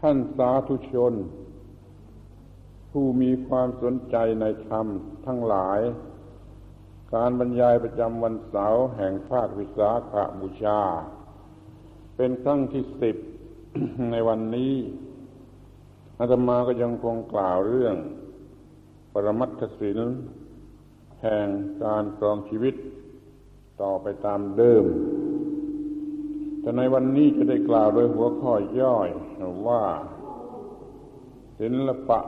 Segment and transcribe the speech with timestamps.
[0.00, 1.14] ท่านสาธุชน
[2.90, 4.86] ผู้มีความสนใจในธรรม
[5.26, 5.80] ทั้งหลาย
[7.14, 10.80] การบรรยายประจำวันเสาร์แห่งภาควิสาขบูชา
[12.16, 13.16] เป็นครั้งที่สิบ
[14.10, 14.74] ในวันนี้
[16.18, 17.96] อาตมาก็ยังคงกล่าวเรื่อง
[19.12, 20.00] ปรมัตถศิล
[21.22, 21.46] แห่ง
[21.84, 22.74] การครองชีวิต
[23.82, 24.84] ต่อไปตามเดิม
[26.66, 29.08] แต่ในวันนี้จะได้กล่าวโดยหัวข้อย่อย
[29.68, 29.84] ว่า
[31.60, 32.20] ศิลปะ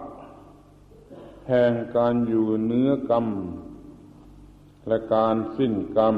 [1.49, 3.27] แห่งการอยู่เนื้อกรรม
[4.89, 6.17] และการสิ้นกรรม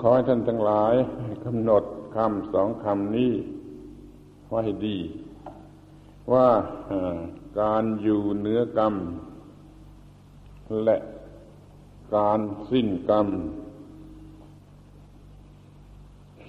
[0.00, 0.94] ขอให้ท่านทั้งหลาย
[1.44, 1.84] กำหนด
[2.16, 3.32] คำสองคำนี้
[4.48, 4.98] ไว้ดี
[6.32, 6.48] ว่า
[7.60, 8.94] การอยู่เนื้อกรรม
[10.84, 10.96] และ
[12.16, 12.40] การ
[12.70, 13.28] สิ้นกรรม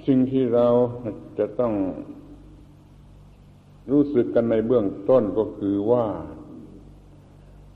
[0.08, 0.68] สิ่งที่เรา
[1.40, 1.74] จะต้อง
[3.92, 6.06] รู้สึกกันในเบื้องต้นก็คือว่า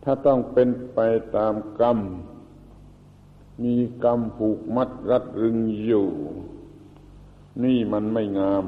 [0.03, 0.99] ถ้าต้องเป็นไป
[1.35, 1.99] ตามกรรม
[3.63, 6.07] มีกรรมผูกมัดรัดรึงอยู่
[7.63, 8.65] นี่มันไม่งาม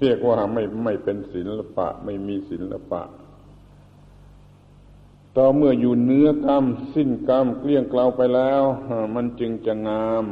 [0.00, 3.02] เรียกว่าไม่ไม่เป็นศิลปะ ไม่มีศิลปะ
[5.36, 6.64] ต่อเมื่ออยู่เนื้อกรรม
[6.94, 8.62] สิ้นกรรม เกลี้ยงเกลาไปแล้ว
[9.14, 10.24] มันจึงจะงาม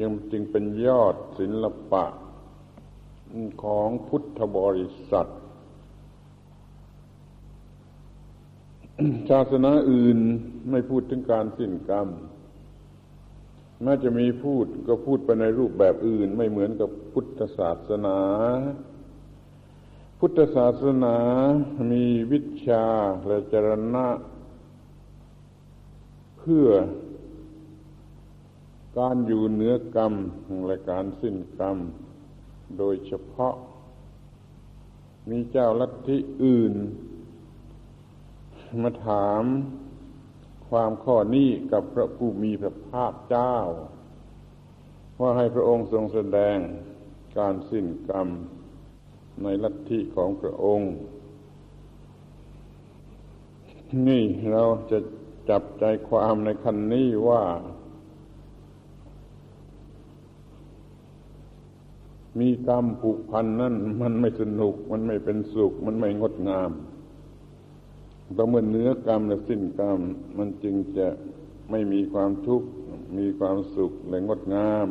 [0.00, 2.04] ยังจึงเป็นยอดศิลปะ
[3.62, 5.28] ของพุทธบริษัท
[9.30, 10.18] ศาสนาอื่น
[10.70, 12.08] ไม่พูดถึงการสิ้นกรรม
[13.82, 18.18] แม้จะมีพูดก็พูดไปในรูปแบบอื่น ไม่เหมือนกับพุทธศาสนา
[20.20, 21.16] พุทธศาสนา
[21.92, 22.86] มีวิชา
[23.26, 24.06] และจรณะ
[26.38, 26.66] เพื่อ
[28.98, 30.14] การอยู่เหนือกรรม
[30.66, 31.76] และการสิ้นกรรม
[32.78, 33.54] โดยเฉพาะ
[35.30, 36.74] มีเจ้าลัทธิอื่น
[38.82, 39.42] มาถาม
[40.68, 43.56] ความข้อนี้กับพระผู้มีพระภาคเจ้า
[45.20, 46.56] ว่าให้พระองค์ทรงแสดง
[47.38, 48.28] การสิ้นกรรม
[49.42, 50.92] ในลัทธิของพระองค์
[54.08, 54.98] นี่เราจะ
[55.50, 57.42] จับใจความในคันนี้ว่า
[62.40, 66.70] มีกรรมผูกพันนั่นมันไม่สนุก มันไม่เป็นสุข มันไม่งดงาม
[68.36, 69.98] ต่อเมื่อเนื้อกรรมและสิ้นกรรม
[70.38, 71.08] มันจึงจะ
[71.70, 72.68] ไม่มีความทุกข์
[73.18, 74.88] มีความสุขและงดงาม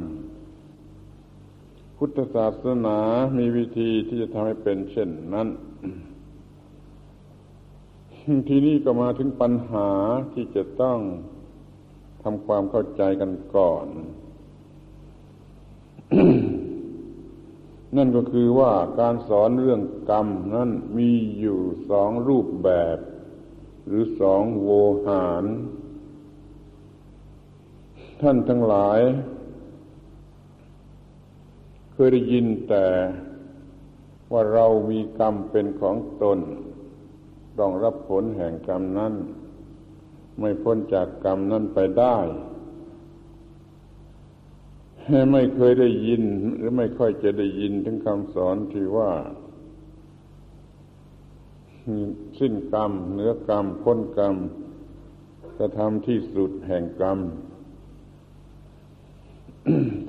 [1.98, 3.00] พุทธศาสนา
[3.38, 5.48] มีวิธีที่จะทำให้เป็นเช่นนั้น
[8.50, 9.90] ทีนี้ก็มาถึงปัญหา
[10.34, 11.00] ที่จะต้อง
[12.24, 13.88] ทำความเข้าใจกันก่อน
[17.96, 22.98] นั่นก็คือว่าการสอนเรื่องกรรมนั้นมีอยู่สองรูปแบบ
[23.86, 24.70] หรือสองโว
[25.08, 25.46] หาร
[28.22, 29.00] ท่านทั้งหลาย
[31.94, 32.88] เคยได้ยินแต่
[34.32, 36.40] ว่าเรามีกรรมเป็นของตน
[37.60, 39.14] ต้องรับผลแห่งกรรมนั้น
[40.40, 42.18] ไม่พ้นจากกรรมนั้นไปได้
[45.32, 46.24] ไม่เคยได้ยิน
[46.58, 49.12] หรือไม่ค่อยจะได้ยินถึงคำสอนที่ว่า
[52.40, 54.36] สิ้นกรรมเนื้อกรรม พ้นกรรม
[55.58, 57.20] กระทำที่สุดแห่งกรรม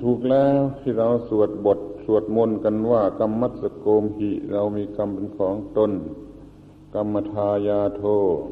[0.01, 5.91] ถูกแล้วที่เราสวดบท สวดมนต์กันว่ากรรมัสโกมหิเรามีกรรมเป็นของตน
[6.95, 8.03] กรรมทายาโท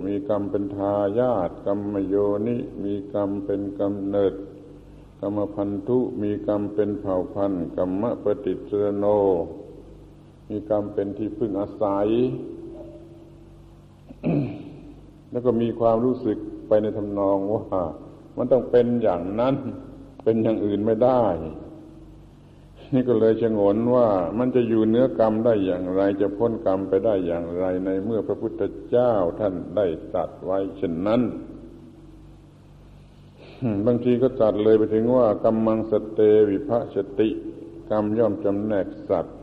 [0.06, 2.16] มีกรรมเป็นทายาทกรรมโย
[2.47, 4.33] นิ มีกรรมเป็นกำเนิด
[5.20, 9.06] กรรมพันธุมีกรรมเป็นเผ่าพันธุ์กรรมปฏิสรโน
[10.50, 12.08] มีกรรมเป็นที่พึ่งอาศัย
[15.31, 16.38] แล้วก็มีความรู้สึก
[16.68, 17.81] ไปในทำนองว่า
[18.38, 19.56] มันต้องเป็นอย่างนั้น
[20.24, 21.24] เป็นอย่างอื่นไม่ได้
[22.94, 24.07] นี่ก็เลยชงนว่า
[24.38, 31.22] มันจะอยู่เนื้อกรรมได้อย่างไร จะพ้นกรรมไปได้อย่างไรในเมื่อพระพุทธเจ้าท่านได้ตรัสไว้เช่นนั้น
[33.86, 36.19] บางทีก็ตัดเลยไปถึงว่ากรรมังสเต
[36.50, 37.30] วิภสติ
[37.90, 39.38] กรรมย่อมจำแนกสัตว์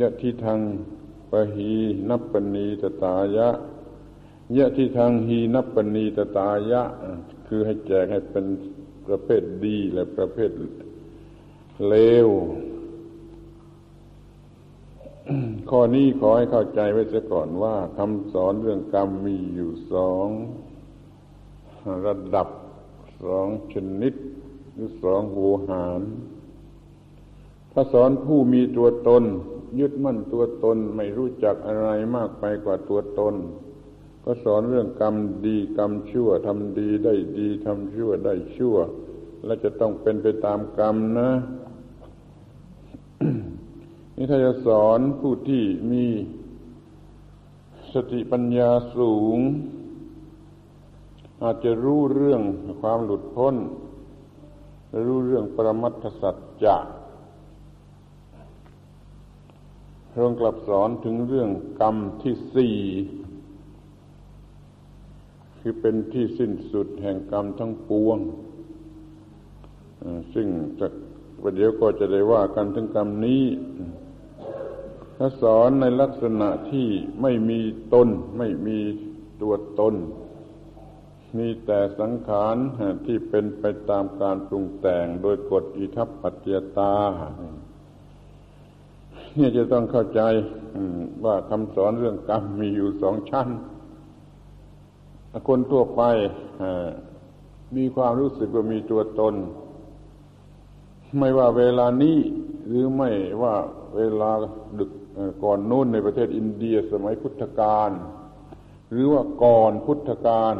[0.00, 0.60] ยะที่ทาง
[1.30, 1.72] ปหี
[2.08, 3.48] นับปณีตตายะ
[4.56, 6.82] ยะที่ทางหีนับปณีตตายะ
[7.48, 8.46] คือให้แจกให้เป็น
[9.06, 10.50] ประเภทดีและประเภท
[11.86, 11.94] เล
[12.26, 12.28] ว
[15.70, 20.28] ข้อนี้ขอให้เข้าใจไว้เสียก่อนว่าคำสอนเรื่องกรรมมีอยู่สอง
[22.06, 22.48] ระดับ
[23.22, 24.14] สองชนิด
[24.72, 26.00] หรือสองโวหาร
[27.72, 29.24] ถ้าสอนผู้มีตัวตน
[29.78, 33.34] ยึดมั่นตัวตนไม่รู้จักอะไรมากไปกว่าตัวตน
[34.24, 35.14] ก็สอนเรื่องกรรม
[35.46, 38.76] ดีกรรมชั่วทำดีได้ดีทำชั่วได้ชั่ว
[39.44, 41.30] และจะต้องเป็นไปตามกรรมนะ
[44.16, 46.06] นี่ถ้าจะสอนผู้ที่มี
[47.92, 49.38] สติปัญญาสูง
[51.42, 52.42] อาจจะรู้เรื่อง
[52.80, 53.56] ความหลุดพ้น
[55.06, 56.76] รู้เรื่องปรมัตถสัจจะ
[60.10, 61.50] พระองค์กลับสอนถึงเรื่อง
[61.80, 62.76] กรรมที่สี่
[65.58, 68.18] คือเป็นที่สิ้นสุดแห่งกรรมทั้งปวง
[70.34, 70.46] ซึ่ง
[70.80, 70.92] จาก
[71.42, 73.44] ประเดี๋ยวก็จะได้ว่ากันถึงกรรมนี้
[75.16, 76.88] ถ้าสอนในลักษณะที่
[77.22, 77.60] ไม่มี
[77.94, 78.08] ตน
[78.38, 78.78] ไม่มี
[79.42, 79.94] ตัวตน
[81.38, 82.56] มีแต่สังขาร
[83.06, 86.94] ที่เป็นไปตามการปรุงแต่งโดยกฎอิทัปปัจจยตา
[89.36, 90.20] เนี่ยจะต้องเข้าใจ
[91.24, 93.48] ว่าคำสอนเรื่องกรรมมีอยู่สองชั้น
[95.48, 96.02] คนทั่วไป
[97.76, 99.34] มีความรู้สึกว่ามีตัวตน
[101.18, 102.18] ไม่ว่าเวลานี้
[102.66, 103.10] หรือไม่
[103.42, 103.54] ว่า
[103.96, 104.30] เวลา
[104.78, 104.90] ดึก
[105.42, 107.90] ก่อนนู้นในประเทศอินเดียสมัยพุทธกาล
[108.90, 110.56] หรือว่าก่อนพุทธกาล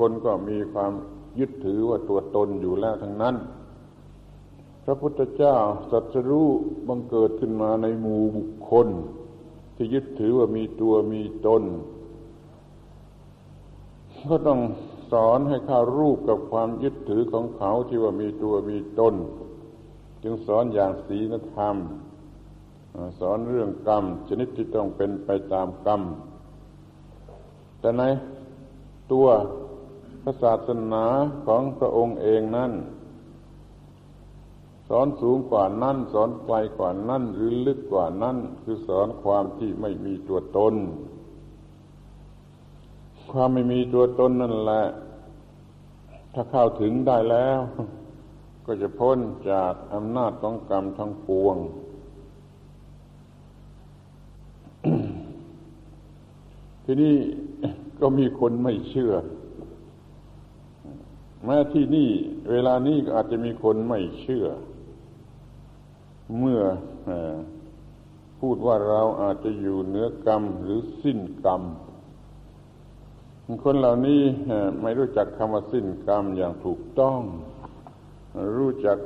[0.00, 0.92] คนก็มีความ
[1.38, 3.36] ยึดถือว่าตัวตนอยู่แล้วทั้งนั้น
[4.84, 5.56] พระพุทธเจ้า
[5.90, 6.48] สัจรู้
[6.88, 8.88] บังเกิดขึ้นมาในหมู่บุคคล
[9.76, 11.62] ที่ยึดถือว่ามีตัวมีตน
[14.30, 14.60] ก็ต้อง
[15.12, 19.14] สอนให้เข้ารูปกับความยึดถือของเขาที่ว่ามีตัวมีตน
[20.22, 21.76] จึงสอนอย่างศีลธรรม
[23.20, 26.00] สอนเรื่องกรรม ชนิดที่ต้องเป็นไปตามกรรม
[27.80, 28.02] แต่ใน
[29.12, 29.26] ตัว
[30.22, 31.04] พระศาสนา
[31.46, 32.72] ของพระองค์เองนั้น
[34.88, 40.74] สอนสูงกว่านั้นสอนไกลกว่านั้นหรือลึกกว่านั้นคือสอนความที่ไม่มีตัวตน
[43.32, 44.84] ความไม่มีตัวตนนั่นแหละ
[46.34, 47.58] ถ้าเข้าถึงได้แล้ว
[48.66, 49.18] ก็จะพ้น
[49.50, 51.56] จากอำนาจของกรรมทั้งปวง
[56.84, 57.14] ทีนี้
[58.00, 59.12] ก็มีคนไม่เชื่อ
[61.44, 62.10] แม้ที่นี่
[62.50, 64.46] เวลานี้ก็อาจจะมีคนไม่เชื่อ
[66.38, 66.60] เมื่อ
[68.40, 71.62] พูดว่าเราอาจจะอยู่เหนือกรรมหรือสิ้นกรรม
[73.64, 74.22] คนเหล่านี้
[74.82, 77.20] ไม่รู้จักคำว่าสิ้นกรรมอย่างถูกต้อง
[78.56, 78.98] รู้จัก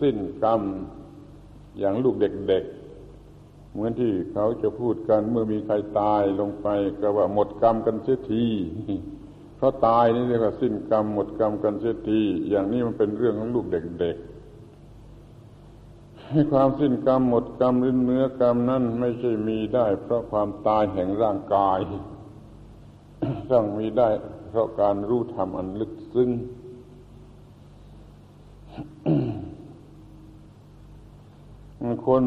[0.00, 0.60] สิ้นกรรม
[1.78, 6.68] อย่างลูกเด็กๆ เหมือนที่เขาจะพูดกันเมื่อมีใครตายลงไป
[7.00, 8.46] ก็ว่าหมดกรรมกันเสียที
[9.64, 21.78] เพราตายนี่เรียกว่าสิ้นกรรมหมดกรรมกันเสียทีอย่างนี้มันเป็นเรื่องของลูกเด็กๆให้ความสิ้นกรรมหมดกรรมหรือเนื้อกรรมนั้นไม่ใช่มีได้ เพราะความตายแห่งร่างกาย
[23.50, 24.08] ต้องมีได้
[24.48, 26.30] เพราะการรู้ธรรมอันลึกซึ้ง
[32.06, 32.24] คน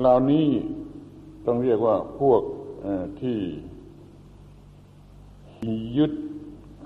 [0.00, 0.46] เหล่านี้
[1.46, 2.42] ต้องเรียกว่าพวก
[3.22, 3.38] ที่
[5.96, 6.12] ยึด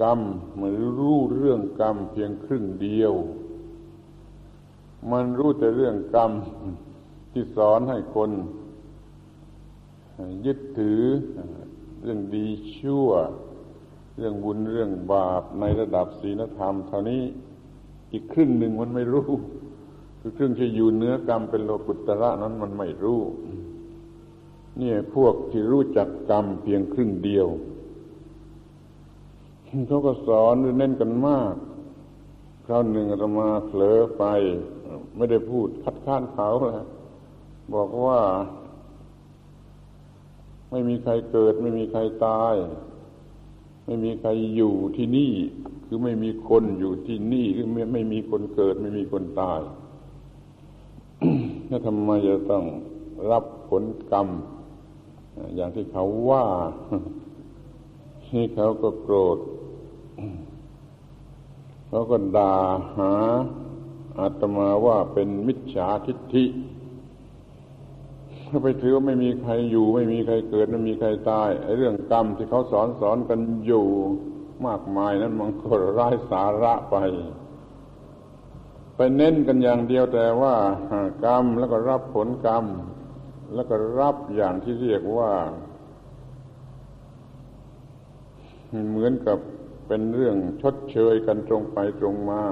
[0.02, 0.20] กรรม
[0.58, 3.12] หรือรู้เรื่องกรรมเพียงครึ่งเดียว
[5.10, 6.30] มันรู้แต่เรื่องกรรม
[7.32, 8.30] ที่สอนให้คน
[10.46, 11.00] ยึดถือ
[12.02, 12.46] เรื่องดี
[12.78, 13.08] ชั่ว
[14.16, 17.22] เรื่องบุญเรื่องบาปในระดับศีลธรรม เท่านี้
[18.12, 19.28] อีกครึ่งหนึ่งมันไม่รู้
[20.20, 23.20] คือครึ่งที่อยู่เนื้อกรรมเป็นโลกุตระนั้นมันไม่รู้
[24.78, 27.46] เนี่ยพวกที่รู้จักกรรมเพียงครึ่งเดียว
[29.88, 31.54] เขาก็สอนเน้นกันมาก
[32.66, 34.24] คราวหนึ่งอาตมาเผลอไป
[35.16, 36.86] ไม่ได้พูดคัดค้านเขาเลย
[37.74, 38.20] บอกว่า
[40.70, 42.54] ไม่มีใครเกิด ไม่มีใครตาย
[43.86, 45.32] ไม่มีใครอยู่ที่นี่
[45.86, 49.60] คือไม่มีคนอยู่ที่นี่คือไม่ไม่มีคนเกิด ไม่มีคนตาย
[51.66, 52.64] แล้วทำไมจะต้อง
[53.30, 54.28] รับผลกรรม
[55.54, 56.46] อย่างที่เขาว่า
[58.26, 59.38] ที่เขาก็โกรธ
[61.92, 62.54] เขาก็ด่า
[62.96, 63.12] หา
[64.18, 66.44] อาตมาว่าเป็นมิจฉาทิฏฐิ
[68.48, 73.86] ถ้าไปถือว่าไม่มีใครอยู่ ไม่มีใครเกิดไม่มีใครตายไอ้เรื่องกรรมที่เขาสอนสอนกันอยู่
[74.66, 76.96] มากมายนั้นมันก็ร้ายสาระไป
[78.96, 80.54] ไปเน้นกันอย่างเดียวแต่ว่า
[81.24, 82.64] กรรมแล้วก็รับผลกรรม
[83.54, 85.32] แล้วก็รับอย่างที่เรียกว่า
[88.90, 89.38] เหมือนกับ
[89.92, 92.42] เป็นเรื่องชดเชยกันตรงไปตรงมา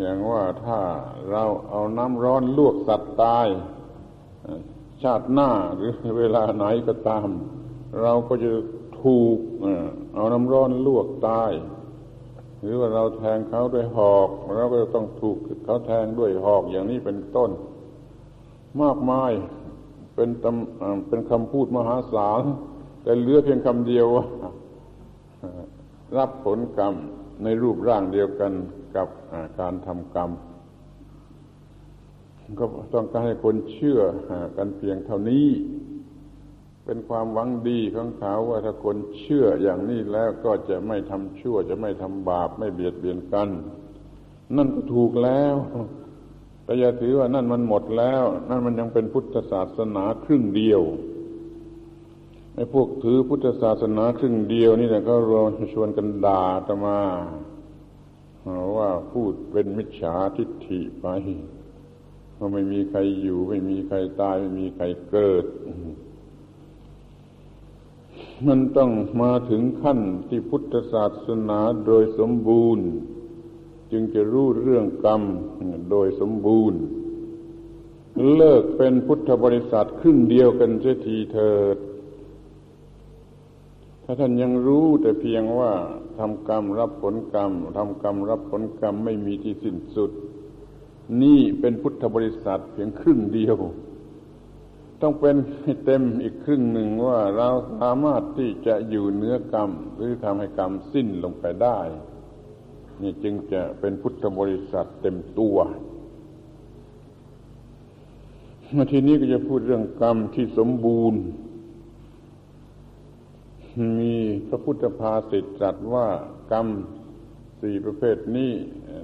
[0.00, 0.80] อย่างว่าถ้า
[1.30, 3.46] เราเอาน้ำร้อนลวกสัตว์ตาย
[5.02, 7.28] ชาติหน้าหรือเวลาไหนก็ตาม
[8.02, 8.50] เราก็จะ
[9.02, 9.38] ถูก
[10.14, 11.52] เอาน้ำร้อนลวกตาย
[12.60, 17.50] หรือว่าเราแทงเขาด้วยหอก เราก็ต้องถูกเขาแทงด้วยหอกอย่างนี้เป็นต้น
[18.82, 19.32] มากมาย
[20.14, 22.42] เป็นตำเป็นคำพูดมหาศาล
[23.02, 24.26] แต่เหลือเพียงคำเดียวว่า
[26.18, 26.94] รับผลกรรม
[27.44, 28.52] ในรูปร่างเดียวกัน
[28.96, 29.08] กับ
[29.60, 30.30] การทำกรรม
[32.58, 34.00] ก็ต้องการให้คนเชื่อ
[34.56, 35.48] กันเพียงเท่านี้
[36.84, 43.48] เป็นความหวังดีของเขาว่าถ้าคนเชื่ออย่างนี้แล้วก็จะไม่ทำชั่ว จะไม่ทำบาปไม่เบียดเบียนกัน
[44.56, 45.54] นั่นก็ถูกแล้ว
[46.64, 50.82] แต่อย่าถือว่านั่นมันหมดแล้ว นั่นมันยังเป็นพุทธศาสนาครึ่งเดียว
[52.60, 57.00] ไอ้พวกถือพุทธศาสนาครึ่งเดียวนี่แหละก็รอชวนกันด่าตมา
[58.76, 61.06] ว่าพูดเป็นมิจฉาทิฏฐิไป
[62.38, 65.44] ว่าไม่มีใครอยู่ ไม่มีใครตาย ไม่มีใครเกิด
[68.46, 68.90] มันต้อง
[69.22, 72.86] มาถึงขั้นที่พุทธศาสนาโดยสมบูรณ์
[73.92, 75.22] จึงจะรู้เรื่องกรรม
[75.90, 76.80] โดยสมบูรณ์
[78.36, 81.78] เลิกเป็นพุทธบริษัทครึ่งเดียวกันเสียทีเถิด
[84.12, 85.72] ถ้าท่านยังรู้แต่เพียงว่า
[86.18, 90.10] ทำกรรมรับผลกรรมทำกรรมรับผลกรรมไม่มีที่สิ้นสุด
[91.22, 93.56] นี่เป็นพุทธบริษัทเพียงครึ่งเดียว
[95.00, 97.48] ต้องเป็นให้เต็มอีกครึ่งหนึ่งว่าเรา
[97.78, 101.78] สามารถที่จะอยู่เนื้อกรรม หรือทำให้กรรมสิ้นลงไปได้
[103.02, 105.56] นี่จึงจะเป็นพุทธบริษัทเต็มตัว
[108.76, 111.20] มาทีนี้ก็จะพูดเรื่องกรรมที่สมบูรณ์
[113.98, 114.14] มี
[114.48, 116.06] พระพุทธภาษิตตรัสว่า
[116.52, 116.66] กรรม
[117.60, 118.52] สี่ประเภทนี้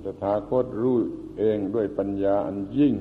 [0.05, 0.97] ตถาคตรู้
[1.39, 2.95] เองด้วยปัญญาอันยิ่ง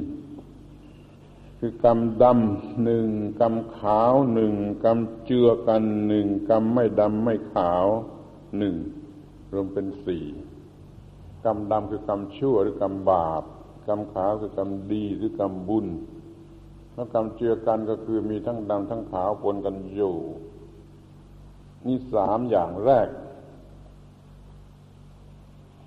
[1.60, 3.08] คือกรรมดำหนึ่ง
[3.41, 4.53] กรรมขาวหนึ่ง
[4.84, 7.86] กรรมเจือกันหนึ่งกรรมไม่ดำไม่ขาว
[8.58, 8.75] หนึ่ง
[9.53, 10.25] รวมเป็นสี่
[11.46, 13.44] กรรมดำคือกรรมชั่วหรือกรรมบาป
[13.88, 15.88] กรรมขาวคือกรรมดีหรือกรรมบุญ
[16.94, 20.15] แล้วกรรมเจือกันก็คือมีทั้งดำทั้งขาวปนกันอยู่
[21.88, 23.08] นี่สามอย่างแรก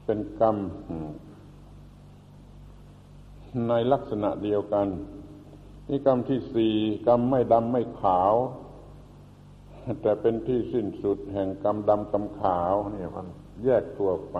[0.04, 0.56] เป็นกรรม
[3.68, 4.86] ในลักษณะเดียวกัน
[5.88, 6.74] นี่กรรมที่สี่
[7.06, 8.34] กรรมไม่ดำไม่ขาว
[10.02, 13.26] แต่เป็นที่สิ้นสุดแห่งกรรมดำกรรมขาวเนี่ยมัน
[13.64, 14.38] แยกตัวไป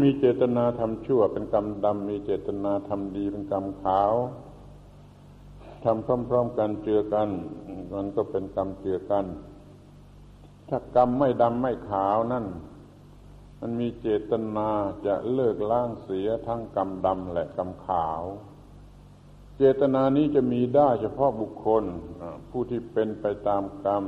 [0.00, 4.12] มีเจตนาทำชั่วเป็นกรรมดำมีเจตนาทำดีเป็นกรรมขาว
[5.84, 7.28] ทำพร้อมๆกันเจือกัน
[7.94, 9.24] มันก็เป็นกรรมเจือกัน
[10.68, 12.46] ถ้ากรรมไม่ดำไม่ขาวนั่น
[13.60, 14.68] มันมีเจตนา
[15.06, 18.22] จะเลิกล้างเสียทั้งกรรมดำและกรรมขาว
[19.56, 21.84] เจตนานี้จะมีได้เฉพาะบุคคล
[22.50, 24.04] ผู้ที่เป็นไปตามกรรม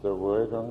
[0.00, 0.66] เสวยของ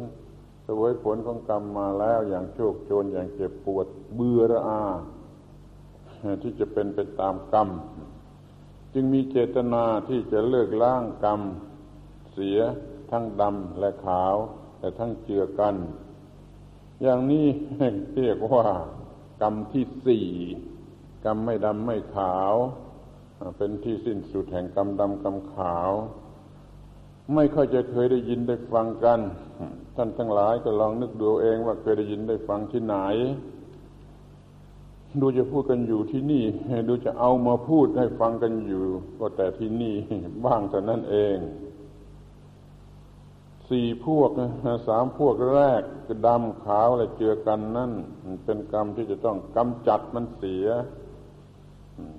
[0.64, 4.84] เสวยผลของกรรมมาแล้วอย่างโชคโชนอย่างเจ็บปวดเบื่อระอา
[6.42, 7.68] ที่จะเป็นไปตามกรรม
[9.00, 11.42] จึงมีเจตนาที่จะเลิกล้างกรรม
[12.32, 12.60] เสีย
[13.12, 14.36] ทั้งดำและขาว
[14.80, 15.76] แต่ทั้งเจือกัน
[17.02, 17.48] อย่างนี้
[18.16, 18.66] เรียกว่า
[19.42, 20.28] กรรมที่สี่
[21.26, 22.54] กรรมไม่ดำไม่ขาว
[23.58, 25.92] เป็นที่สิ้นสุดแห่งกรรมดำกรรมขาว
[27.34, 29.20] ไม่ค่อยจะเคยได้ยินได้ฟังกัน
[29.96, 32.98] ท่านทั้งหลายก็ลองนึกดูเองว่าเคยได้ยินได้ฟังที่ไหน
[35.22, 36.44] ดูจะพูดกันอยู่ที่นี่
[36.88, 38.84] ดูจะเอามาพูดให้ฟังกันอยู่
[39.20, 39.96] ก็แต่ที่นี่
[40.46, 41.38] บ้างแต่นั้นเอง
[43.70, 44.32] สี่พวก
[44.88, 47.92] สามพวกแรกคือดำขาวและเจือกันนั่น
[48.44, 50.68] เป็นกรรมที่จะต้องกำจัดมันเสีย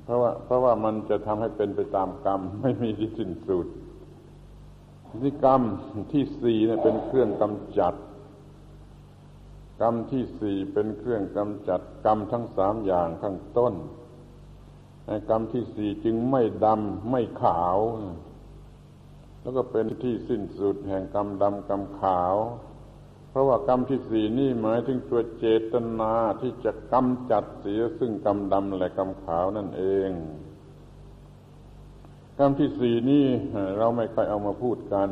[0.04, 3.66] เพราะว่า เพราะว่ามันจะทำให้เป็นไปตามกรรม ไม่มีที่สิ้นสุด
[5.22, 5.62] นี่กรรม
[6.12, 7.94] ที่สี่เนี่ยเป็นเครื่องกำจัด
[9.80, 13.74] กรรมที่สี่เป็นเครื่องกำจัดกรรมทั้งสามอย่างข้างต้น
[15.28, 17.78] กรรมที่สี่จึงไม่ดำไม่ขาว
[19.40, 22.34] แล้วก็เป็นที่สิ้นสุดแห่งกรรมดำกรรมขาว
[23.30, 30.10] เพราะว่ากรรมที่สี่นี่หมายถึงตัวเจตนาที่จะกำจัดเสียซึ่งกรรมดำและกรรมขาวนั่นเอง
[32.38, 33.26] กรรมที่สี่นี่
[33.78, 35.10] เราไม่ค่อยเอามาพูดกัน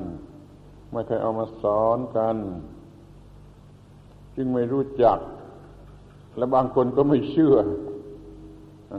[0.92, 2.37] ไม่เคยเอามาสอนกัน
[4.36, 5.18] จึงไม่รู้จัก
[6.36, 7.56] และบางคนก็ไม่เชื่อ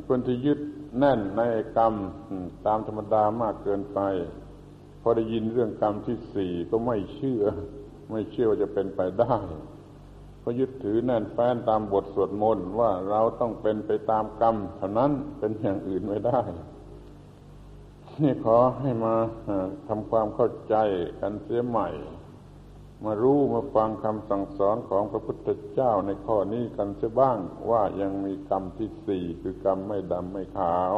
[0.08, 0.60] คนที่ยึด
[1.00, 1.42] แน่นใน
[1.78, 1.94] กรรม
[2.66, 4.00] ตามธรรมดามากเกินไป
[5.02, 7.42] พอได้ยินเรื่องกรรมที่สี่ก็ไม่เชื่อ
[8.12, 9.36] ไม่เชื่อว่าจะเป็นไปได้
[10.42, 16.42] เพก็ยึดถือแน่นแฟ้นตามบทสวดมนต์ว่าเราต้องเป็นไปตามกรรมเท่านั้นเป็นอย่างอื่นไม่ได้
[18.24, 19.16] นี่ขอให้มา
[19.88, 20.76] ทำความเข้าใจ
[21.20, 21.88] กันเสียใหม่
[23.04, 27.38] มารู้มาฟังคำสั่งสอนของพระพุทธเจ้าในข้อนี้กันเสียบ้าง
[27.70, 30.94] ว่ายังมีกรรมที่สี่คือกรรมไม่ดำไม่ขาว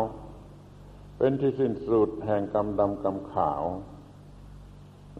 [1.17, 3.63] เป็นที่สิ้นสุดแห่งกรรมดำกรรมขาว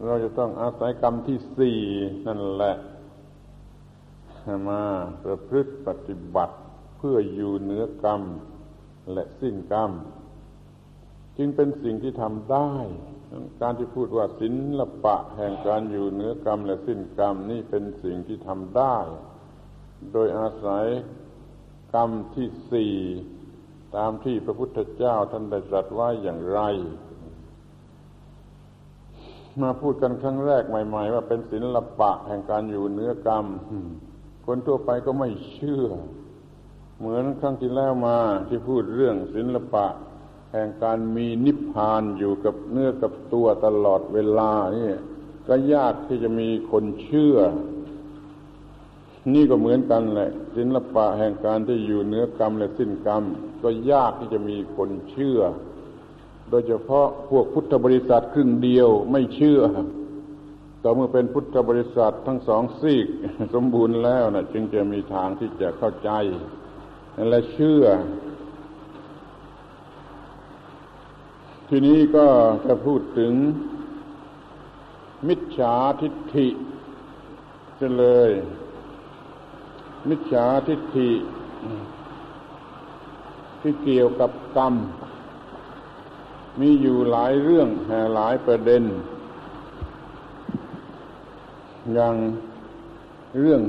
[0.06, 1.80] เราจะต้องอาศัยกรรมที่สี่
[2.26, 2.76] นั่นแหละ
[4.68, 4.82] มา
[5.24, 6.56] ประพฤติปฏิบัติ
[6.96, 8.22] เพื่ออยู่เหนือกรรม
[9.12, 9.90] และสิ้นกรรม
[11.36, 12.72] จึงเป็นสิ่งที่ทำได้
[13.60, 18.96] การที่พูดว่าศิละปะแห่งการอยู่เหนือกรรมและสิ้นกรรมนี่เป็นสิ่งที่ทำได้
[20.12, 20.86] โดยอาศัย
[21.94, 22.94] กรรมที่สี่
[23.96, 26.60] ตามที่พระพุทธเจ้าท่านได้ตรัสไว้อย่างไร
[29.62, 33.46] มาพูดกันครั้งแรกใหม่ ๆ ว่าเป็นศิละปะแห่งการอยู่เหนือกรรม
[34.46, 35.84] คนทั่วไปก็ไม่เชื่อ
[36.98, 38.18] เหมือนครั้งที่แล้วมา
[38.48, 39.86] ที่พูดเรื่องศิลปะ
[40.52, 44.88] แห่งการมีนิพพานอยู่กับเนื้อกับตัวตลอดเวลานี่
[45.48, 47.36] ก็ยากที่จะมีคนเชื่อ
[49.34, 53.22] นี่ก็เหมือนกันแหละศิลปะแห่งการที่อยู่เนื้อกรรมและสิ้นกรรม
[53.62, 55.40] ก็ยากที่จะมีคนเชื่อ
[56.50, 59.60] โดยเฉพาะพวกพุทธบริษัทครึ่งเดียวไม่เชื่อ
[60.82, 63.06] ต่อเมื่อเป็นพุทธบริษัททั้งสองซีก
[63.54, 66.10] สมบูรณ์แล้วนะจึงจะมีทางที่จะเข้าใจ
[67.30, 67.84] และเชื่อ
[71.72, 72.28] ทีนี้ก็
[72.66, 73.32] จะพูดถึง
[75.28, 76.48] มิจฉาทิฏฐิ
[77.80, 78.30] จะเลย
[80.08, 81.10] มิจฉาทิฏฐิ
[83.60, 84.74] ที่เกี่ยวกับกรรม
[86.60, 87.68] มีอยู่หลายเรื่อง
[88.14, 88.84] หลายประเด็น
[91.94, 92.16] อย่าง
[93.38, 93.62] เรื่อง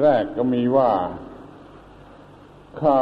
[0.00, 0.92] แรกก็มีว่า
[2.78, 3.00] เขา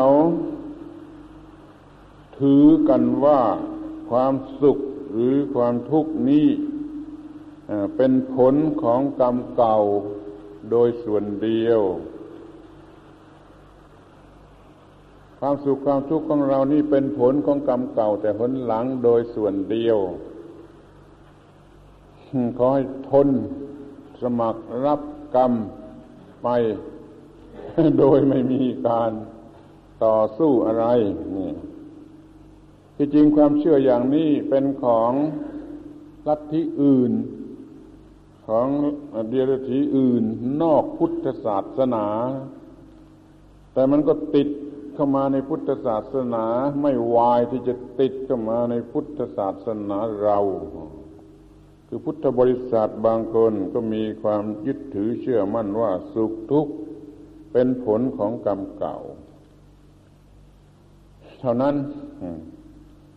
[2.39, 3.41] ถือกันว่า
[4.13, 4.79] ความสุข
[5.13, 6.49] หรือความทุกข์นี้
[7.97, 9.79] เป็นผลของกรรมเก่า
[10.71, 11.81] โดยส่วนเดียว
[15.39, 19.99] ความสุขความทุกข์ของเรานี่เป็นผลของกรรมเก่า แต่ผลหลังโดยส่วนเดียว
[22.59, 23.29] ขอให้ทน
[24.23, 25.01] สมัครรับ
[25.37, 25.53] กรรม
[26.43, 26.49] ไป
[27.99, 29.11] โดยไม่มีการ
[30.05, 30.87] ต่อสู้อะไร
[31.37, 31.53] นี่
[33.03, 35.13] ที่จริงความเชื่ออย่างนี้เป็นของ
[36.27, 37.13] ลัทธิอื่น
[38.47, 38.67] ของ
[39.29, 40.25] เดียรถีอื่น
[40.63, 42.07] นอกพุทธศาสนา
[43.73, 44.49] แต่มันก็ติด
[44.95, 46.45] เข้ามาในพุทธศาสนา
[46.83, 50.39] ไม่วายที่จะติดเข้ามาในพุทธศาสนาเรา
[51.89, 56.73] คือพุทธบริษัทบางคนก็มีความยึดถือเชื่อมั่นว่าสุขทุกข์
[57.53, 58.97] เป็นผลของกรรมเก่า
[61.41, 61.77] เท่านั้น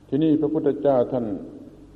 [0.08, 1.26] ที่นี่พระพุทธเจ้าท่าน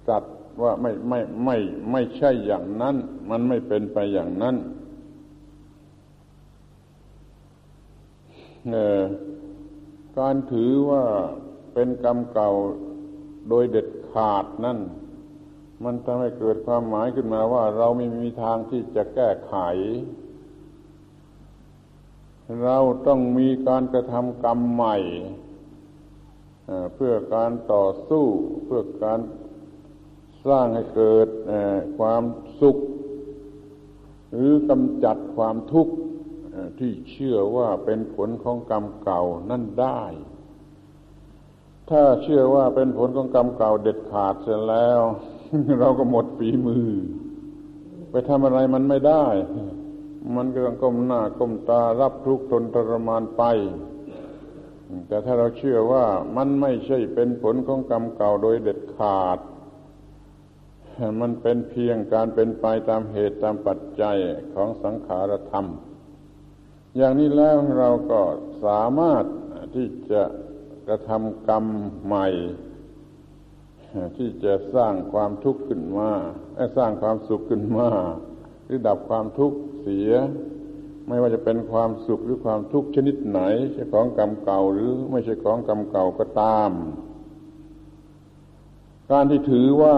[0.08, 0.24] ตรัส
[0.64, 1.58] ว่าไม่ไม่ไม่
[1.92, 2.96] ไม่ใช่อย่างนั้น
[3.30, 4.56] มันไม่เป็นไปอย่างนั้น
[10.20, 11.04] การถือว่า
[11.74, 12.52] เป็นกรรมเก่า
[13.50, 14.80] โดยเด็ดขาดนั่น
[15.84, 19.56] มันทำให้เกิดความหมายขึ้นมาว่าเราไม่มีทางที่จะแก้ไข
[22.64, 24.98] เราต้องมีการกระทำกรรมใหม่
[26.96, 28.26] เพื่อการต่อสู้
[28.66, 29.20] เพื่อการ
[30.48, 31.28] สร้างให้เกิด
[31.98, 32.24] ความ
[32.62, 32.78] สุข
[34.34, 35.94] หรือกำจัดความทุกข์
[36.80, 40.02] ที่เชื่อว่าเป็นผลของกรรมเก่านั่นได้
[41.90, 45.00] ถ้าเชื่อว่าเป็นผลของกรรมเก่าเด็ดขาดเสร็จแล้ว
[45.80, 46.88] เราก็หมดฝีมือ
[48.12, 49.26] ไปทำอะไรมันไม่ได้
[50.36, 53.44] มันก็ต้องก้มหน้าก้มตารับทุกข์ทนทรมานไป
[55.08, 56.06] แต่ถ้าเราเชื่อว่า
[56.38, 59.40] มันไม่ใช่เป็นผลของกรรมเก่าโดยเด็ดขาด
[61.22, 64.18] มันเป็นเพียงการเป็นไปตามเหตุตามปัจจัย
[64.54, 65.66] ของสังขารธรรม
[66.98, 68.22] อย่างนี้แล้วเราก็
[68.66, 69.24] สามารถ
[69.76, 70.22] ที่จะ
[70.88, 71.66] กระทำกรรม
[72.06, 72.28] ใหม่
[74.18, 76.12] ที่จะสร้างความทุกข์ขึ้นมา
[76.78, 77.90] สร้างความสุขขึ้นมา
[78.66, 80.12] หรือดับความทุกข์เสีย
[81.10, 83.40] ไม่ว่าจะเป็นความสุขหรือความทุกข์ชนิดไหน
[83.74, 86.72] ใช่ของกรรมเก่าหรือไม่ใช่ของกรรมเก่าก็ตาม
[89.12, 89.96] การที่ถือว่า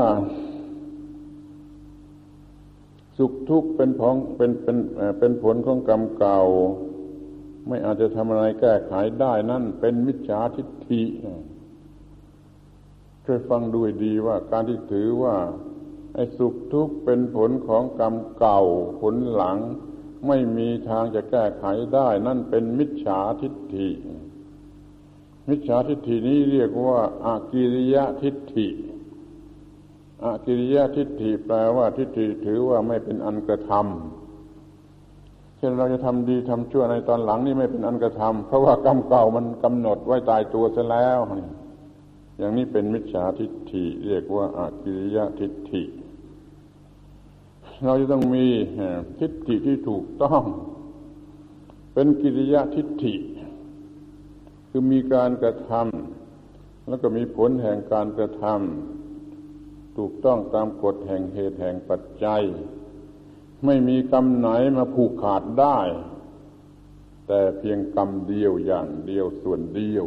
[3.18, 4.78] สุขทุกข์เป็นผลเป็นเป็น
[5.20, 6.42] เป็นผลของกรรมเก่า
[7.68, 11.04] ไม่อาจจะทำอะไรแก้ไขได้นั่นเป็นมิจฉาทิฏฐิ
[13.26, 15.36] ช่วยฟังด้วยดีว่า การที่ถือว่า
[16.16, 18.62] ไอ้สุขทุกข์เป็นผลของกรรมเก่า
[19.02, 19.58] ผลหลัง
[20.28, 23.90] ไม่มีทางจะแก้ไขได้ นั่นเป็นมิจฉาทิฏฐิ
[25.50, 28.68] มิจฉาทิฏฐินี้เรียกว่าอากิริยะทิฏฐิ
[30.24, 41.20] อากิริยะทิฏฐิแปลว่าทิฏฐิถือว่าไม่เป็นอันกระทำเช่นเราจะทำดีทำชั่วในตอนหลังนี่ไม่เป็นอันกระทำเพราะว่ากรรมเก่ามันกำหนดไว้ตายตัวซะแล้ว
[42.38, 45.84] อย่างนี้เป็นมิจฉาทิฏฐิ เรียกว่าอากิริยะทิฏฐิ
[47.86, 48.46] เราจะต้องมี
[49.20, 50.44] ทิฏฐิที่ถูกต้อง
[51.94, 53.16] เป็นกิริยะทิฏฐิ
[54.70, 62.42] คือมีการกระทำแล้วก็มีผลแห่งการกระทำถูกต้องตามกฎแห่งเหตุแห่งปัจจัย
[63.66, 65.80] ไม่มีกรรมไหนมาผูกขาดได้
[67.28, 70.06] แต่เพียงกรรมเดียวอย่างเดียวส่วนเดียว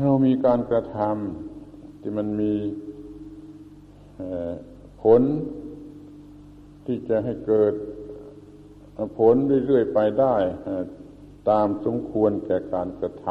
[0.00, 2.54] เรามีการกระทำที่มันมี
[5.02, 5.22] ผล
[6.90, 7.74] ที่จะให้เกิด
[9.18, 9.34] ผล
[9.66, 10.36] เรื่อยๆไปได้
[11.50, 13.26] ตามสมควรแก่การกระท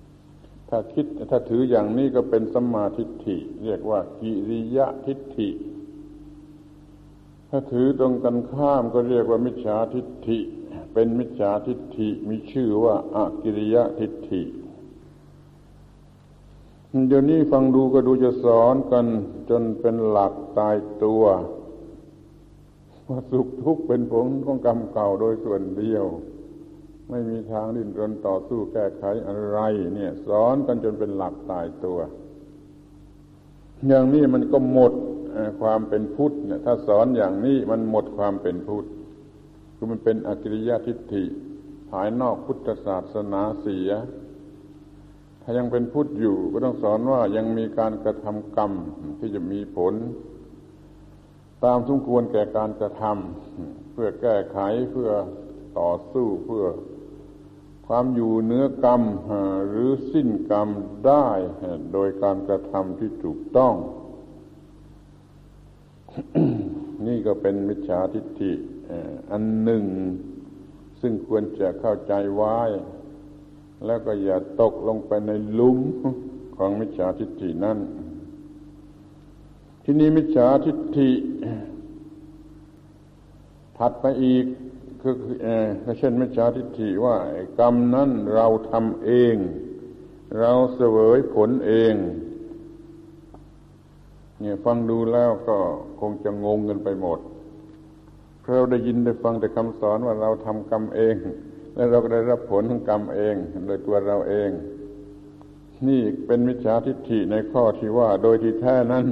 [0.00, 5.48] ำถ้าคิดถ้าถืออย่างนี้ก็เป็นสัมมาทิฏฐิ เรียกว่ากิริยะทิฏฐิ
[7.50, 10.38] ถ้าถือตรงกันข้ามก็เรียกว่ามิจฉาทิฏฐิ
[10.94, 14.42] เป็นมิจฉาทิฏฐิมีชื่อว่าอากิริยะทิฏฐิ
[17.08, 19.06] เดี๋ยวนี้ฟังดูก็ดูจะสอนกัน
[19.50, 21.24] จนเป็นหลักตายตัว
[23.08, 26.04] ว่าสุขทุกข์เป็นผลของกรรมเก่าโดยส่วนเดียว
[27.10, 29.58] ไม่มีทางดิ้นรนต่อสู้แก้ไขอะไร
[29.94, 31.98] เนี่ย สอนกันจนเป็นหลักตายตัว
[33.88, 34.92] อย่างนี้มันก็หมด
[35.60, 38.86] ความเป็นพุทธเนี่ยถ้าสอนอย่างนี้มันหมดความเป็นพุทธ
[39.74, 41.24] คือมันเป็นอกิริยทิฏฐิ
[41.90, 43.90] ภายนอกพุทธศาสนาเสีย
[45.42, 48.72] ถ้ายังเป็นพุทธอยู่ก็ต้องสอนว่ายังมีการกระทำกรรม
[49.18, 49.94] ที่จะมีผล
[51.64, 54.58] ตามสมควรแก่การกระทำเพื่อแก้ไข
[54.92, 55.10] เพื่อ
[55.78, 56.64] ต่อสู้เพื่อ
[57.86, 59.02] ความอยู่เนื้อกรรม
[59.68, 60.68] หรือสิ้นกรรม
[61.06, 61.26] ได้
[61.92, 63.74] โดยการกระทำที่ถูกต้อง
[67.06, 68.52] นี่ก็เป็นมิจฉาทิฏฐิ
[69.30, 69.84] อันหนึ่ง
[71.00, 72.58] ซึ่งควรจะเข้าใจไว้
[73.86, 75.78] แล้วก็อย่าตกลงไปในลุม
[76.56, 77.78] ของมิจฉาทิฏฐินั้น
[79.88, 81.10] ที่นี้มิจฉาทิฏฐิ
[83.78, 84.44] ถัดไปอีก
[85.00, 85.14] คือ
[85.98, 87.16] เช่นมิจฉาทิฏฐิว่า
[87.60, 89.36] กรรมนั้นเราทำเอง
[90.40, 91.94] เราเสวยผลเอง
[94.40, 95.58] เนี่ยฟังดูแล้วก็
[96.00, 97.18] คงจะงงกันไปหมด
[98.40, 101.16] เพราะเราได้ยินได้ฟังแต่คำสอนว่าเราทำกรรมเอง
[101.74, 103.34] และเราก็ได้รับผลของกรรมเอง
[103.66, 104.50] โดยตัวเราเอง
[105.88, 109.06] นี่เป็นมิจฉาทิฏฐิในข้อที่ว่า โดยที่แท้นั้น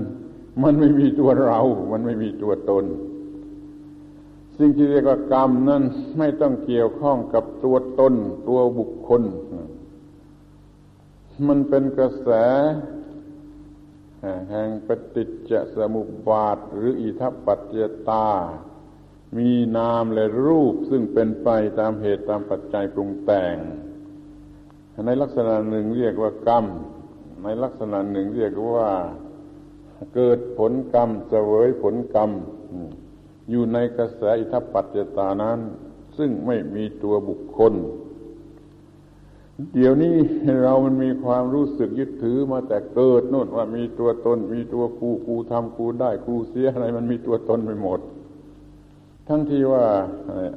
[0.62, 1.60] มันไม่มีตัวเรา
[1.92, 2.84] มันไม่มีตัวตน
[4.58, 5.82] สิ่งที่เรียกว่ากรรมนั้น
[6.18, 8.14] ไม่ต้องเกี่ยวข้องกับตัวตน
[8.48, 9.22] ตัวบุคคล
[11.48, 12.28] มันเป็นกระแส
[14.50, 17.74] แห่งปฏิจจสมุปบาท หรืออิทัปปัจจ
[18.08, 18.28] ตา
[19.36, 23.56] มีนามและรูปซึ่งเป็นไปตามเหตุตามปัจจัยปรุงแต่ง
[25.06, 26.64] ในลักษณะหนึ่งเรียกว่ากรรม
[27.44, 28.90] ในลักษณะหนึ่งเรียกว่า
[30.14, 32.30] เกิดผลกรรมเสวยผลกรรม
[33.50, 35.59] อยู่ในกระแสอิทัปปัจจตานั้น
[36.18, 37.74] ซึ่งไม่มีตัวบุคคล
[39.74, 40.14] เดี๋ยวนี้
[40.62, 48.00] เรามันมีความรู้สึกยึดถือมาแต่เกิดนู่นว่ามีตัวตน มีตัวกูกูทำกูได้กูเสียอะไรมันมีตัวตนไปหมด
[49.28, 49.85] ทั้งที่ว่า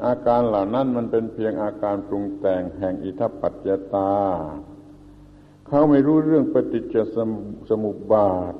[0.05, 4.11] อาการเหล่านั้นมันเป็นเพียงอาการปรุงแต่งแห่งอิทัปปัจจตา
[5.67, 6.95] เขาไม่รู้เรื่องปฏิจจ
[7.69, 8.53] สมุปบาท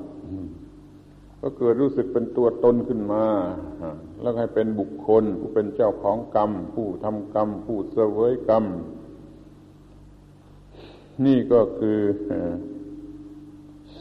[1.40, 3.24] ก็เกิดรู้สึกเป็นตัวตนขึ้นมา
[4.20, 8.64] แล้วให้เป็นบุคคล ผู้เป็นเจ้าของกรรม ผู้ทำกรรม ผู้เสวยกรรม
[11.26, 12.00] นี่ก็คือ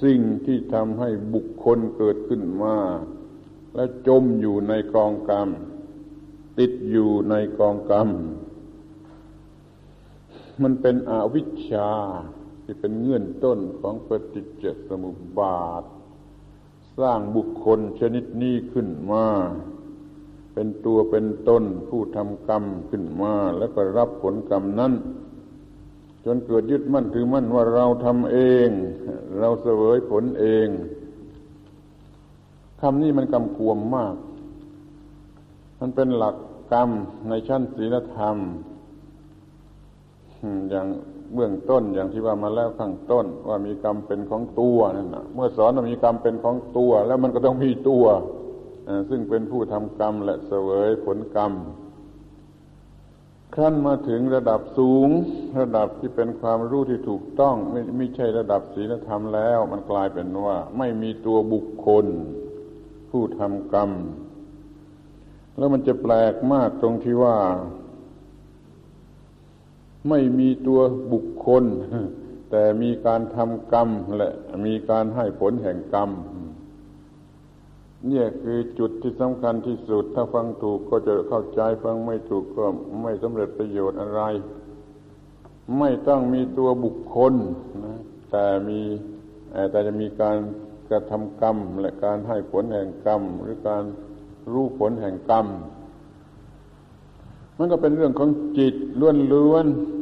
[0.03, 2.77] สิ่งที่ทำให้บุคคลเกิดขึ้นมา
[3.75, 5.49] และจมอยู่ในกองกรรม
[6.59, 8.09] ติดอยู่ในกองกรรม
[10.63, 11.91] มันเป็นอวิชชา
[12.63, 15.83] ที่เป็นเงื่อนต้นของปฏิจจสมุปบาท
[16.99, 19.25] สร้างบุคคลชนิดนี้ขึ้นมา
[20.53, 24.93] เป็นตัวเป็นตนผู้ทำกรรมขึ้นมา แล้วก็รับผลกรรมนั้น
[26.25, 28.69] จนเกิดยึดมั่นถือมั่นว่าเราทำเอง
[29.39, 30.67] เราเสวยผลเอง
[32.81, 34.15] คำนี้มันกำกวมมาก
[35.79, 36.35] มันเป็นหลัก
[36.73, 36.89] กรรม
[37.29, 38.37] ในชั้นศีลธรรม
[40.69, 40.87] อย่าง
[41.33, 48.05] เบื้องต้นอย่างที่ว่ามาแล้วข้างต้น ว่ามีกรรมเป็นของตัวนั่นนะเมื่อสอนว่ามีกรรมเป็นของตัว แล้วมันก็ต้องมีตัว
[49.09, 51.51] ซึ่งเป็นผู้ทำกรรมและเสวยผลกรรม
[53.55, 55.09] ขั้นมาถึงระดับสูง
[55.59, 62.05] ระดับที่เป็นความรู้ที่ถูกต้อง ไม่ไม่ใช่ระดับศีลธรรมแล้ว มันกลายเป็นว่า ไม่มีตัวบุคคล
[63.09, 63.91] ผู้ทำกรรม
[65.57, 67.37] แล้วมันจะแปลกมากตรงที่ว่า
[70.09, 70.79] ไม่มีตัว
[71.13, 71.63] บุคคล
[72.51, 74.31] แต่มีการทำกรรมและ
[74.65, 76.09] มีการให้ผลแห่งกรรม
[78.07, 82.65] เนี่ยคือจุดที่สำคัญที่สุด ถ้าฟังถูกก็จะเข้าใจฟังไม่ถูกก็
[83.01, 84.21] ไม่สำเร็จประโยชน์อะไร
[85.79, 87.33] ไม่ต้องมีตัวบุคคล
[87.85, 87.97] นะ
[88.31, 88.81] แต่มี
[89.71, 90.37] แต่จะมีการ
[90.89, 93.83] กระทำกรรม และการให้ผลแห่งกรรม หรือการ
[94.51, 95.45] รู้ผลแห่งกรรม
[97.57, 98.75] มันก็เป็นเรื่องของจิต
[99.33, 99.96] ล้วนๆ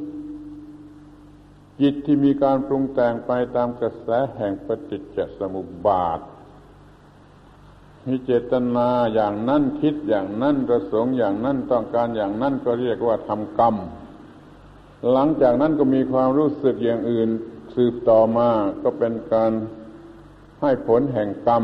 [1.82, 6.20] จิตที่มีการปรุงแต่งไปตามกระแสแห่งปฏิจจสมุปบาท
[8.06, 13.76] มีเจตนาอย่างนั้นคิดอย่างนั้นประสงค์อย่างนั้นต้องการอย่างนั้นก็เรียกว่าทำกรรม
[15.12, 17.30] หลังจากนั้นก็มีความรู้สึกอย่างอื่น
[17.76, 18.50] สืบต่อมา
[18.84, 19.52] ก็เป็นการ
[20.62, 21.64] ให้ผลแห่งกรรม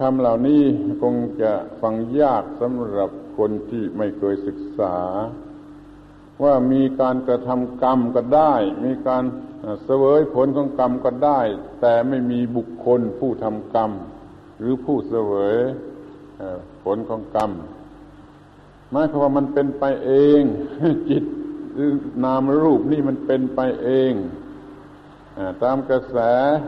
[0.00, 0.62] คำเหล่านี้
[1.02, 4.96] คงจะฟังยากสำหรับคนที่ไม่เคยศึกษา
[6.42, 9.24] ว่ามีการกระทำกรรมก็ได้ มีการ
[9.84, 11.40] เสวยผลของกรรมก็ได้
[11.80, 13.90] แต่ไม่มีบุคคลผู้ทำกรรม
[14.58, 15.56] หรือผู้เสวย
[16.84, 17.50] ผลของกรรม
[18.90, 20.42] หมายความว่ามันเป็นไปเอง
[21.10, 21.24] จิต
[21.74, 21.90] หรือ
[22.24, 24.12] นามรูปนี่มันเป็นไปเอง
[25.62, 26.16] ตามกระแส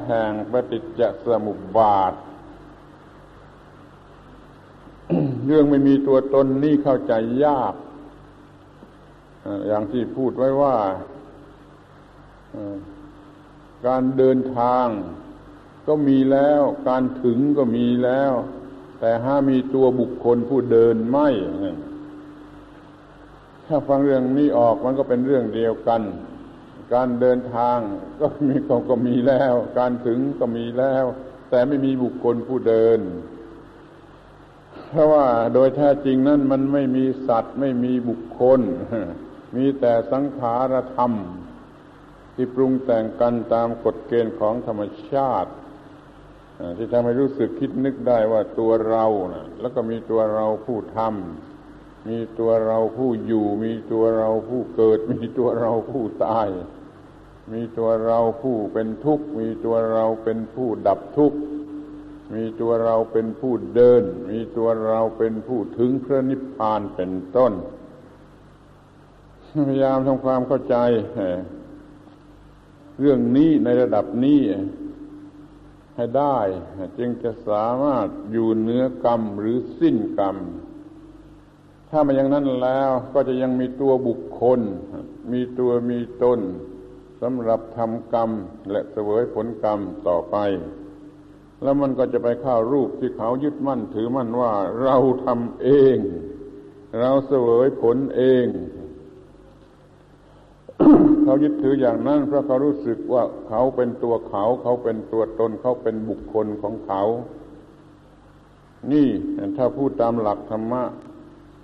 [0.06, 2.12] แห่งปฏิจจสมุปบาท
[5.46, 7.12] เรื่องไม่มีตัวตนนี่เข้าใจ
[7.44, 7.74] ยาก
[9.66, 10.76] อย่างที่พูดไว้ว่า
[13.86, 14.86] การเดินทาง
[15.88, 18.32] ก็มีแล้ว การถึงก็มีแล้ว
[19.00, 21.28] แต่ห้ามีตัวบุคคลผู้เดินไม่
[23.66, 26.02] ถ้าฟังเรื่องนี้ออกมันก็เป็นเรื่องเดียวกัน
[26.94, 27.78] การเดินทาง
[28.20, 28.54] ก็มี
[28.88, 31.04] ก็มีแล้ว การถึงก็มีแล้ว
[31.50, 33.00] แต่ไม่มีบุคคลผู้เดิน
[34.90, 38.60] เพราะว่าโดยแท้จริงนั้นมันไม่มีสัตว์ไม่มีบุคคล
[39.54, 41.12] มีแต่สังขารธรรม
[42.34, 45.52] ที่ปรุงแต่งกันตามกฎเกณฑ์ของธรรมชาติ
[46.76, 56.48] ที่ทำให้รู้สึกคิดนึกได้ว่าตัวเรานะแล้วก็มีตัวเราผู้ทำมีตัวเราผู้อยู่ มีตัวเราผู้เกิด มีตัวเราผู้ตาย
[57.52, 61.38] มีตัวเราผู้เป็นทุกข์มีตัวเราเป็นผู้ดับทุกข์
[62.34, 67.52] มีตัวเราเป็นผู้เดิน มีตัวเราเป็นผู้ถึงพระนิพพานเป็นต้น
[69.54, 70.76] พยายามทำความเข้าใจ
[73.00, 74.40] เรื่องนี้ในระดับนี้
[75.96, 76.38] ให้ได้
[76.98, 80.36] จึงจะสามารถอยู่เหนือกรรมหรือสิ้นกรรม
[81.90, 84.60] ถ้ามาอย่างนั้นแล้วก็จะยังมีตัวบุคคล
[85.32, 86.40] มีตัวมีตน
[87.22, 88.30] สำหรับทำกรรม
[88.70, 90.36] และเสวยผลกรรมต่อไป
[91.62, 95.96] แล้วมันก็จะไปเข้ารูปที่เขายึดมั่นถือมั่นว่าเราทำเอง
[97.00, 98.46] เราเสวยผลเอง
[101.24, 107.02] เขายึดถืออย่างนั้น เพราะเขารู้สึกว่าเขาเป็นตัวเขา เขาเป็นตัวตน เขาเป็นบุคคลของเขา
[108.92, 109.08] นี่
[109.56, 110.82] ถ้าพูดตามหลักธรรมะ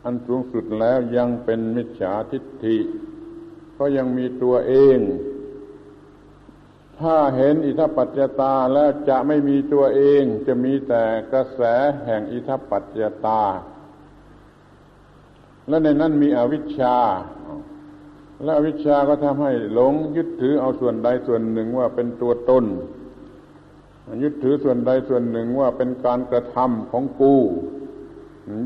[0.05, 2.79] อันสูงสุดแล้วยังเป็นมิจฉาทิฏฐิ
[3.79, 4.99] ก็ยังมีตัวเอง
[6.99, 11.61] ถ้าเห็นอิทัปปัจจตาแล้วจะไม่มีตัวเอง จะมีแต่กระแส
[12.07, 13.43] แห่งอิทัปปัจจตา
[15.69, 16.97] และในนั้นมีอวิชชา
[18.45, 22.65] และวิชาก็ทำให้หลงยึดถือเอาส่วนใดส่วนหนึ่งว่าเป็นตัวตน
[24.23, 27.35] ยึดถือส่วนใดส่วนหนึ่งว่าเป็นการกระทำของกู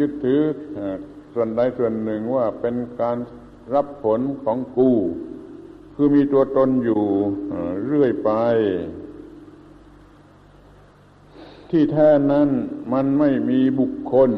[0.00, 0.40] ยึดถือ
[1.34, 3.16] ส่วนใดส่วนหนึ่งว่าเป็นการ
[3.74, 4.90] รับผลของกู
[5.94, 7.02] คือมีตัวตนอยู่
[7.86, 8.30] เรื่อยไป
[11.70, 12.48] ที่แท้นั้น
[12.92, 14.30] มันไม่มีบุคคล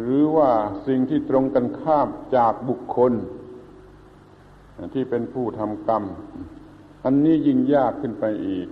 [0.00, 0.50] หรือว่า
[0.86, 3.12] สิ่งที่ตรงกันข้ามจากบุคคล
[4.94, 6.04] ที่เป็นผู้ทำกรรม
[7.04, 8.68] อันนี้ยิ่งยากขึ้นไปอีก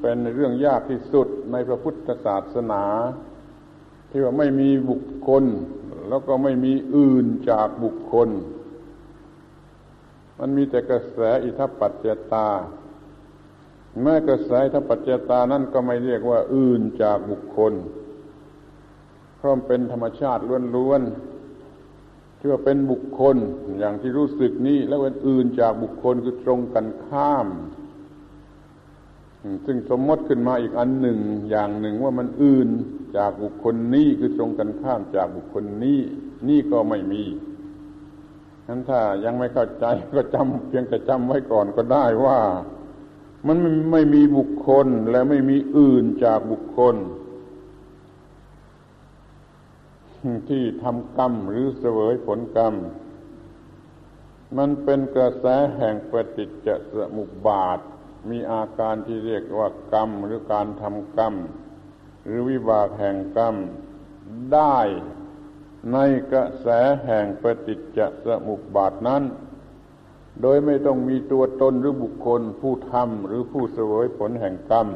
[0.00, 2.84] เป็นเรื่องยากที่สุดในพระพุทธศาสนา
[4.10, 5.44] ที่ว่าไม่มีบุคคล
[6.08, 8.28] แล้วก็ไม่มีอื่นจากบุคคล
[10.38, 12.48] มันมีแต่กระแสอิทัปปัจจตา
[14.02, 17.72] แม้กระแสอิทัปปัจจตานั่นก็ไม่เรียกว่าอื่นจากบุคคล
[19.36, 20.42] เพราะเป็นธรรมชาติ
[20.76, 21.37] ล้วนๆ
[22.38, 23.36] ที่ว่าเป็นบุคคล
[23.78, 27.48] อย่างที่รู้สึกนี้แล้วอื่นจากบุคคลคือตรงกันข้าม
[29.66, 31.18] ซึ่งสมมติขึ้นมาอีกอันหนึ่ง
[31.50, 32.68] อย่างหนึ่งว่ามันอื่น
[33.16, 35.98] จากบุคคลนี้คือตรงกันข้ามจากบุคคลนี้
[36.48, 37.24] นี่ก็ไม่มี
[38.68, 39.84] นั้นถ้ายังไม่เข้าใจ
[40.16, 42.38] ก็จำเพียงแต่จำไว้ก่อนก็ได้ว่า
[43.46, 43.56] มัน
[43.92, 46.94] ไม่มีบุคคลและไม่มีอื่นจากบุคคล
[50.50, 52.74] ที่ทำกรรมหรือเสวยผลกรรม
[54.58, 57.78] มันเป็นกระแสแห่งปฏิจจสมุปบาท
[58.30, 61.34] มีอาการที่เรียกว่ากรรมหรือการทำกรรม
[62.24, 63.54] หรือวิบากแห่งกรรม
[64.52, 64.78] ได้
[65.92, 65.98] ใน
[66.32, 66.66] กระแส
[67.06, 69.22] แห่งปฏิจจสมุปบาทนั้น
[70.42, 74.88] โดยไม่ต้องมีตัวตนหรือบุคคลผู้ทำหรือผู้เสวยผลแห่งกรรม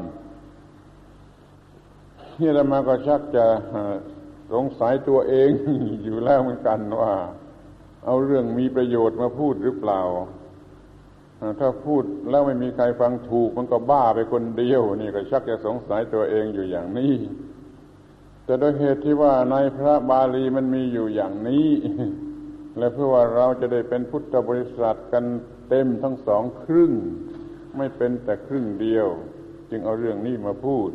[2.39, 3.45] นี่เรามาก็ชักจะ
[4.53, 5.49] สงสัยตัวเอง
[6.03, 7.13] อยู่แล้วเหมือนกันว่า
[8.05, 10.01] เอาเรื่องมีประโยชน์มาพูดหรือเปล่า
[11.59, 17.13] ถ้าพูดแล้วไม่มีใครฟังถูกมันก็บ้าไปคนเดียว นี่ก็ชักจะสงสัยตัวเองอยู่อย่างนี้
[18.45, 21.69] แต่โดยเหตุที่ว่าในพระบาลีมันมีอยู่อย่างนี้
[22.77, 25.25] และเพื่อว่าเราจะได้เป็นพุทธบริษัทกัน
[25.69, 26.91] เต็มทั้งสองครึ่ง
[27.77, 29.07] ไม่เป็นแต่ครึ่งเดียว
[29.69, 30.89] จึงเอาเรื่องนี้มาพูด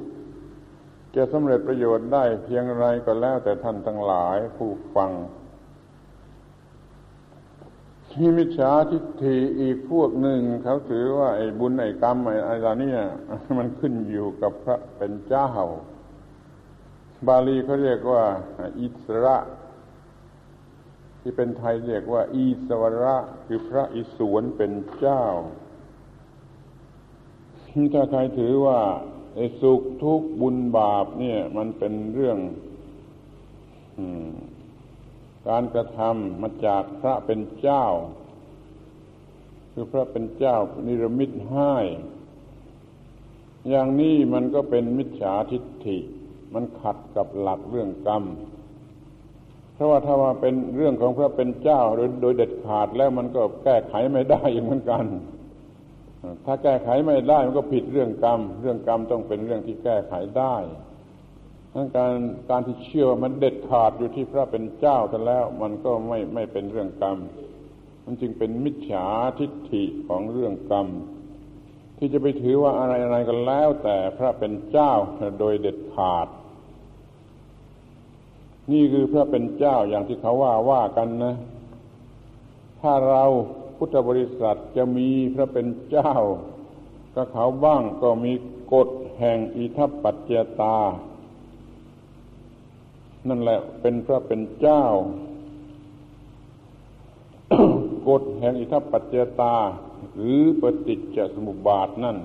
[1.19, 5.11] จะสำเร็จประโยชน์ได้เพียงไรก็แล้วแต่ท่านทั้งหลายผู้ฟัง
[8.13, 12.93] ที่มิจฉาทิฏฐิอีกพวกหนึ่งเขาถือว่าไอ้บุญไอ้กรรมไอ้อะไรนี่
[13.59, 15.49] มันขึ้นอยู่กับพระเป็นเจ้า
[17.27, 18.25] บาลีเขาเรียกว่า
[18.81, 19.37] อิสระ
[21.21, 25.25] ที่เป็นไทยเรียกว่า อีสวระ คือพระอิศวรเป็นเจ้า
[27.95, 28.79] ถ้าใครถือว่า
[29.61, 32.39] สุขทุกข์บุญบาปเนี่ย มันเป็นเรื่อง
[35.49, 37.87] การกระทำมาจากพระเป็นเจ้า
[39.73, 41.75] คือพระเป็นเจ้านิรมิตให้
[43.69, 45.99] อย่างนี้มันก็เป็นมิจฉาทิฏฐิ
[46.55, 48.25] มันขัดกับหลักเรื่องกรรม
[49.75, 55.05] เพราะว่าถ้าว่าเป็นเรื่องของพระเป็นเจ้าโดยโดยเด็ดขาดแล้วมันก็แก้ไขไม่ได้เหมือนกัน
[56.45, 60.57] ถ้าแก้ไขไม่ได้มันก็ผิดเรื่องกรรม เรื่องกรรมต้องเป็นเรื่องที่แก้ไขได้
[61.75, 62.15] ทั้งการ
[62.51, 67.19] การที่เชื่อมันเด็ดขาดอยู่ที่พระเป็นเจ้าแต่แล้ว มันก็ไม่ไม่เป็นเรื่องกรรม
[68.05, 69.07] มันจึงเป็นมิจฉา
[69.39, 70.87] ทิฏฐิของเรื่องกรรม
[71.99, 74.93] ที่จะไปถือว่าอะไรอะไรก็แล้ว แต่พระเป็นเจ้า
[75.41, 76.29] โดยเด็ดขาด
[78.73, 81.35] นี่คือพระเป็นเจ้าอย่างที่เขาว่าว่ากันนะ
[82.81, 83.25] ถ้าเรา
[83.79, 86.13] พุทธบริษัทจะมีพระเป็นเจ้า
[87.15, 88.33] ก็เขาบ้างก็มี
[88.75, 88.89] กฎ
[89.19, 90.77] แห่งอิทัปปัจเจตา
[93.29, 94.85] นั่นแหละเป็นพระเป็นเจ้า
[98.09, 99.55] กฎแห่งอิทัปปัจเจตา
[100.15, 102.17] หรือปฏิจจสมุปบาทนั่น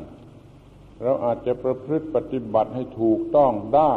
[1.01, 3.93] เราอาจจะประพฤติปฏิบัติให้ถูกต้องได้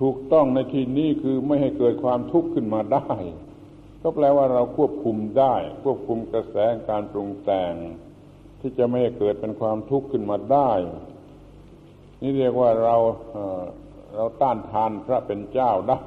[0.00, 3.10] ถูกต้องในที่นี้คือไม่ให้เกิดความทุกข์ขึ้นมาได้
[4.06, 6.56] ก็แปลว่าเราควบคุมได้ ควบคุมกระแส
[6.88, 7.72] การปรุงแต่ง
[8.60, 10.72] ที่จะไม่ให้เกิดเป็นความทุกข์ขึ้นมาได้
[12.22, 12.96] นี่เรียกว่าเรา
[14.16, 16.04] เราต้านทานพระเป็นเจ้าได้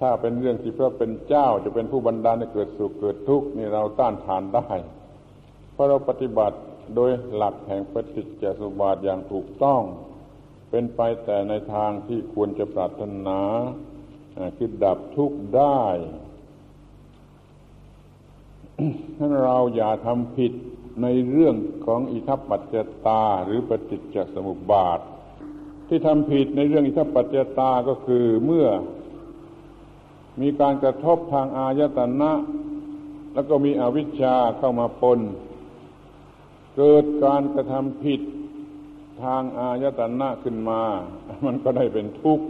[0.00, 4.68] ถ้าเป็นเรื่องที่พระเป็นเจ้าจะเป็นผู้บันดาลให้เกิดสุขเกิดทุกข์นี่เราต้านทานได้
[5.72, 6.58] เพราะเราปฏิบัติ
[6.94, 9.82] โดยหลักแห่งปฏิจจสมุบาทอย่างถูกต้อง
[10.70, 13.40] เป็นไปแต่ในทางที่ควรจะปรารถนา
[14.56, 15.82] คือดับทุกข์ได้
[19.16, 20.52] ท่านเราอย่าทำผิด
[21.02, 21.54] ในเรื่อง
[21.86, 25.00] ของอิทัปปัจจตาหรือปฏิจจสมุปบาท
[25.88, 28.66] ที่ทำผิดในเรื่องอิทัปปัจจตาก็คือเมื่อ
[30.40, 32.32] มีการกระทบทางอายตนะ
[33.34, 35.20] แล้วก็มีอวิชชาเข้ามาปน
[36.76, 38.20] เกิดการกระทำผิด
[39.22, 40.82] ทางอายตนะขึ้นมา
[41.46, 42.46] มันก็ได้เป็นทุกข์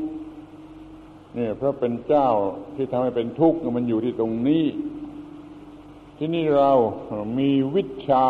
[1.36, 2.28] นี่เพราะเป็นเจ้า
[2.76, 4.64] ที่ทำให้เป็นทุกข์มันอยู่ที่ตรงนี้
[6.20, 6.72] ที่นี่เรา
[7.38, 8.26] มีวิชา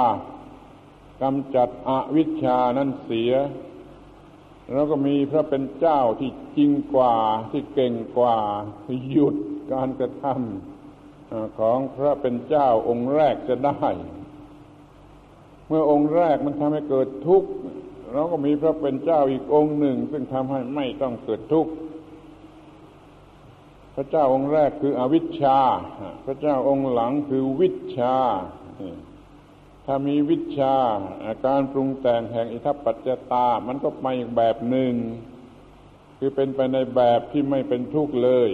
[1.22, 3.33] กำจัดอวิชานั้นเสีย
[4.73, 7.15] แล้วก็มีพระเป็นเจ้าที่จริงกว่า
[7.50, 8.37] ที่เก่งกว่า
[9.10, 9.35] หยุด
[9.73, 13.85] การกระทำของพระเป็นเจ้าองค์แรกจะได้
[15.69, 17.48] เมื่อองค์แรกมันทำให้เกิดทุกข์
[18.13, 21.71] เราก็มีพระเป็นเจ้าอีกองค์หนึ่ง ซึ่งทำให้ไม่ต้องเกิดทุกข์
[23.99, 25.59] ระเจ้าองค์แรกคืออวิชชา
[26.25, 28.17] พระเจ้าองค์หลังคือวิชา
[29.87, 30.77] ถ้ามีวิชา
[31.46, 34.92] การปรุงแต่งแห่งอิทัปปัจจตา มันก็ไปอีกแบบหนึ่ง
[36.19, 38.51] คือเป็นไปในแบบที่ไม่เป็นทุกข์เลย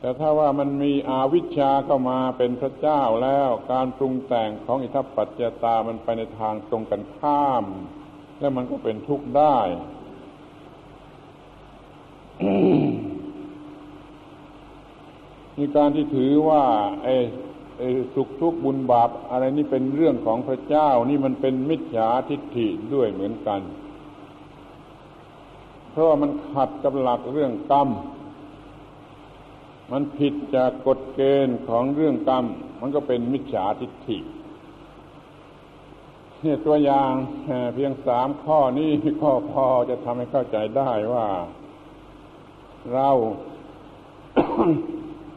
[0.00, 7.64] แต่ถ้าว่ามันมีอาวิชชาเข้ามาเป็นพระเจ้าแล้วการปรุงแต่งของอิทัปปัจจตา มันไปในทางตรงกันข้าม
[8.40, 9.58] แล้วมันก็เป็นทุกข์ได้
[15.60, 16.64] มีการที่ถือว่า
[17.04, 17.16] ไอ้
[18.14, 23.60] สุขทุกข์บุญบาปอะไรนี่เป็นเรื่องของพระเจ้านี่มันเป็นมิจฉาทิฏฐิด้วยเหมือนกัน
[25.90, 27.88] เพราะว่ามันขัดกับหลักเรื่องกรรม
[29.92, 32.44] มันผิดจากกฎเกณฑ์ของเรื่องกรรม
[32.80, 34.18] มันก็เป็นมิจฉาทิฏฐิ
[36.42, 37.12] เนี่ยตัวอย่าง
[37.74, 38.90] เพียงสามข้อนี้
[39.22, 41.26] ข้อพอจะทำให้เข้าใจได้ว่า
[42.92, 43.10] เรา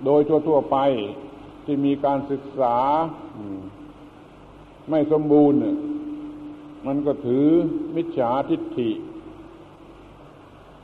[0.06, 0.78] โดยทั่วๆไป
[1.66, 2.78] ที่มีการศึกษา
[4.90, 5.60] ไม่สมบูรณ์
[6.88, 7.48] มันก็ถือ
[7.96, 8.92] มิจฉาทิฏฐิ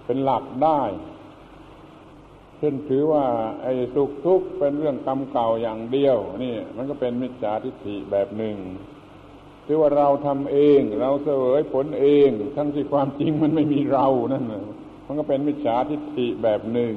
[0.06, 0.82] เป็นหลักได้
[2.58, 3.26] เช่นถือว่า
[3.64, 8.58] ไอ้สุขทุกข์เป็นเรื่องกรรมเก่าอย่างเดียว นี่ มันก็เป็นมิจฉาทิฏฐิแบบหนึ่ง
[9.66, 14.46] ถือว่าเราทำเอง เราเสวยผลเอง ทั้งที่ความจริงมันไม่มีเรานั่น
[15.06, 16.94] มันก็เป็นมิจฉาทิฏฐิแบบหนึ่ง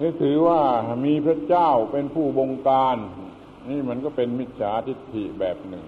[0.00, 0.60] นี่ถือว่า
[1.04, 2.96] มีพระเจ้าเป็นผู้บงการ
[3.70, 5.84] นี่มันก็เป็นมิจฉาทิฏฐิแบบหนึ่ง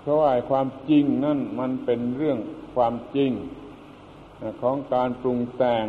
[0.00, 2.38] เพราะว่าความจริงนั่นมันเป็นเรื่อง
[2.74, 3.32] ความจริง
[4.62, 5.86] ของการปรุงแต่ง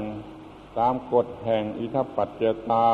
[0.79, 2.89] ตามกฎแห่งอิทัปปัจเจตา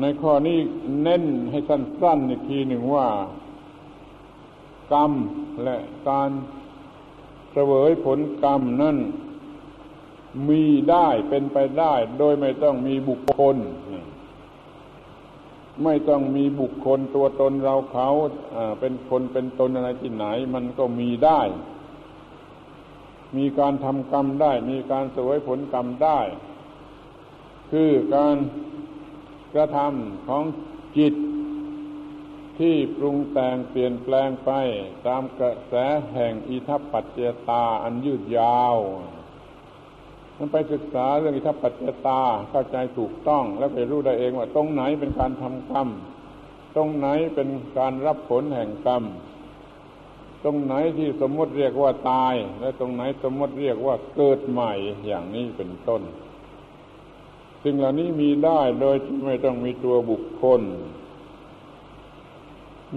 [0.00, 0.58] ในข้อนี้
[1.02, 3.08] เน้นให้สั้นๆอีกทีหนึ่งว่า
[4.92, 5.12] กรรม
[5.64, 5.76] และ
[6.08, 6.30] การ
[7.70, 8.98] วยผลกรรมนั่น
[10.48, 13.56] มีได้เป็นไปได้ โดยไม่ต้องมีบุคคล
[15.84, 18.08] ไม่ต้องมีบุคคลตัวตนเราเขา
[18.80, 21.40] เป็นคนเป็นตนอะไรที่ไหน มันก็มีได้
[23.36, 26.20] มีการทำกรรมได้ มีการเสวยผลกรรมได้
[27.70, 28.36] คือการ
[29.54, 30.44] กระทำของ
[30.98, 31.14] จิต
[32.58, 34.50] ที่ปรุงแต่งเปลี่ยนแปลงไป
[35.06, 35.74] ตามกระแส
[36.12, 38.76] แห่งอิทัปปัจเจตาอันยืดยาว
[40.38, 45.88] มันไปศึกษาเรื่องอิทัปปัจเจตาเข้าใจถูกต้อง แล้วไปรู้ได้เองว่า ตรงไหนเป็นการทำกรรม
[46.76, 47.48] ตรงไหนเป็น
[47.78, 49.02] การรับผลแห่งกรรม
[50.44, 54.72] ตรงไหนที่สมมติเรียกว่าตาย และตรงไหนสมมติเรียกว่าเกิดใหม่
[55.06, 56.02] อย่างนี้เป็นต้น
[57.62, 60.62] สิ่งเหล่านี้มีได้โดยที่ไม่ต้องมีตัวบุคคล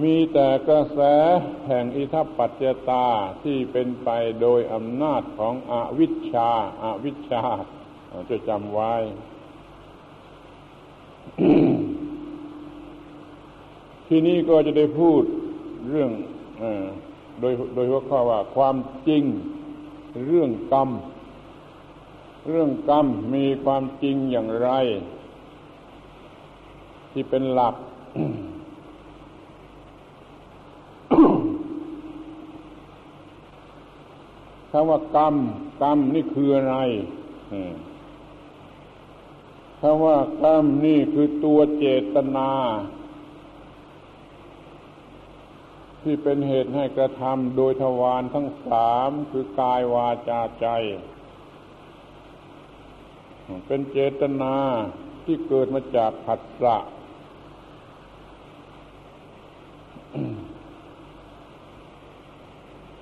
[0.02, 1.00] มีแต่กระแส
[1.68, 3.06] แห่งอิทัปปัจจตา
[3.44, 4.10] ที่เป็นไป
[4.42, 6.50] โดยอำนาจของอวิชชา
[6.82, 7.44] อาวิชชา
[8.30, 8.94] จะจำไว้
[14.08, 15.24] ที่นี้ก็จะได้พูด
[15.90, 16.12] เรื่อง
[16.62, 16.64] อ
[17.40, 18.76] โดยโดยหัวข้อว่าความ
[19.08, 19.24] จริง
[20.28, 20.90] เรื่องกรรม
[22.50, 24.70] เรื่องกรรมมีความจริงอย่างไร
[27.12, 27.76] ที่เป็นหลัก
[34.72, 35.36] คำว่ากรรม
[35.82, 36.76] กรรมนี่คืออะไร
[39.80, 42.52] คำว่ากรรมนี่คือตัวเจตนา
[46.02, 50.68] ที่เป็นเหตุให้กระทำโดยทวารทั้งสามคือกายวาจาใจ
[53.68, 54.56] เป็นเจตนา
[55.26, 56.78] ที่เกิดมาจากผัสสะ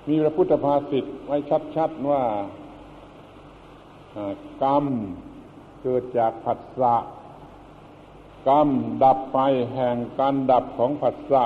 [0.09, 1.37] มีพระพุทธภาษิตไว้
[1.75, 2.23] ชัดๆว่า
[4.63, 4.85] กรรม
[5.81, 6.95] เกิดจากผัสสะ
[8.47, 8.67] กรรม
[9.03, 9.39] ดับไป
[9.73, 11.45] แห่งการดับของผัสสะ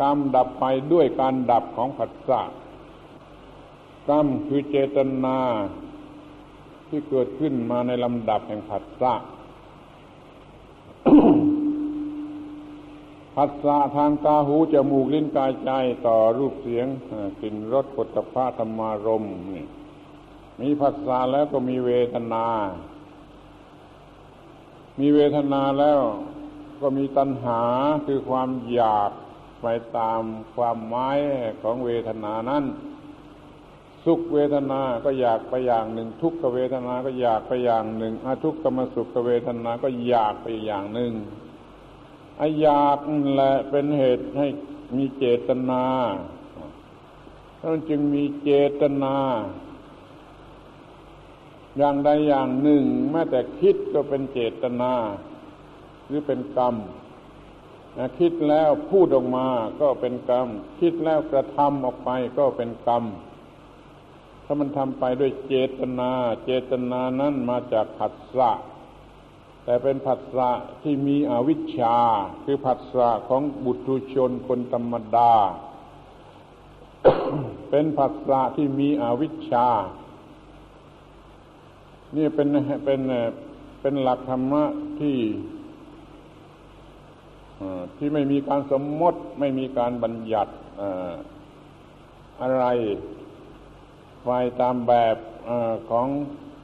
[0.00, 2.40] กรรมดับไปด้วยการดับของผัสสะ
[4.08, 5.38] กรรมคือเจตนา
[6.88, 9.12] ที่เกิดขึ้นมาในลำดับแห่งผัสสะ
[13.34, 15.70] ผัสสะทางตาหูจมูกลิ้นกายใจ
[16.06, 16.86] ต่อรูปเสียง
[17.40, 19.24] กลิ่นรสปุถะธรรมารม
[19.54, 19.66] นี่
[20.60, 22.46] มีผัสสะแล้วก็มีเวทนา
[25.00, 26.00] มีเวทนาแล้ว
[26.80, 27.60] ก็มีตัณหา
[28.06, 29.10] คือความอยาก
[29.62, 29.66] ไป
[29.98, 30.22] ตาม
[30.54, 31.18] ความหมาย
[31.62, 32.64] ของเวทนานั้น
[34.04, 41.12] สุขเวทนาก็อยากไปอย่างหนึ่ง ทุกขเวทนาก็อยากไปอย่างหนึ่งอาทุกขมสุขเวทนาก็อยากไปอย่างหนึ่ง
[42.40, 42.98] ออยาก
[43.34, 44.46] แหละเป็นเหตุให้
[44.96, 45.84] มีเจตนา
[47.60, 49.16] ท่านจึงมีเจตนา
[51.78, 54.92] อย่างใดอย่างหนึ่ง แม้แต่คิดก็เป็นเจตนา
[56.06, 56.74] หรือเป็นกรรม
[58.18, 59.48] คิดแล้วพูดออกมา
[59.80, 60.48] ก็เป็นกรรม
[60.80, 63.04] คิดแล้วกระทำออกไปก็เป็นกรรม
[64.44, 66.10] ถ้ามันทำไปด้วยเจตนา
[66.44, 68.52] เจตนานั้นมาจากผัสสะ
[69.70, 70.50] แต่เป็นผัสสะ
[70.82, 71.96] ที่มีอวิชชา
[72.44, 75.32] คือผัสสะของบุตุชนคนธรรมดา
[77.70, 79.66] เป็นผัสสะที่มีอวิชชา
[82.16, 82.48] นี่เป็น
[82.84, 83.00] เป็น
[83.80, 84.64] เป็นหลักธรรมะ
[85.00, 85.18] ที่
[87.96, 90.52] ที่ไม่มีการสมมติไม่มีการบัญญัติ
[92.42, 92.64] อะไร
[94.24, 95.16] ไปตามแบบ
[95.48, 95.50] อ
[95.90, 96.06] ของ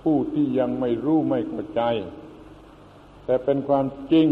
[0.02, 1.82] ผู้ที่ยังไม่รู้ไม่เข้าใจ
[3.26, 4.28] แต่เป็นความจริง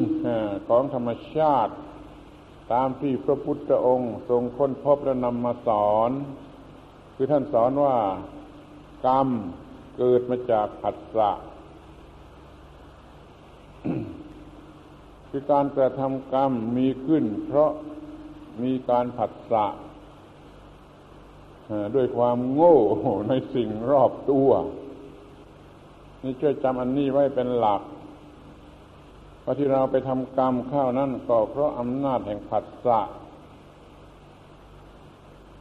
[0.68, 1.74] ของธรรมชาติ
[2.72, 6.10] ตามที่พระพุทธองค์ ทรงค้นพบและนำมาสอน
[7.14, 7.96] คือท่านสอนว่า
[9.06, 9.28] กรรม
[9.96, 11.30] เกิดมาจากผัสสะ
[15.28, 17.70] คือการกระทำกรรมมีขึ้น เพราะ
[18.62, 19.66] มีการผัสสะ
[21.94, 22.78] ด้วยความโง่
[23.28, 24.50] ในสิ่งรอบตัว
[26.22, 27.82] นี่ช่วยจำอันนี้ไว้เป็นหลัก
[29.44, 33.00] ว่าที่เราไปทำกรรมข้าวนั่นก็เพราะอำนาจแห่งผัสสะ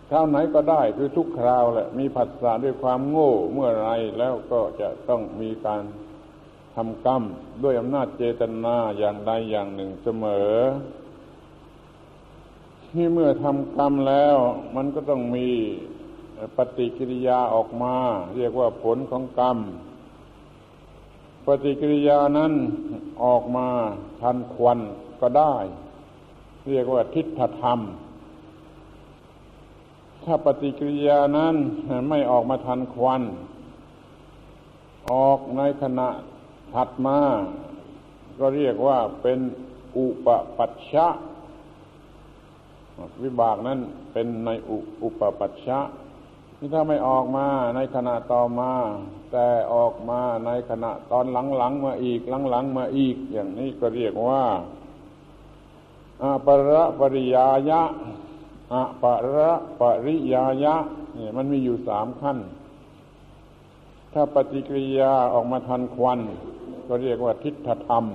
[0.10, 5.84] คราวไหนก็ได้คือทุกคราวแหละ มีผัสสะด้วยความโง่เมื่อไรแล้วก็จะต้องมีการ
[6.76, 7.24] ทำกรรม
[7.64, 10.54] ด้วยอำนาจเจตนาอย่างใดอย่างหนึ่งเสมอ
[12.92, 14.38] ที่เมื่อทำกรรมแล้ว
[14.76, 15.48] มันก็ต้องมี
[16.58, 17.96] ปฏิกิริยาออกมา
[18.38, 19.58] เรียกว่าผลของกรรม
[21.46, 22.54] ปฏิกิริยานั้น
[23.24, 23.68] ออกมา
[24.22, 24.80] ทันควัน
[25.22, 25.56] ก็ได้
[26.70, 27.80] เรียกว่าทิฏฐธรรม
[30.24, 31.56] ถ้าปฏิกิริยานั้น
[32.10, 33.22] ไม่ออกมาทันควัน
[35.12, 36.10] ออกในขณะ
[36.74, 37.20] ถัดมา
[38.39, 39.39] ก็เรียกว่าเป็น
[39.98, 40.28] อุป
[40.58, 41.08] ปัชชะ
[43.24, 43.80] วิบากนั้น
[44.14, 45.80] เป็นในอุอปปัชชะ
[46.60, 48.72] นี่ถ้าไม่ออกมาในขณะต่อมา
[49.34, 51.26] แต่ออกมาในขณะตอน
[51.58, 54.44] หลังๆมาอีกหลังๆมาอีก อย่างนี้ก็เรียกว่า
[56.22, 56.70] อปร
[57.00, 57.82] ปริยายะ
[58.74, 59.04] อป
[59.34, 59.36] ร
[59.80, 60.76] ปริยายะ
[61.14, 62.38] เนี่ยมันมีอยู่สามขั้น
[64.14, 66.20] ถ้าปฏิกิริยาออกมาทันควัน
[66.88, 68.06] ก็เรียกว่าทิฏฐธรรม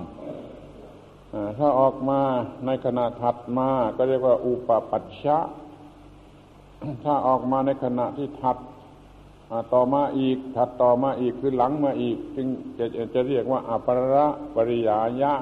[1.57, 2.19] ถ้าออกมา
[2.65, 5.37] ในขณะถัดมา ก็เรียกว่า อุปปัชชะ
[7.03, 8.57] ถ้าออกมาในขณะที่ถัด
[9.73, 12.47] ต่อมาอีก ถัดต่อมาอีกคือหลังมาอีก จึง
[12.77, 15.33] จะจะเรียกว่าอประปริยายะ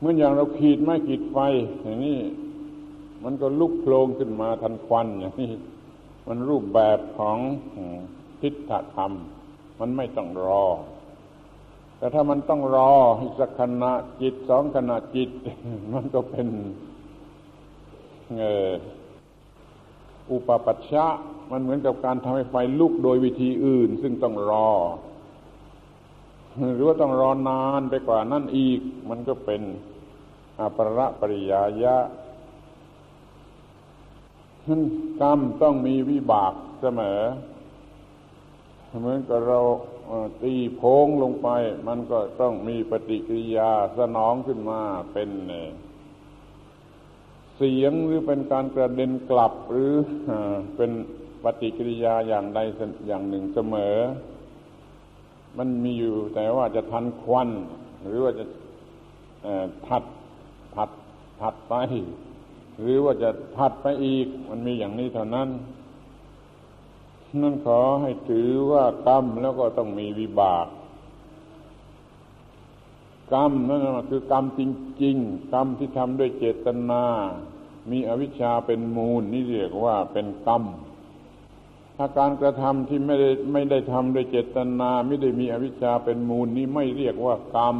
[0.00, 1.38] เมื่ออย่างเราขีดไม้ขีดไฟ
[1.82, 2.20] อย่างนี้
[3.24, 5.52] มันก็ลุกโผล่ขึ้นมาทันควันอย่างนี้
[6.28, 7.38] มันรูปแบบของ
[8.40, 9.12] ทิฏฐธรรม
[9.80, 10.64] มันไม่ต้องรอ
[11.96, 12.92] แต่ถ้ามันต้องรอ
[13.38, 15.30] สักขณะจิตสองขณะจิต
[15.92, 16.48] มันก็เป็น
[18.30, 18.99] อุ
[20.48, 21.06] ปปัชชะ
[21.50, 24.70] มันเหมือนกับการทำให้ไฟลุกโดยวิธีอื่น ซึ่งต้องรอ
[26.74, 29.62] หรือว่าต้องรอนานไปกว่านั่นอีก มันก็เป็น
[30.60, 31.96] อปรปริยายะ
[35.20, 37.20] กรรมต้องมีวิบากเสมอ
[39.00, 39.60] เหมือนกับเรา
[40.42, 41.48] ตีโพงลงไป
[41.88, 44.80] มันก็ต้องมีปฏิกิริยาสนองขึ้นมา
[45.12, 45.30] เป็น
[47.62, 49.92] เสียงหรือเป็นการกระเด็นกลับหรือ
[50.76, 50.90] เป็น
[51.44, 52.60] ปฏิกิริยาอย่างใด
[53.06, 53.96] อย่างหนึ่งเสมอ
[55.58, 57.48] มันมีอยู่แต่ว่าจะทันควัน
[58.06, 58.44] หรือว่าจะ
[59.86, 60.04] ถัด
[60.74, 60.90] ถัด
[61.40, 61.74] ถัดไป
[62.80, 65.48] หรือว่าจะถัดไปอีก มันมีอย่างนี้เท่านั้น
[67.40, 70.66] นั่นขอให้ถือว่ากรรมแล้วก็ต้องมีวิบาก
[73.32, 73.80] กรรมนั่น
[74.10, 74.60] คือกรรมจ
[75.02, 77.04] ริง ๆ กรรมที่ทำด้วยเจตนา
[77.90, 80.64] มีอวิชชาเป็นมูลนี่เรียกว่าเป็นกรรม
[81.96, 87.76] ถ้าการกระทำที่ไม่ได้ไม่ได้ทำโดยเจตนาไม่ได้มีอวิชชาเป็นมูลนี่ไม่เรียกว่ากรรม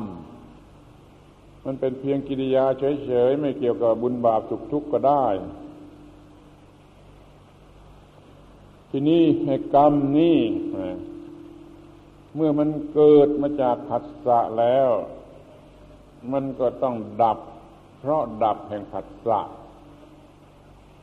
[1.64, 2.64] มันเป็นเพียงกิริยา
[3.04, 5.26] เฉยๆไม่เกี่ยวกับบุญบาปสุขทุกข์ก็ได้
[8.90, 10.38] ทีนี้ให้กรรมนี่
[12.34, 14.90] เมื่อมันเกิดมาจากผัสสะแล้ว
[16.32, 17.38] มันก็ต้องดับ
[18.00, 19.40] เพราะดับแห่งผัสสะ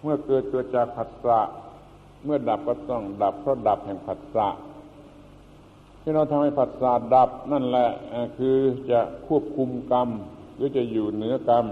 [0.02, 1.40] เมื่อเกิดเกิดจากผัสสะ
[2.24, 4.48] เมื่อดับก็ต้องดับเพราะดับแห่งผัสสะ
[6.02, 7.90] ที่เราทำให้ผัสสะดับนั่นแหละ
[8.38, 8.58] คือ
[8.92, 10.10] จะควบคุมกรรม
[10.56, 11.66] หรือจะอยู่เหนือกรรม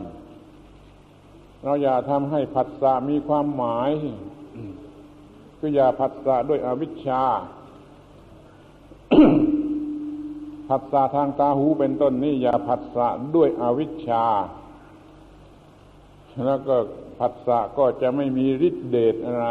[1.63, 3.91] เราอย่าทำให้ผัสสะมีความหมาย
[5.59, 7.23] คืออย่าผัสสะด้วยอวิชชา
[10.69, 14.25] ผัสสะทางตาหูเป็นต้นนี่อย่าผัสสะด้วยอวิชชา
[16.45, 16.75] แล้วก็
[17.19, 19.47] ผัสสะก็จะไม่มีฤทธิเดชอะไร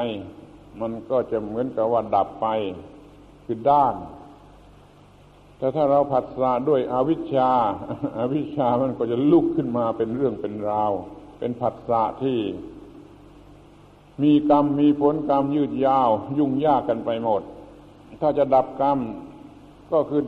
[0.81, 2.47] มันก็จะเหมือนกับว่าดับไป
[3.45, 3.95] คือด้าน
[5.59, 7.51] แต่ถ้าเราผัสสะด้วยอวิชชา
[8.19, 10.93] อาวิชชามันก็จะลุกขึ้นมาเป็นเรื่องเป็นราว
[11.39, 12.39] เป็นผัสสะที่
[14.23, 16.09] มีกรรมมีผลกรรมยืดยาว
[16.39, 17.43] ยุ่งยากกันไปหมด
[18.21, 18.99] ถ้ถ้าจะดับกรรม
[19.93, 20.23] ก็คือ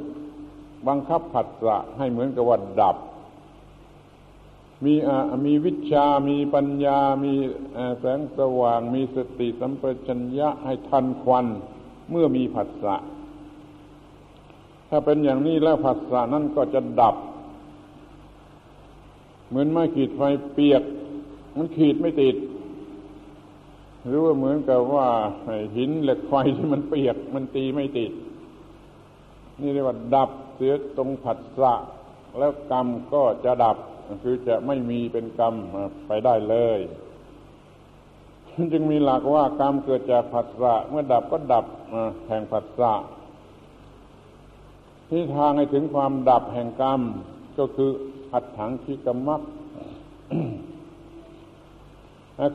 [0.89, 2.97] บังคับผัสสะให้เหมือนกับว่าดับ
[4.85, 4.95] มี
[5.45, 7.33] มีวิชา มีปัญญา มี
[8.01, 11.47] แสงสว่าง มีสติสัมปชัญญะให้ทันควัน
[12.11, 12.97] เมื่อมีผัสสะ
[14.91, 17.16] ถ้าเป็นอย่างนี้แล้วผัสสะนั้นก็จะดับ
[19.49, 20.22] เหมือนไม้ขีดไฟ
[20.55, 20.83] เปียก
[21.57, 22.37] มันขีดไม่ติด
[24.07, 25.07] หรือว่าเหมือนกับว่า
[25.77, 28.12] หินเหล็กไฟที่มันเปียก มันตีไม่ติด
[29.61, 31.74] นี่เรียกว่าดับเสียตรงผัสสะ
[32.39, 33.77] แล้วกรรมก็จะดับ
[34.22, 35.54] คือจะไม่มีเป็นกรรม
[36.07, 36.78] ไปได้เลย
[38.72, 41.66] จึงมีหลักว่ากรรมเกิดจากผัสสะเมื่อดับก็ดับ
[42.28, 42.94] แห่งผัสสะ
[45.09, 47.00] ที่ทางให้ถึงความดับแห่งกรรม
[47.59, 47.90] ก็คือ
[48.32, 49.42] อัดถังคิกรรมัก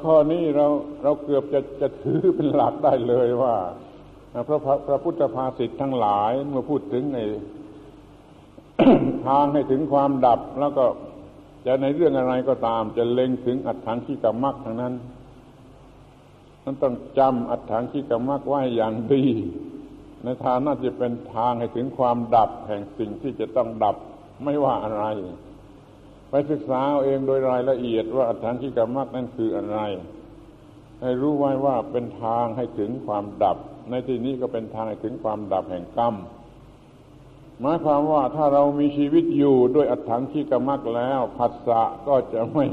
[0.04, 0.68] ข้อนี้เรา
[1.04, 3.56] เราเกือบจะจะถือเป็นหลักได้เลยว่า
[4.48, 7.20] พระพระพุทธภาษิตทั้งหลายเมื่อพูดถึงใน
[9.28, 10.86] ทางให้ถึงความดับแล้วก็
[11.66, 14.94] จะในเรื่องอะไรก็ตาม จะเล็งถึงอัดถังขี้กรรมักทั้งนั้น
[16.64, 19.24] นั้นต้องจำอัดถังขี้กรรมักไว้อย่างดี
[20.24, 23.96] ในทางน่าจะเป็นทางให้ถึงความดับแห่งสิ่งที่จะต้องดับ
[24.44, 25.06] ไม่ว่าอะไร
[26.30, 29.80] ไปศึกษาเอาเองโดยรายละเอียดว่าอัฏฐานขี้กรรมักนั่นคืออะไร
[31.02, 33.58] ให้รู้ไว้ว่าเป็นทางให้ถึงความดับ
[33.90, 36.14] ในที่นี้ก็เป็นทางให้ถึงความดับแห่งกรรม
[37.62, 42.66] หมายความว่าถ้าเรามีชีวิตอยู่ด้วยอัฏฐานขี้กรรมักแล้วผัสสะก็จะไม่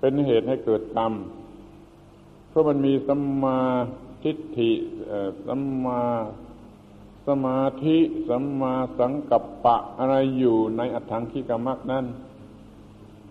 [0.00, 1.12] เป็นเหตุให้เกิดกรรม
[2.48, 3.58] เพราะมันมีสัมมา
[4.22, 4.72] ทิฏฐิ
[5.46, 6.02] สัมมา
[7.28, 7.96] สมาธิ
[8.28, 12.04] สัมมาสังกัปปะอะไรอยู่ในอัฏฐังคิกรรมักนั้น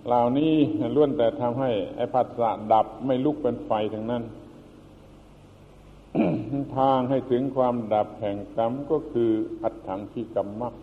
[0.08, 0.54] เหล่านี้
[0.96, 4.24] ล้วนแต่ทำให้ไอ้ผัสสะดับไม่ลุกเป็นไฟทั้งนั้น
[6.78, 9.32] ทางให้ถึงความดับแห่งกรรมก็คือ
[9.64, 10.74] อัฏฐังคิกรรมัก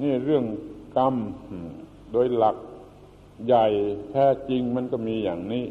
[0.00, 0.44] นี่เรื่อง
[0.96, 1.14] กรรม
[2.12, 2.56] โดยหลัก
[3.46, 3.66] ใหญ่
[4.10, 5.64] แท้จริงมันก็มีอย่างนี้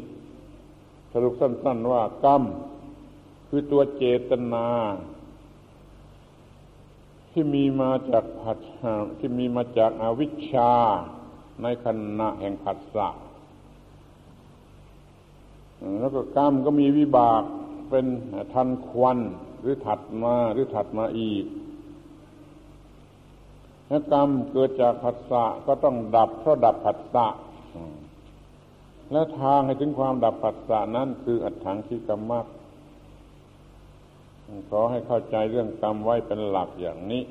[1.12, 2.42] สรุปสั้น ๆว่ากรรม
[3.48, 4.66] คือตัวเจตนา
[7.30, 8.58] ที่มีมาจากผัส
[9.18, 10.72] ที่มีมาจากอาวิชชา
[11.62, 11.86] ในข
[12.18, 13.08] ณะแห่งผัสสะ
[16.00, 17.42] แล้วก็กรรมก็มีวิบาก
[17.90, 18.06] เป็น
[18.54, 19.18] ทันควัน
[19.60, 21.44] หรือถัดมาหรือถัดมาอีก
[23.88, 27.26] ถ้ากรรมเกิดจากผัสสะก็ต้องดับเพราะดับผัสสะ
[29.12, 32.46] และทางให้ถึงความดับผัสสะนั้นคืออัตถังคีกรรมมาก
[34.70, 37.22] ขอให้เข้าใจเรื่องกรรมไว้เป็นหลักอย่างนี้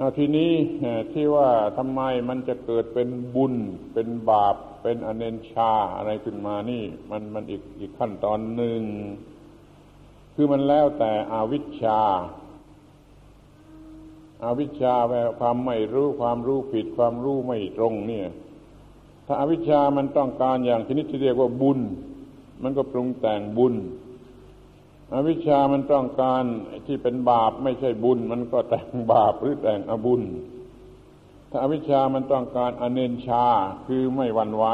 [0.00, 0.52] เอาทีนี้
[1.12, 1.48] ที่ว่า
[1.78, 3.54] ทำไมมันจะเกิดเป็นบุญ
[3.92, 8.80] เป็นบาป เป็นอเนนชาอะไรขึ้นมานี่ มันมันอีกอีกขั้นตอนหนึ่ง
[10.34, 12.00] คือมันแล้วแต่อวิชชา
[14.44, 18.28] อาวิชชาแปลความไม่รู้ความรู้ผิดความรู้ไม่ตรงเนี่ย
[19.26, 21.80] ถ้าอาวิชชามันต้องการอย่างชนิดที่เรียกว่าบุญ
[22.62, 23.74] มันก็ปรุงแต่งบุญ
[25.14, 26.44] อวิชามันต้องการ
[26.86, 30.22] ที่เป็นบาปไม่ใช่บุญ มันก็แต่งบาปหรือแต่งอบุญ
[31.50, 33.44] ถ้าอวิชชามันต้องการอเนนชา
[33.86, 34.64] คือไม่หวั่นไหว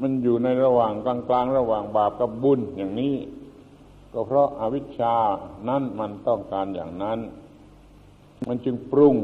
[0.00, 3.14] มันอยู่ในระหว่างกลางๆระหว่างบาปกับบุญอย่างนี้
[4.12, 5.14] ก็เพราะอาวิชชา
[5.68, 7.18] นั้นมันต้องการอย่างนั้น
[8.48, 9.16] มันจึงปรุง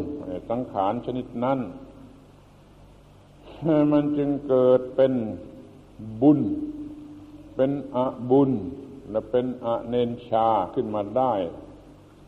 [0.51, 1.59] สังขารชนิดนั้น
[3.93, 5.13] มันจึงเกิดเป็น
[6.23, 6.41] บุญ
[7.61, 7.99] เป็นอ
[8.31, 8.51] บุญ
[9.11, 11.35] และเป็นอเนนชาขึ้นมาได้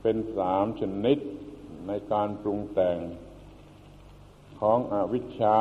[0.02, 1.18] เป็นสามชนิด
[1.86, 2.98] ในการปรุงแต่ง
[4.60, 5.60] ของอวิชชา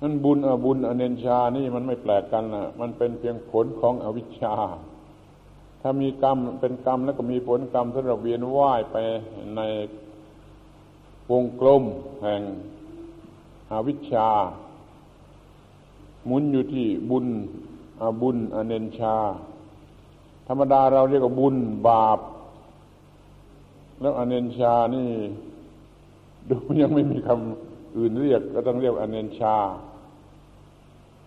[0.00, 4.54] นั้นบุญอบุญอเนนชานี่มันไม่แปลกกันนะมันเป็นเพียงผลของอวิชชา
[5.80, 8.96] ถ้ามีกรรมเป็นกรรมแล้วก็มีผลกรรมสำหรับเวียนว่ายไป
[9.56, 9.60] ใน
[11.30, 11.82] วงกลม
[12.22, 12.42] แห่ง
[13.72, 14.30] อวิชชา
[16.26, 17.26] หมุนอยู่ที่บุญ
[18.00, 19.16] อบุญอเนนชา
[20.46, 21.56] ธรรมดาเราเรียกว่าบุญ
[21.88, 22.18] บาป
[24.00, 25.08] แล้วอเนนชานี่
[26.50, 29.56] ดูยังไม่มีคำอื่นเรียก ก็ต้องเรียกอเนนชา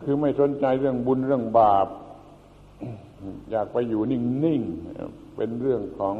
[0.03, 1.87] คือไม่สนใจเรื่องบุญเรื่องบาป
[3.51, 6.15] อยากไปอยู่นิ่งๆเป็นเรื่องของ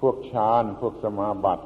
[0.00, 1.64] พวกฌานพวกสมาบัติ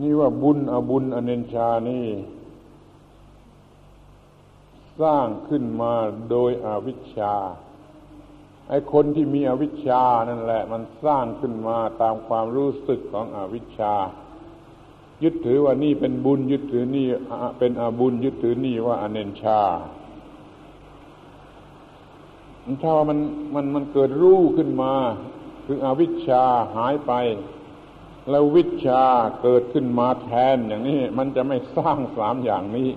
[0.00, 2.06] นี่ว่าบุญอบุญอเนนชานี่
[5.00, 5.92] สร้างขึ้นมา
[6.30, 7.34] โดยอวิชชา
[8.68, 13.94] ไอ้คนที่มีอวิชชานั่นแหละ มันสร้างขึ้นมาตามความรู้สึกของอวิชชา
[15.22, 17.06] ยึดถือว่านี่เป็นบุญ ยึดถือนี่
[17.58, 19.60] เป็นอาบุญ ยึดถือนี่ว่าอเนนชา
[22.82, 23.18] ถ้าว่ามัน
[23.54, 24.92] มันมันเกิดรู้ขึ้นมา
[25.66, 26.42] คืออวิชชา
[26.76, 27.12] หายไป
[28.30, 29.04] แล้ววิชา
[29.42, 32.90] เกิดขึ้นมาแทนอย่างนี้ มันจะไม่สร้างสามอย่างนี้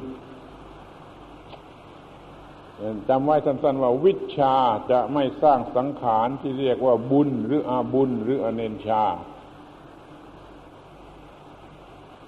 [3.10, 4.56] จำไว้สั้นๆว่าวิชา
[4.92, 9.04] จะไม่สร้างสังขารที่เรียกว่าบุญหรืออาบุญหรืออเนนชา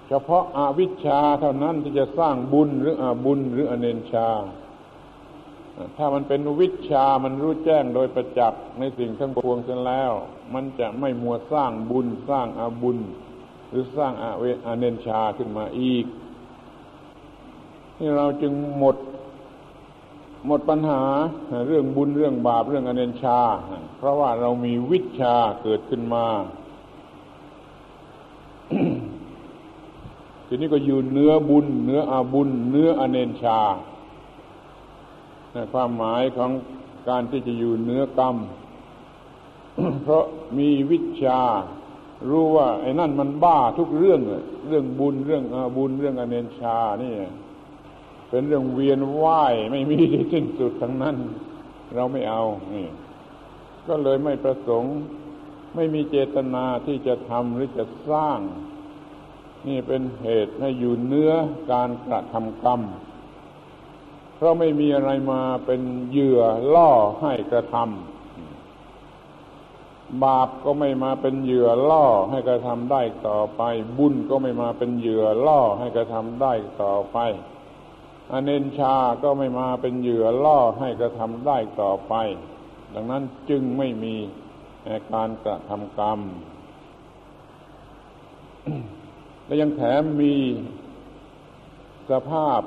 [0.08, 4.30] เฉพาะอาวิชชาเท่านั้นที่จะสร้างบุญหรืออาบุญหรืออเนนชา
[5.98, 10.12] ถ้ามันเป็นวิชามันรู้แจ้งโดยประจักษ์ในสิ่งทั้งปวงเสียแล้ว
[10.54, 12.98] มันจะไม่มัวสร้างบุญสร้างอาบุญ
[13.70, 16.06] หรือสร้างอาเวอเนนชาขึ้นมาอีก
[17.98, 18.96] ที่เราจึงหมด
[20.48, 21.02] หมดปัญหา
[21.68, 23.40] เรื่องบุญเรื่องบาปเรื่องอเนนชา
[23.98, 26.26] เพราะว่าเรามีวิชาเกิดขึ้นมา
[30.48, 33.60] ทีนี้ก็อยู่เนื้อบุญเนื้ออาบุญเนื้ออเนนชา
[35.74, 36.52] ความหมายของ
[37.10, 38.36] การที่จะอยู่เนื้อกรรม
[40.04, 40.24] เพราะ
[40.58, 41.42] มีวิชา
[42.30, 44.20] รู้ว่า ไอ้นั่นมันบ้าทุกเรื่อง
[44.68, 47.14] เรื่องบุญเรื่องอบุญเรื่องอเนชานี่
[48.30, 51.16] เป็นเรื่องเวียนว่ายไม่มีที่สิ้นสุดทั้งนั้น
[51.96, 52.44] เราไม่เอา
[52.74, 52.88] นี่
[53.88, 54.96] ก็เลยไม่ประสงค์
[55.76, 58.40] ไม่มีเจตนาที่จะทำหรือจะสร้าง
[59.68, 61.32] นี่เป็นเหตุให้อยู่เนื้อ
[61.72, 62.82] การกระทำกรรม
[64.36, 66.42] เพราะไม่มีอะไรมาเป็นเหยื่อ
[66.76, 73.62] ล่อให้กระทำบาปก็ไม่มาเป็นเหยื่อล่อให้กระทำได้ต่อไป
[73.98, 77.18] บุญก็ไม่มาเป็นเหยื่อล่อให้กระทำได้ต่อไป
[78.32, 82.14] อเนนชาก็ไม่มาเป็นเหยื่อล่อให้กระทำได้ต่อไป
[82.94, 84.16] ดังนั้นจึงไม่มี
[85.14, 86.20] การกระทำกรรม
[89.46, 90.36] และยังแถมมี
[92.12, 92.62] สภาพ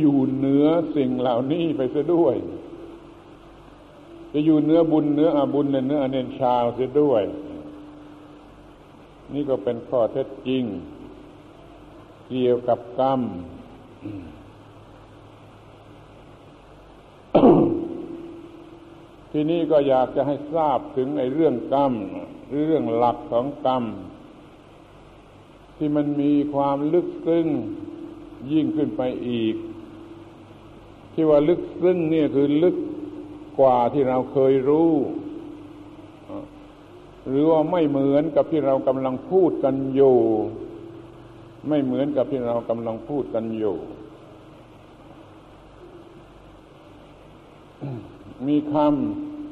[0.00, 0.66] อยู่เหนือ
[0.96, 2.36] สิ่งเหล่านี้ไปเสียด้วย
[4.32, 7.24] จะอยู่เนื้อบุญเนื้ออาบุญเนื้ออเนนชาเสียด้วย
[9.32, 10.64] นี่ก็เป็นข้อเท็จจริง
[12.28, 13.20] เกี่ยวกับกรรม
[19.32, 21.92] ทีนี้ก็อยากจะให้ทราบถึงไอ้เรื่องกรรม
[22.48, 23.84] หรือเรื่องหลักของกรรม
[25.76, 27.46] ที่มันมีความลึกซึ้ง
[28.52, 29.54] ยิ่งขึ้นไปอีก
[31.12, 32.76] ที่ว่าลึกซึ้งเนี่ยคือลึก
[33.58, 34.92] กว่าที่เราเคยรู้
[37.28, 40.16] หรือว่าไม่เหมือนกับที่เรากำลังพูดกันอยู่
[41.68, 43.76] ไม่เหมือนกับที่เรากำลังพูดกันอยู่
[48.46, 48.74] มีค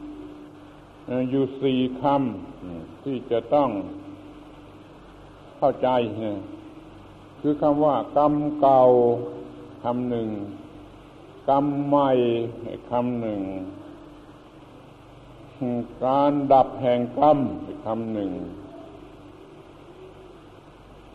[0.07, 3.71] ำอยู่สี่คำที่จะต้อง
[5.59, 5.89] เข้าใจ
[7.49, 8.83] คือคำว่ากรรมเก่า
[9.83, 10.29] คำหนึ่ง
[11.49, 12.11] กรรมใหม่
[12.91, 13.43] คำหนึ่ง
[16.07, 17.39] การดับแห่งกรรม
[17.85, 18.33] คำหนึ่ง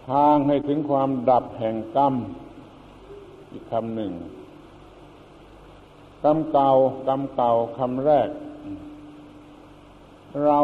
[0.09, 2.13] ทางให้ถึงความดับแห่งกรรม
[3.51, 4.11] อีกคำหนึ่ง
[6.23, 6.69] กรรมเก่า
[7.07, 8.29] กรรมเก่าคำแรก
[10.45, 10.59] เรา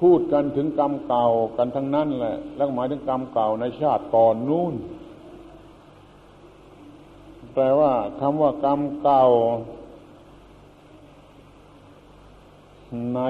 [0.00, 1.26] พูดกันถึงกรรมเก่า
[1.56, 4.74] กันทั้งนั้นแหละ แล้วหมายถึงกรรมเก่าในชาติก่อนนู้น
[7.54, 9.24] แต่ว่าคำว่ากรรมเก่า
[13.14, 13.20] ใน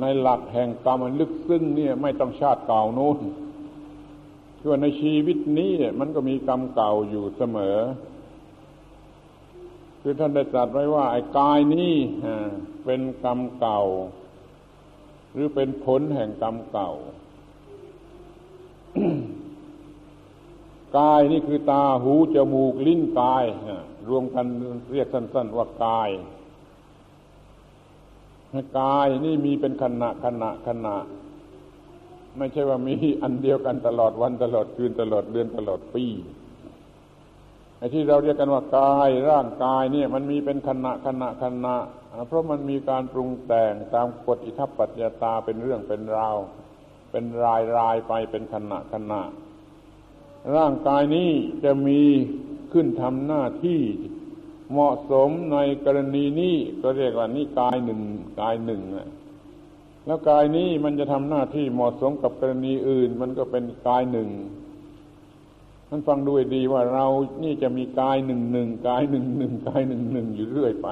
[0.00, 3.18] ในหลักแห่งกรรมมันลึกซึ้งเนี่ยไม่ต้องชาติเก่านู้น
[4.58, 7.78] คือว่าในชีวิตนี้มันก็มีกรรมเก่าอยู่เสมอ
[10.00, 11.94] คือท่านได้ตรัสไว้ว่าไอ้กายนี้
[12.84, 13.80] เป็นกรรมเก่า
[15.32, 16.90] หรือเป็นผลแห่งกรรมเก่า
[20.98, 23.44] กายนี่คือตาหูจมูกลิ้นกาย
[24.08, 24.46] รวมกัน
[24.92, 26.10] เรียกสั้น ๆ ว่ากาย
[28.80, 30.96] กายนี่มีเป็นขณะขณะขณะ
[32.38, 36.04] ไม่ใช่ว่ามีอันเดียวกันตลอดวันตลอดคืนตลอดเดือนตลอดปี
[37.78, 41.76] ไอ้ที่เราเรียกกันว่ากายร่างกายเนี่ย มันมีเป็นขณะขณะขณะ
[42.28, 46.36] เพราะมันมีการปรุงแต่งตามกฎอิทัปปัจจตาเป็นเรื่องเป็นราว
[47.10, 49.22] เป็นรายรายไปเป็นขณะขณะ
[50.56, 51.30] ร่างกายนี้
[51.64, 52.00] จะมี
[52.72, 53.80] ขึ้นทำหน้าที่
[54.70, 58.00] เหมาะสมในกรณีนี้ก็เรียกว่านี่กายหนึ่ง
[58.40, 59.10] กายหนึ่งนะ
[60.06, 64.28] แล้วกายนี้มันจะทำหน้าที่เหมาะสมกับกรณีอื่น มันก็เป็นกายหนึ่ง
[65.90, 67.06] มันฟังดูดีว่าเรา
[67.42, 70.88] นี่จะมีกายหนึ่งหนึ่งกายหนึ่งหนึ่งกายหนึ่งหนึ่งอยู่เรื่อยไป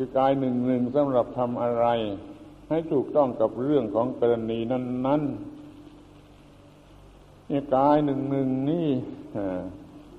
[0.00, 1.86] คือกายหนึ่งหนึ่งสำหรับทำอะไร
[2.68, 4.80] ให้ถูกต้องกับเรื่องของกรณีนั้
[5.20, 5.22] น
[7.50, 8.88] นี่กายหนึ่งหนึ่งนี่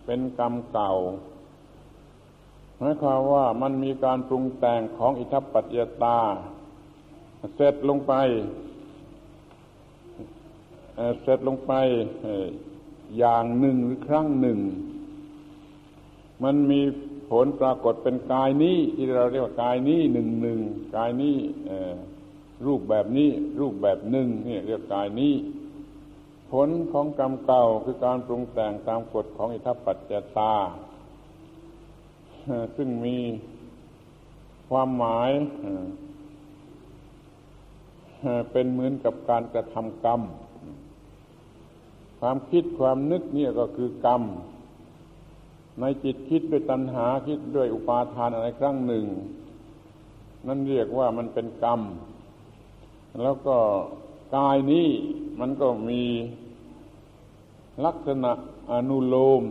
[0.05, 0.93] เป็นกรรมเก่า
[2.77, 6.19] หมายความว่ามันมีการปรุงแต่งของอิทัปปัจจตา
[7.55, 8.13] เสร็จลงไป
[11.21, 11.73] เสร็จลงไป
[13.17, 14.59] อย่างหนึ่งหรือครั้งหนึ่ง
[16.43, 16.81] มันมี
[17.29, 20.59] ผลปรากฏเป็นกายนี้ที่เราเรียกว่ากายนี้หนึ่งหนึ่ง
[20.95, 21.35] กายนี้
[22.65, 25.33] รูปแบบนี้ รูปแบบหนึ่งนี่เรียกกายนี้
[26.51, 30.53] ผลของกรรมเก่าคือการปรุงแต่งตามกฎของอิทัปปัจจตา
[32.75, 33.17] ซึ่งมี
[34.69, 35.31] ความหมาย
[38.51, 40.21] เป็นเหมือนกับการกระทำกรรม
[42.19, 44.23] ความคิดความนึกเนี่ยก็คือกรรม
[45.79, 49.05] ในจิตคิดด้วยตัณหาคิดด้วยอุปาทานอะไรครั้งหนึ่ง
[50.47, 51.81] นั่นเรียกว่ามันเป็นกรรม
[53.21, 53.57] แล้วก็
[54.35, 54.87] กายนี้
[55.39, 56.03] มันก็มี
[57.85, 58.31] ลักษณะ
[58.71, 59.41] อนุโลม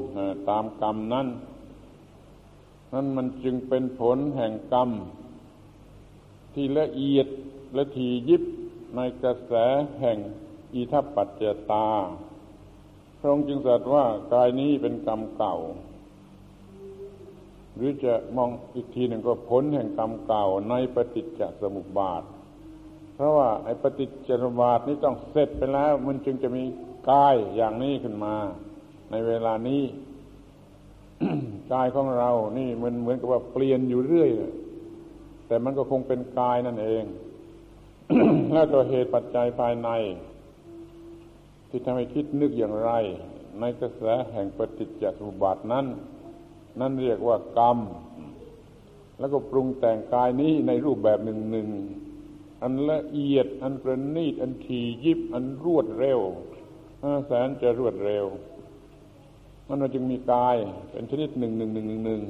[0.48, 1.26] ตามกรรมนั้น
[2.92, 4.90] นั่นมันจึงเป็นผลแห่งกรรม
[6.54, 7.26] ที่ละเอียด
[7.74, 8.42] และทียิบ
[8.96, 9.52] ในกระแส
[10.00, 10.18] แห่ง
[10.74, 11.88] อิทัปปัจจตา
[13.18, 14.04] พระองค์จึงตรัสว่า
[14.34, 15.56] กายนี้เป็นกรรมเก่า
[17.78, 22.22] หรือจะมองอีกทีหนึ่งก็ผลแห่งกรรมเก่าในปฏิจจสมุปบาท
[23.14, 26.64] เพราะว่าไอ้ปฏิจจสมุปบาทนี้ต้องเสร็จไปแล้ว มันจึงจะมี
[27.10, 28.34] กายอย่างนี้ขึ้นมา
[29.10, 29.82] ในเวลานี้
[31.72, 34.30] กายของเรานี่มันเหมือนกับว่าเปลี่ยนอยู่เรื่อย
[35.46, 37.04] แต่มันก็คงเป็นกายนั่นเอง
[38.52, 39.88] แล้วตัวเหตุปัจจัยภายใน
[41.68, 42.90] ที่ทำให้คิดนึกอย่างไร
[43.60, 44.02] ในกระแส
[44.32, 45.86] แห่งปฏิจจสมุปบาทนั้น
[46.80, 47.78] นั่นเรียกว่ากรรม
[49.18, 51.68] แล้วก็ปรุงแต่งกายนี้ในรูปแบบหนึ่งหนึ่ง
[52.62, 56.20] อันละเอียด อันประณีต อันทียิบ อันรวดเร็ว
[57.26, 58.26] แสนจะรวดเร็ว
[59.66, 60.56] มันจึงมีกาย
[60.90, 62.22] เป็นชนิดหนึ่งหนึ่งหนึ่งหนึ่งหนึ่ง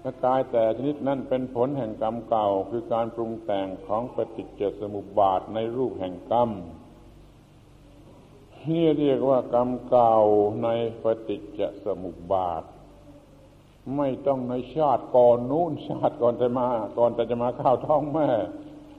[0.00, 6.50] และกายแต่ชนิดนั้นเป็นผลแห่งกรรมเก่า คือการปรุงแต่งของปฏิจจสมุปบาทในรูปแห่งกรรม
[8.70, 10.16] นี่เรียกว่ากรรมเก่า
[10.62, 10.68] ใน
[11.02, 12.62] ปฏิจจสมุปบาท
[13.96, 16.68] ไม่ต้องในชาติก่อนนู้นชาติก่อนจะมา
[16.98, 18.28] ก่อนแต่จะมาข้าวท้องแม่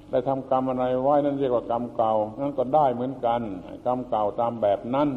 [0.10, 3.42] ได้ทำกรรมอะไรไว้นั่นเรียกว่ากรรมเก่านั่นก็ได้เหมือนกัน
[3.86, 5.10] กรรมเก่าตามแบบนั้น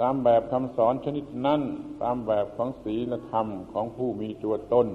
[0.00, 1.60] ตามแบบคำสอนชนิดนั้น
[2.02, 4.86] ตามแบบของศีลธรรมของผู้มีตัวตน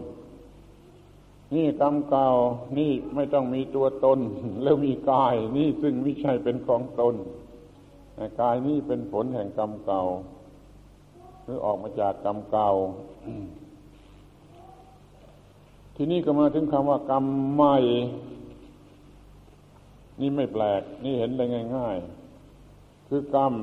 [1.53, 2.29] นี่กรรมเก่า
[2.77, 4.19] นี่ไม่ต้องมีตัวตน
[4.63, 7.15] แล้วมีกายนี่ซึ่งไม่ใช่เป็นของตน
[8.41, 10.03] กายนี่เป็นผลแห่งกรรมเก่า
[11.43, 12.69] หรือออกมาจากกรรมเก่า
[15.95, 17.77] ทีนี้ก็มาถึงคำว่ากรรมใหม่
[20.19, 21.43] นี่ไม่แปลก นี่เห็นได้
[21.75, 21.97] ง่าย
[22.53, 23.53] ๆ คือกรรม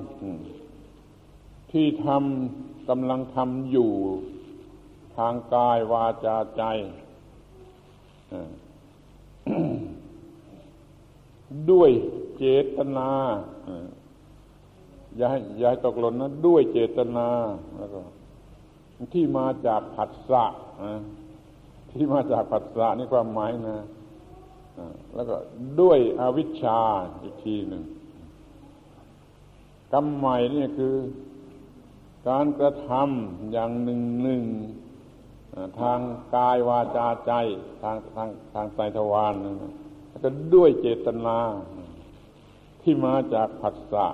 [1.73, 3.93] ที่ทำกำลังทำอยู่
[5.17, 6.63] ทางกายวาจาใจ
[11.71, 11.91] ด้วย
[12.39, 12.45] เจ
[12.77, 13.11] ตนา
[15.17, 17.29] อย่าให้อย่าให้ตกหล่นนะ ด้วยเจตนา
[17.79, 18.01] แล้วก็
[19.14, 20.44] ที่มาจากผัสสะ
[21.90, 23.86] ที่มาจากผัสสะนี่ความหมายนะ
[25.14, 25.36] แล้วก็
[25.80, 26.80] ด้วยอวิชชา
[27.22, 27.82] อีกทีหนึ่ง
[29.92, 30.94] กรรมใหม่นี่คือ
[32.28, 34.42] การกระทำอย่างหนึ่งหนึ่ง
[35.80, 36.01] ทาง
[36.34, 37.32] กายวาจาใจ
[37.82, 39.57] ทางทางทางใจทวารนั่น
[40.24, 41.38] ก็ด้วยเจตนา
[42.82, 44.07] ที่มาจากผัสสะ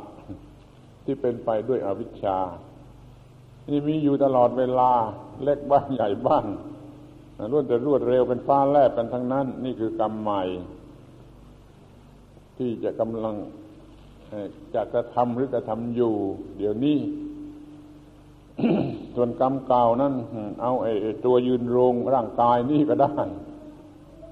[1.05, 2.39] ที่เป็นไปด้วยอวิชชา
[3.69, 4.91] นี่มีอยู่ตลอดเวลา
[5.43, 6.45] เล็กบ้างใหญ่บ้าง
[7.53, 10.43] รวดแต่รวดเร็วเป็นฟ้าแลบกันทั้งนั้น นี่คือกรรมใหม่
[12.57, 13.35] ที่จะกำลัง
[14.75, 16.15] จะกระทำหรือกระทำอยู่
[16.59, 16.99] เดี๋ยวนี้
[19.15, 20.15] ส่วนกรรมเก่านั้น
[20.63, 20.93] เอาไอ้
[21.25, 23.15] ตัวยืนรงร่างกายนี่ก็ได้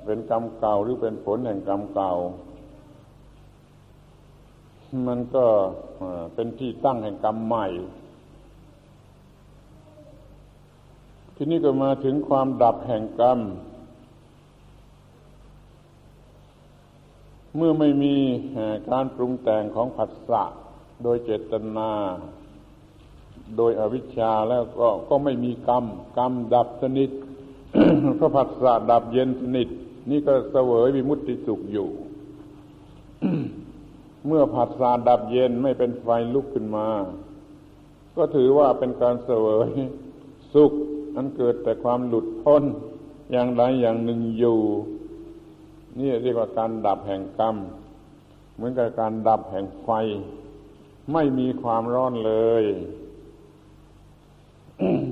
[0.05, 2.13] เป็นกรรมเก่าหรือเป็นผลแห่งกรรมเก่า
[5.07, 5.45] มันก็
[6.35, 7.67] เป็นที่ตั้งแห่งกรรมใหม่
[11.37, 13.39] ทีนี้ก็มาถึงความดับแห่งกรรม
[17.57, 18.15] เมื่อไม่มี
[18.91, 20.45] การปรุงแต่งของผัสสะ
[21.03, 21.91] โดยเจตนา
[23.57, 25.85] โดยอวิชชาแล้วก็ก็ไม่มีกรรม
[26.19, 27.11] กรรมดับสนิท
[28.19, 29.69] พระผัสสะดับเย็นสนิท
[30.11, 31.89] นี่ก็เสวยวิมุตติสุขอยู่
[34.27, 36.89] เมื่อผัสสะดับเย็นไม่เป็นไฟลุกขึ้นมา
[38.17, 39.71] ก็ถือว่าเป็นการเสวย
[40.55, 40.73] สุข
[41.17, 42.63] อันเกิดแต่ความหลุดพ้น
[43.33, 44.59] อย่างใดอย่างหนึ่งอยู่
[45.99, 47.57] นี่เรียกว่าการดับแห่งกรรม
[48.55, 49.91] เหมือนกับการดับแห่งไฟ
[51.13, 52.33] ไม่มีความร้อนเล
[52.63, 52.65] ย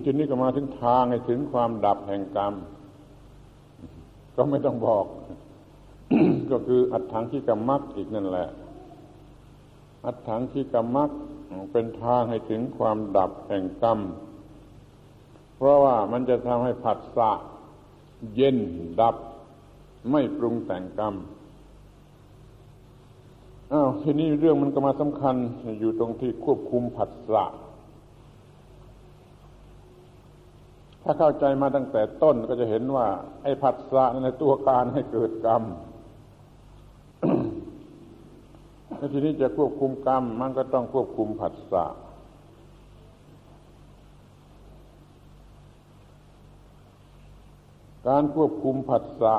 [0.05, 2.55] จุดนี้ก็มาถึงทางให้ถึงความดับแห่งกรรม
[4.37, 5.07] ก็ไม่ต้องบอก
[6.51, 8.49] ก็คืออัตถังที่กรรมักอีกนั่นแหละ
[10.07, 11.11] อัตถังที่กรรมัก
[11.73, 13.99] เป็นทางให้ถึงความดับแห่งกรรม
[15.61, 17.31] เพราะว่ามันจะทำให้ผัสสะ
[18.35, 18.59] เย็น
[19.01, 19.17] ดับ
[20.11, 21.15] ไม่ปรุงแต่งกรรม
[23.73, 25.37] อ้าวทีนี้เรื่องมันก็มาสำคัญ
[25.81, 27.45] อยู่ตรงที่ควบคุมผัสสะ
[31.03, 33.07] ถ้าเข้าใจมาตั้งแต่ต้นก็จะเห็นว่า
[33.43, 35.63] ไอ้ผัสสะในตัวการให้เกิดกรรม
[38.97, 41.85] แล้วทีนี้จะควบคุมกรรม มันก็ต้องควบคุมผัสสะ
[48.09, 49.37] การควบคุมผัสสะ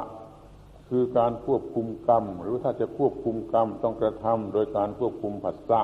[0.90, 5.82] คือการควบคุมกรรม หรือถ้าจะควบคุมกรรมต้องกระทำโดยการควบคุมผัสสะ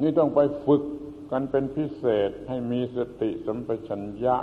[0.00, 0.82] นี่ต้องไปฝึก
[1.30, 4.36] กันเป็นพิเศษให้มีสติสัมปชัญญะ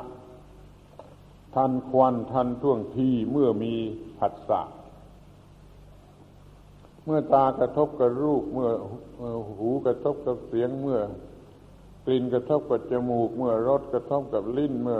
[1.55, 3.73] ทันควันทันท่วงทีเมื่อมี
[4.19, 4.61] ผัสสะ
[7.05, 8.69] เมื่อตากระทบกับรูปเมื่อ
[9.57, 10.99] หูกระทบกับเสียงเมื่อ
[12.05, 14.99] กลิ่นกระทบกับจมูก เมื่อรสกระทบกับลิ้นเมื่อ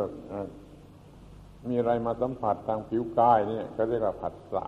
[1.67, 4.63] มีอะไรมาสัมผัสทางผิวกายนี่ก็เรียกว่าผัสสะ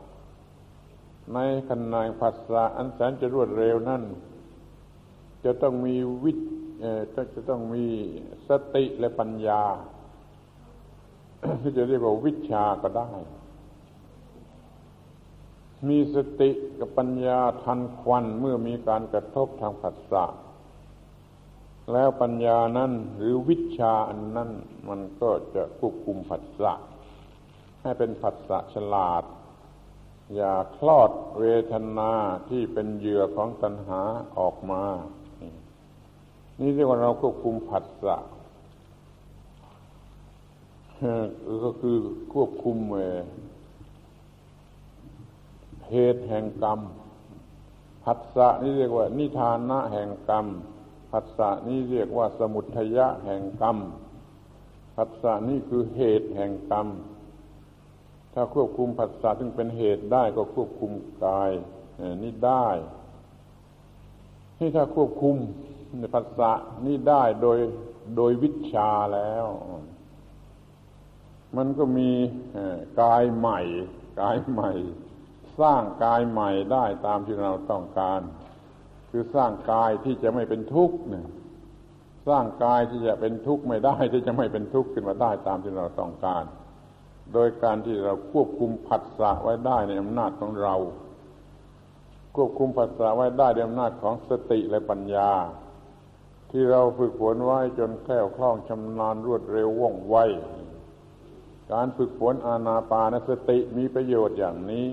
[1.34, 1.40] ใน
[1.70, 4.04] ขณะผัสสะอันแสนจะรวดเร็วนั่น
[5.44, 6.34] จะต้องมีวิ
[7.16, 7.86] ก็จะต้องมี
[8.48, 9.64] สติและปัญญา
[11.62, 13.10] ที่จะเรียกว่าวิชาก็ได้
[15.88, 20.26] มีสติกับปัญญาทันควันเมื่อมีการกระทบทางผัสสะ
[21.94, 24.50] แล้วปัญญานั้นหรือวิชาอันนั้น
[24.90, 26.74] มันก็จะควบคุมผัสสะ
[27.82, 29.24] ให้เป็นผัสสะฉลาด
[30.36, 32.12] อย่าคลอดเวทนา
[32.50, 34.02] ที่เป็นเหยื่อของตัณหา
[34.38, 34.84] ออกมา
[36.60, 38.18] นี่เรียกว่าเราควบคุมผัสสะ
[41.64, 41.98] ก็คือ
[42.34, 42.78] ควบคุม
[45.90, 46.80] เหตุแห่งกรรม
[48.04, 50.46] ผัสสะนี่เรียกว่า นิทานะแห่งกรรม
[51.12, 53.78] ผัสสะนี่เรียกว่าสมุทยะแห่งกรรม
[54.96, 56.88] ผัสสะนี่คือเหตุแห่งกรรม
[58.34, 60.92] ถ้าควบคุมผัสสะซึ่งเป็นเหตุได้ก็ควบคุม
[61.26, 61.52] กาย
[62.24, 62.68] นี่ได้
[64.58, 65.36] ที่ถ้าควบคุม
[66.00, 66.52] ในภาษา
[66.86, 67.60] นี่ได้โดย
[68.18, 69.46] โดยวิชาแล้ว
[71.58, 72.12] มันก็มี
[73.02, 73.60] กายใหม่
[74.22, 74.72] กายใหม่
[75.60, 78.22] สร้างกายใหม่ได้ตามที่เราต้องการ
[79.12, 81.28] คือสร้างกายที่จะไม่เป็นทุกข์เนี่ย
[82.28, 86.44] สร้างกายที่จะเป็นทุกข์ไม่ได้ที่จะไม่เป็นทุกข์ขึ้นมาได้ตามที่เราต้องการ
[87.34, 90.76] โดยการที่เราควบคุมผัสสะไว้ได้ในอำนาจของเรา
[92.36, 95.32] ควบคุมผัสสะไว้ได้ด้วยอำนาจของสติและปัญญา
[96.52, 100.16] ที่เราฝึกฝนไว้จนแคล่วคล่องชำนาญรวดเร็วว่องไว
[101.74, 104.88] การฝึกฝนอาณาปานสติมีประโยชน์อย่างนี้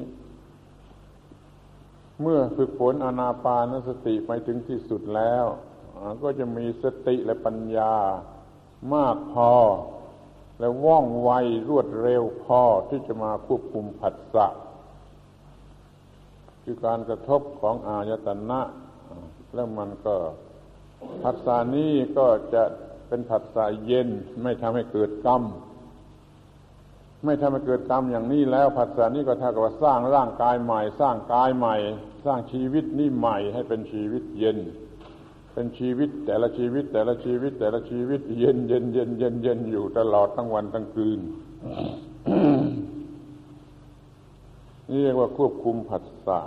[2.22, 5.44] เมื่อฝึกฝนอาณาปานสติไปถึงที่สุดแล้ว
[6.22, 7.94] ก็จะมีสติและปัญญา
[8.94, 9.52] มากพอ
[10.60, 11.30] และว่องไว
[11.68, 14.46] รวดเร็วพอที่จะมาควบคุมผัสสะ
[16.64, 18.60] คือการกระทบของอายตนะ
[19.54, 20.16] แล้วมันก็
[21.22, 22.62] ผัสสะนี้ก็จะ
[23.08, 24.08] เป็นผัสสะเย็น
[24.42, 25.42] ไม่ทำให้เกิดกรรม
[27.24, 31.76] ไม่ทำให้เกิดกรรมอย่างนี้แล้วผัสสะนี้ก็เท่ากับว่าสร้างร่างกายใหม่ สร้างกายใหม่
[32.24, 34.58] สร้างชีวิตนี้ใหม่ให้เป็นชีวิตเย็น
[35.52, 41.20] เป็นชีวิตแต่ละชีวิต แต่ละชีวิต แต่ละชีวิต เย็นเย็นเย็นเย็นเย็นอยู่ตลอดทั้งวันทั้งคืน
[44.90, 46.40] นี่เรียกว่าควบคุมผัสสะ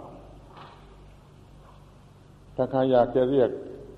[2.55, 3.49] ถ้าใครอยากจะเรียก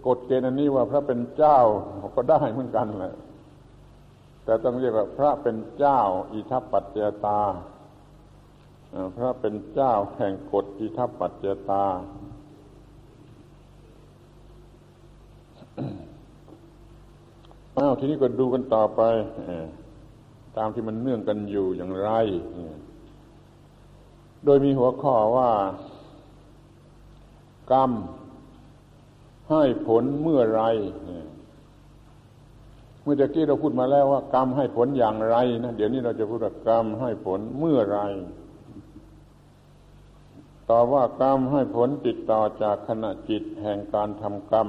[0.08, 1.60] กฎเกณฑ์อันนี้ว่าพระเป็นเจ้า
[2.16, 3.14] ก็ได้เหมือนกันแหละ
[4.44, 6.00] แต่ต้องเรียกว่าพระเป็นเจ้า
[6.34, 7.42] อิทัปปัจเจตา
[9.18, 11.86] พระเป็นเจ้าแห่งกฎอิทัปปัจเจตา
[17.78, 19.02] อ้าวทีนี้ก็ดูกันต่อไป
[20.58, 22.10] ตามที่มันเนื่องกันอยู่อย่างไร
[24.46, 25.52] โดยมีหัวข้อว่า
[27.72, 27.92] กรรม
[29.50, 30.62] ให้ผลเมื่อไร
[31.04, 38.00] เเมื่อกี้เราพูดมาแล้วว่ากรรมให้ผลอย่างไรนะเดี๋ยวนี้เราจะพูดว่ากรรมให้ผลเมื่อไร
[40.70, 44.68] ตอบว่ากรรมให้ผลติดต่อจากขณะจิตแห่งการทำกรรม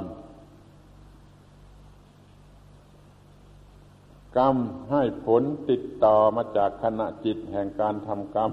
[4.39, 4.57] กรรม
[4.91, 8.53] ให้ผลติดต่อมาจากขณะจิตแห่งการทำกรรม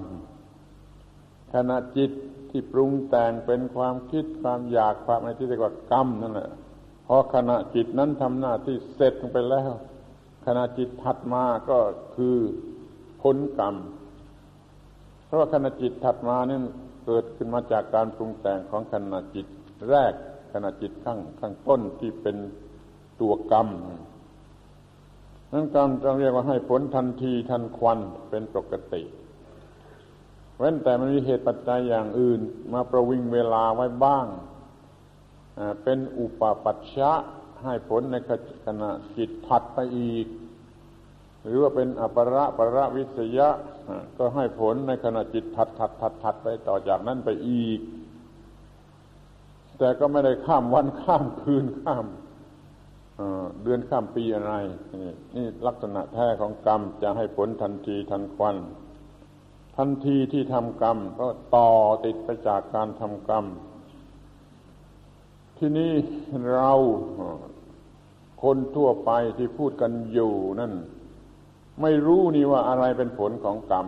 [1.54, 2.10] ขณะจิต
[2.50, 6.50] ที่ปรุงแต่งเป็นความคิดความอยากความอะไรที่เรียกว่ากรรมนั่นแหละ
[7.14, 9.70] อขณะจิตนั้นทำหน้าที่เสร็จไปแล้ว
[10.46, 11.78] ขณะจิตถัดมาก็
[12.16, 12.36] คือ
[13.22, 13.74] ผลกรรม
[15.24, 16.58] เพราะว่าขณะจิตถัดมานี่
[17.06, 19.46] เกิดขึ้นมาจากการปรุงแต่งของขณะจิต
[19.90, 20.12] แรก
[20.52, 22.36] ขณะจิตข้างข้างต้นที่เป็น
[23.20, 23.68] ตัวกรรม
[25.52, 27.98] นั้นกรรมต้องเรียกว่าให้ผลทันทีทันควัน
[28.30, 29.02] เป็นปกติ
[30.58, 32.40] เว้นแต่มันมีเหตุปัจจัยอย่างอื่น
[32.72, 34.26] มาประวิงเวลาไว้บ้าง
[35.82, 37.12] เป็นอุปปัชชะ
[37.64, 38.16] ให้ผลใน
[38.66, 40.26] ขณะจิตถัดไปอีก
[41.44, 43.48] หรือว่าเป็นอประประวิสยะ
[44.18, 47.80] ก็ให้ผลในขณะจิตถัดถัดถัดถัดไปต่อจากนั้นไปอีก
[49.78, 52.06] แต่ก็ไม่ได้ข้ามวันข้ามคืนข้าม
[53.62, 54.52] เดือนข้ามปีอะไร
[55.36, 58.56] นี่ลักษณะแท้ของกรรมจะให้ผลทันทีทันควัน
[59.76, 61.26] ทันทีที่ทำกรรม ก็
[61.56, 61.70] ต่อ
[62.04, 63.44] ติดไปจากการทำกรรม
[65.58, 65.92] ที่นี่
[66.52, 66.70] เรา
[68.42, 70.72] คนทั่วไปที่พูดกันอยู่นั่น
[71.80, 73.86] ไม่รู้นี่ว่าอะไรเป็นผลของกรรม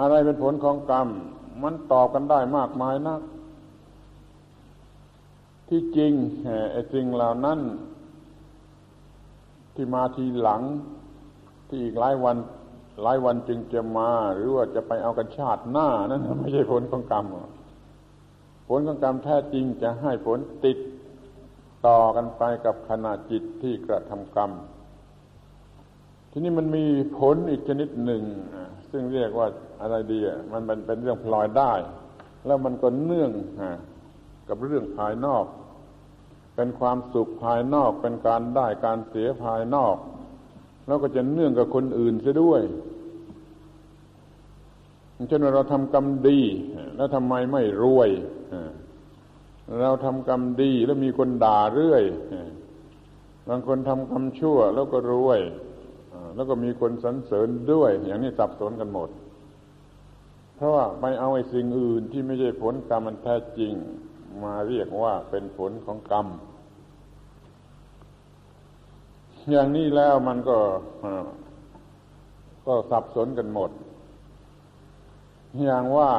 [0.00, 1.08] อะไรเป็นผลของกรรม
[1.62, 3.20] มันตอบกันได้มากมายนัก
[5.68, 6.12] ที่จริง
[6.72, 7.60] ไอ้สิ่งเหล่านั้น
[9.74, 10.62] ที่มาทีหลัง
[11.68, 12.36] ที่อีกหลายวัน
[13.02, 17.24] หลายวันจึงจะมา หรือว่าจะไปเอากันชาติหน้านั่นไม่ใช่ผลของกรรม
[18.68, 20.78] ผลของกรรมแท้จริงจะให้ผลติด
[21.86, 24.50] ต่อกันไปกับขณะจิตที่กระทำกรรม
[26.30, 26.84] ทีนี้มันมี
[27.18, 28.22] ผลอีกชนิดหนึ่ง
[28.90, 29.46] ซึ่งเรียกว่า
[29.80, 31.72] อะไรดีอะมันเป็นเรื่องพลอยได้
[32.46, 33.30] แล้วมันก็เนื่อง
[34.48, 35.44] กับเรื่องภายนอก
[36.56, 39.96] เป็นความสุขภายนอก เป็นการได้การเสียภายนอก
[40.86, 42.62] แล้วก็จะเนื่องกับคนอื่นเสียด้วย
[45.28, 46.40] เช่นว่าเราทำกรรมดี
[46.96, 48.10] แล้วทำไมไม่รวย
[49.80, 52.04] เราทำกรรมดีแล้วมีคนด่าเรื่อย
[53.48, 55.40] บางคนทำกรรมชั่วแล้วก็รวย
[56.34, 59.08] แล้วก็มีคนสรรเสริญด้วย อย่างนี้สับสนกันหมด
[60.56, 63.72] เพราะว่าไปเอาไอ้สิ่งอื่นที่ไม่ใช่ผลกรรมมันแท้จริง
[64.44, 66.26] มาเรียกว่าเป็นผลของกรรม
[69.50, 70.58] อย่างนี้แล้วมันก็
[72.66, 73.70] ก็สับสนกันหมด
[75.60, 76.10] อย่างว่า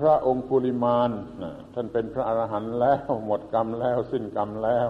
[0.00, 1.10] พระองค์ปุริมาน
[1.74, 4.88] ท่านเป็นพระอรหันต์แล้วหมดกรรมแล้วสิ้นกรรมแล้ว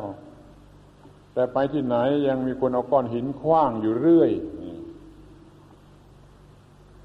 [1.34, 1.96] แต่ไปที่ไหน
[2.28, 4.30] ยังมีคนเอาก้อนหินคว้างอยู่เรื่อย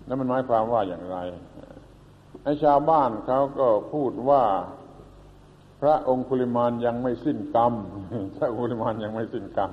[0.06, 1.18] แล้วมันหมายความว่าอย่างไร
[2.44, 4.44] ไอ้ชาวบ้านเขาก็พูดว่า
[5.82, 7.74] พระองคุลิมานยังไม่สิ้นกรรม
[8.38, 9.72] พระองคุลิมานยังไม่สิ้นกรรม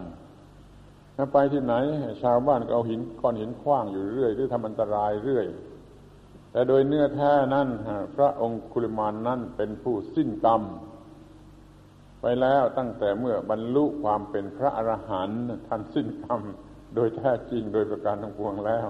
[1.17, 1.75] ถ้าไปที่ไหน
[2.23, 5.47] ชาวบ้านก็เอาหินก้อนหินคว้างอยู่เรื่อยหรือทำอันตรายเรื่อย
[6.55, 7.69] แต่โดยเนื้อแท้นั้น
[8.15, 10.63] พระองคุลิมานนั้นเป็นผู้สิ้นกรรม
[12.21, 16.41] ไปแล้วตั้งแต่เมื่อบรรลุความเป็นพระอรหันต์ท่านสิ้นกรรม
[16.95, 18.89] โดยแท้จริงโดยประการทั้งปวงแล้ว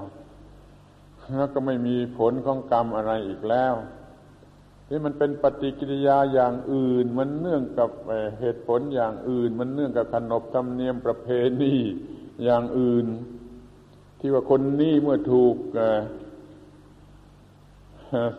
[1.36, 3.74] แล้วก็ไม่มีผลของกรรมอะไรอีกแล้ว
[4.88, 7.90] ที่มันเป็นปฏิกิริยาอย่างอื่น มันเนื่องกับ
[8.40, 11.28] เหตุผลอย่างอื่น มันเนื่องกับขนบธรรมเนียมประเพ
[11.62, 11.74] ณี
[12.44, 13.06] อย่างอื่น
[14.18, 15.56] ที่ว่าคนนี้เมื่อถูก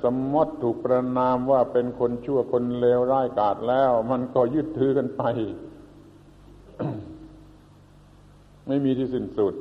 [0.03, 5.23] สมมติถูกประนามว่าเป็นคนชั่วคนเลวร้ายกาจแล้ว มันก็ยึดถือกันไป
[8.67, 9.53] ไม่มีที่สิ้นสุด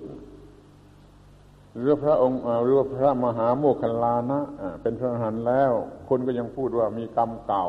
[1.78, 4.41] หรือพระองค์หรือพระมหาโมคคัลลานะ
[4.82, 5.73] เป็นพระอรหันต์แล้ว
[6.09, 7.66] คนก็ยังพูดว่ามีกรรมเก่า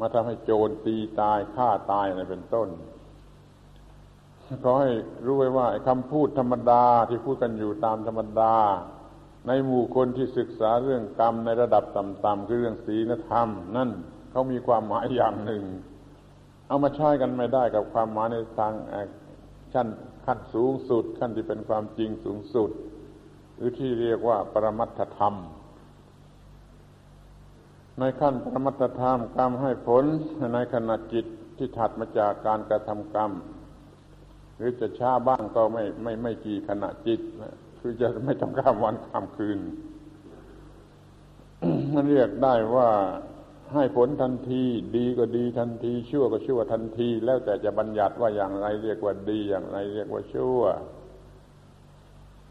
[0.00, 2.68] มาทำให้โจรตีตายฆ่าตายอะไรเป็นต้น
[4.62, 4.90] ขอให้
[5.24, 8.54] รู้ไว้ว่าคำพูดธรรมดาที่พูดกันอยู่ตามธรรมดา
[9.46, 13.90] ในหมู่คนที่ศึกษาเรื่องกรรมในระดับต่ำๆคือเรื่องศีลธรรม นั่น
[14.30, 15.64] เขามีความหมายอย่างหนึ่ง
[16.68, 18.72] เอามาใช้กันไม่ได้กับความหมายในทาง
[19.72, 19.88] ชั้น
[20.26, 22.70] ขั้นสูงสุด ขั้นที่เป็นความจริงสูงสุด
[23.56, 25.34] หรือที่เรียกว่าปรมัตถธรรม
[27.98, 30.04] ในขั้นปรมัตถธรรมกรรมให้ผล
[30.54, 31.26] ในขณะจิต
[31.56, 33.30] ที่ถัดมาจากการกระทำกรรม
[34.56, 37.20] หรือจะช้าบ้างก็ไม่ไม่ไม่กี่ขณะจิต
[37.86, 39.58] คือจะไม่ต้องข้ามวันข้ามคืน
[41.94, 42.90] มันเรียกได้ว่า
[43.74, 44.62] ให้ผลทันที
[44.96, 50.60] ดีก็ดีทันที ชั่วก็ชั่วทันที แล้วแต่จะบัญญัติว่าอย่างไรเรียกว่าดีอย่างไร เรียกว่าชั่ว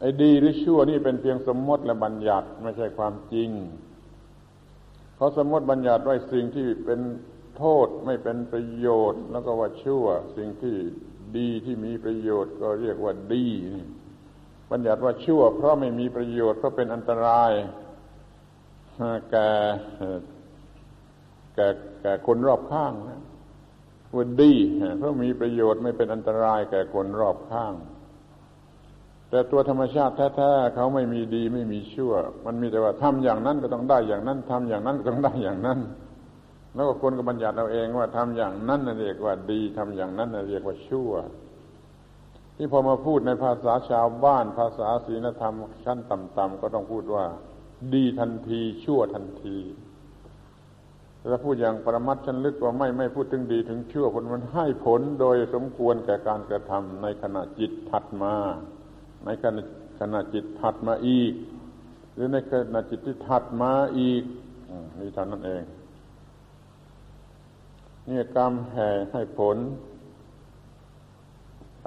[0.00, 3.50] ไอ้ดีหรือชั่วนี่เป็นเพียงสมมติและบัญญัติไม่ใช่ความจริง
[5.16, 7.00] เขาสมมติบัญญัติไว้สิ่งที่เป็น
[7.56, 10.04] โทษไม่เป็นประโยชน์ แล้วก็ว่าชั่ว
[10.36, 10.74] สิ่งที่
[11.36, 13.48] ดีที่มีประโยชน์ก็เรียกว่าดี
[14.70, 17.52] บัญญัติว่าชั่ว เพราะไม่มีประโยชน์เพราะเป็นอันตราย
[19.30, 19.48] แก่
[21.54, 21.68] แก่
[22.02, 23.20] แก่คนรอบข้างนะ
[24.14, 24.54] ว่าดี
[24.98, 27.74] เพราะมีประโยชน์ไม่เป็นอันตรายแก่คนรอบข้าง
[29.30, 32.12] แต่ตัวธรรมชาติแท้ๆเขาไม่มีดีไม่มีชั่ว
[32.46, 35.78] มันมีแต่ว่าทำอย่างนั้นก็ต้องได้อย่างนั้นทำอย่างนั้นก็ต้องได้อย่างนั้น
[36.74, 41.12] แล้วก็คนก็บัญญัติเอาเองว่าทำอย่างนั้นน่ะเรียกว่าดีทำอย่างนั้นเรียกว่าชั่ว
[42.56, 45.54] ที่พอมาพูดในภาษาชาวบ้านภาษาศีลธรรม
[45.84, 47.24] ชั้นต่ำๆก็ต้องพูดว่า
[47.94, 49.58] ดีทันทีชั่วทันที
[51.32, 58.34] ถ้าพูดอย่างประมัตชันลึกว่าไม่ไม่พูดถึงดีถึงชั่วผลมันให้ผลโดยสมควรแก่การกระทำในขณะจิตถัดมา
[59.24, 59.62] ในขณะ
[60.00, 61.32] ขณะจิตถัดมาอีก
[62.14, 64.22] หรือในขณะจิตที่ถัดมาอีก
[64.98, 65.62] นี่เท่านั้นเอง
[68.08, 69.56] นี่กรรมแห่ให้ผล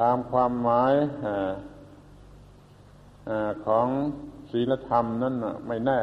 [0.02, 0.94] ตามความหมาย
[3.66, 3.88] ของ
[4.52, 5.36] ศีลธรรมนั่น
[5.68, 6.02] ไม่แน่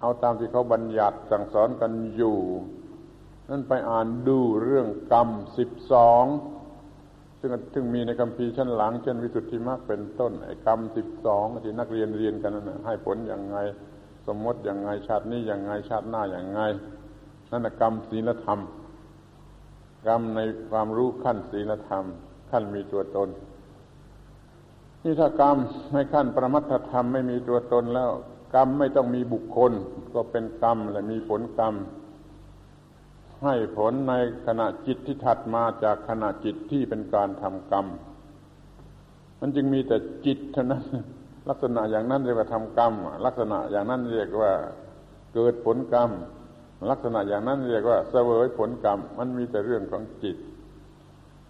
[0.00, 2.38] เอาตามที่เขาบัญญัติสั่งสอนกันอยู่
[3.50, 5.28] นั่นไปอ่านดูเรื่องกรรม
[5.58, 6.24] สิบสอง
[7.40, 13.56] ซึ่งซึ่งมีในคำพีชั้นหลัง เช่นวิสุทธิมรรคเป็นต้นไอ้กรรมสิบสองที่นักเรียนเรียนกันนั่นให้ผลอย่างไง
[14.26, 16.60] สมมติอย่างไงชาตินี้อย่างไงชาติหน้าอย่างไง
[17.50, 18.58] นั่นกรรมศีลธรรม
[20.06, 20.40] กรรมใน
[20.70, 22.04] ความรู้ขั้นศีลธรรม
[22.50, 23.28] ขั้นมีตัวตน
[25.04, 25.56] นี่ถ้ากรรม
[25.92, 28.10] ในขั้นประมัตธรรมไม่มีตัวตนแล้ว
[28.54, 29.72] กรรมไม่ต้องมีบุคคล
[30.14, 31.74] ก็เป็นกรรมและมีผลกรรม
[33.44, 34.14] ให้ผลใน
[34.46, 37.86] ขณะจิตที่ถัดมาจากขณะจิตที่เป็นการทำกรรม
[39.40, 39.96] มันจึงมีแต่
[40.26, 40.82] จิตเท่านั้น
[41.48, 42.92] ลักษณะอย่างนั้นเรียกว่าทำกรรม
[43.26, 44.52] ลักษณะอย่างนั้นเรียกว่า
[45.34, 46.10] เกิดผลกรรม
[46.90, 50.36] ลักษณะอย่างนั้นเรียกว่าเสวยผลกรรม มันมีแต่เรื่องของจิต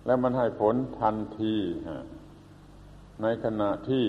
[0.09, 1.57] และมันให้ผลทันที
[3.23, 4.07] ในขณะที่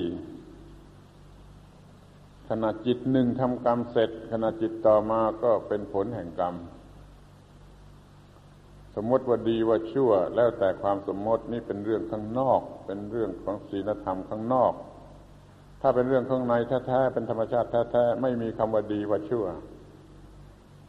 [2.50, 6.56] ขณะจิตหนึ่งทำกรรมเสร็จ ขณะจิตต่อมาก็เป็นผลแห่งกรรม
[8.96, 14.74] สมมติว่าดีว่าชั่ว แล้วแต่ความสมมตินี่เป็นเรื่องข้างนอก เป็นเรื่องของศีลธรรมข้างนอก
[15.82, 16.54] ถ้าเป็นเรื่องข้างใน
[16.88, 19.46] แท้ๆเป็นธรรมชาติแท้ๆไม่มีคำว่าดีว่าชั่ว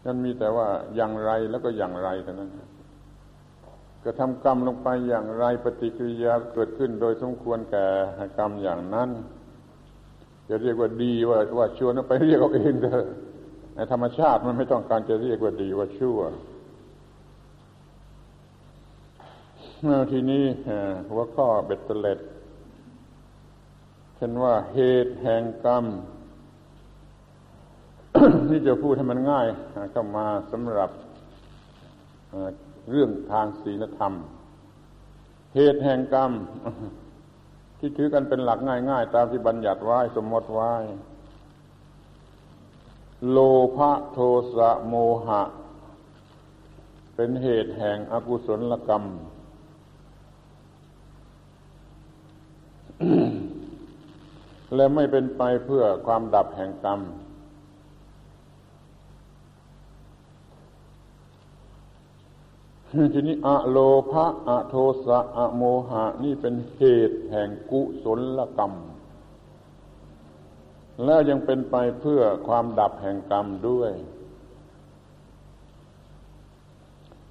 [0.05, 0.67] นั่นมีแต่ว่า
[0.97, 2.51] อย่างไรแล้วก็อย่างไรเท่านั้น
[4.05, 7.87] ก็ทำกรรมลงไปอย่างไรปฏิกิริยาเกิดขึ้นโดยสมควรแก่
[8.39, 9.11] กรรมอย่างนั้น
[10.49, 13.07] จะเรียกว่าดีว่าว่าชั่วนั้นไปเรียกเอาเองเถอะ
[13.75, 16.19] ในธรรมชาติมันไม่ต้องการจะเรียกว่าดีว่าชั่ว
[19.83, 20.45] เมื่อทีนี้
[21.11, 22.19] หัวข้อเบ็ดเตล็ด
[24.17, 25.85] เช่นว่าเหตุแห่งกรรม
[28.51, 29.47] นี่จะพูดให้มันง่าย
[29.93, 30.91] เข้ามาสำหรับ
[32.91, 34.13] เรื่องทางศีลธรรม
[35.55, 36.33] เหตุแห่งกรรม
[37.79, 38.59] ที่ถือกันเป็นหลัก
[38.91, 40.73] ง่าย ๆ ตามที่บัญญัติไว้สมมติไว้
[43.31, 43.39] โล
[43.77, 43.79] ภ
[44.13, 44.19] โท
[44.57, 44.95] สะโม
[45.27, 45.43] หะ
[47.15, 49.05] เป็นเหตุแห่งอกุศลกรรม
[54.75, 57.01] และไม่เป็นไปเพื่อความดับแห่งกรรม
[62.93, 63.79] ทีนี้อะโล
[64.11, 64.75] ภะอะโท
[65.07, 68.07] สะอะโมหะนี่เป็นเหตุแห่งกุศ
[68.39, 68.73] ลกรรม
[71.05, 73.93] แล้วยังเป็นไปเพื่อความดับแห่งกรรมด้วย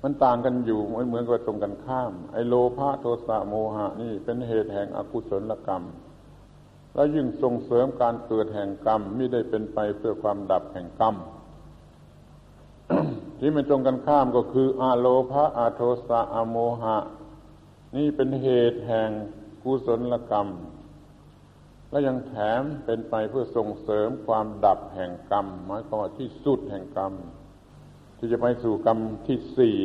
[0.01, 5.83] มันต่างกันอยู่เหมือนเหมือนกับตรงกันข้าม ไอโลภะโทสะโมหะนี่เป็นเหตุแห่งอกุศลกรรม
[6.93, 11.15] แล้วยิ่งส่งเสริมการเกิดแห่งกรรมไม่ได้เป็นไปเพื่อความดับแห่งกรรม
[13.39, 16.97] ที่มันตรงกันข้ามก็คืออาโลภะอาโทสะอาโมหะ
[17.95, 19.09] นี่เป็นเหตุแห่ง
[19.63, 20.47] กุศลกรรม
[21.89, 27.13] และยังแถมเป็นไปเพื่อส่งเสริมความดับแห่งกรรมหมายความว่าที่สุดแห่งกรรม
[28.17, 29.77] ที่จะไปสู่กรรมที่สี่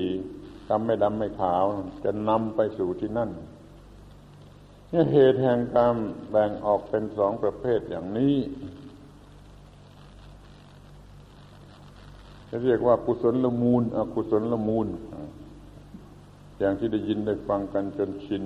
[0.69, 1.65] กรรมไม่ดำไม่ขาว
[2.05, 3.31] จะนำไปสู่ที่นั่น
[4.93, 5.95] นี่เหตุแห่งกรรม
[6.31, 8.37] แบ่งออกเป็นสองประเภทอย่างนี้
[12.63, 14.87] เรียกว่ากุศลละมูลอกุศลละมูล
[16.59, 18.45] อย่างที่ได้ยินได้ฟังกันจนชิน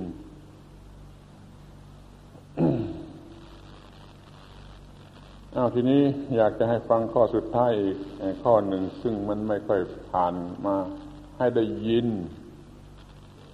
[5.57, 6.03] อ้าวทีนี้
[6.37, 7.97] อยากจะให้ฟังข้อสุดท้ายอีก
[8.45, 9.81] ข้อหนึ่งซึ่งมันไม่ค่อย
[10.11, 10.35] ผ่าน
[10.67, 10.77] มา
[11.39, 12.07] ให้ได้ยิน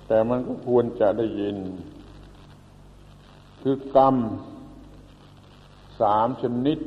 [0.07, 1.57] แต่มันก็ควรจะได้ยิน
[3.63, 4.17] คือกรรม
[6.01, 6.79] สามชนิด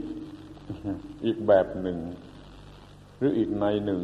[1.26, 1.98] อีกแบบหนึ่ง
[3.18, 4.03] หรืออีกในหนึ่ง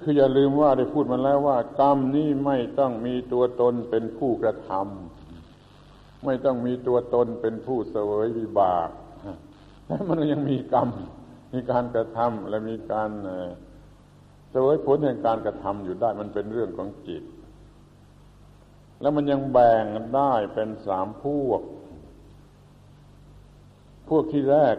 [0.00, 8.88] คืออย่าลืมว่าได้พูดมาแล้วว่า กรรมนี้ไม่ต้องมีตัวตนเป็นผู้กระทำไม่ต้องมีตัวตนเป็นผู้เสวยวิบาก
[9.86, 10.88] แต่มันยังมีกรรม
[11.54, 13.10] มีการกระทำและมีการ
[14.50, 17.24] เสวยผลแห่งการกระทำอยู่ได้มันเป็นเรื่องของจิต
[19.00, 19.84] แล้วมันยังแบ่ง
[20.14, 21.62] ได้เป็นสามพวก
[24.08, 24.76] พวกที่แรก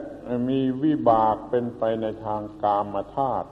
[0.50, 3.48] มีวิบากเป็นไปในทางกามธาตุ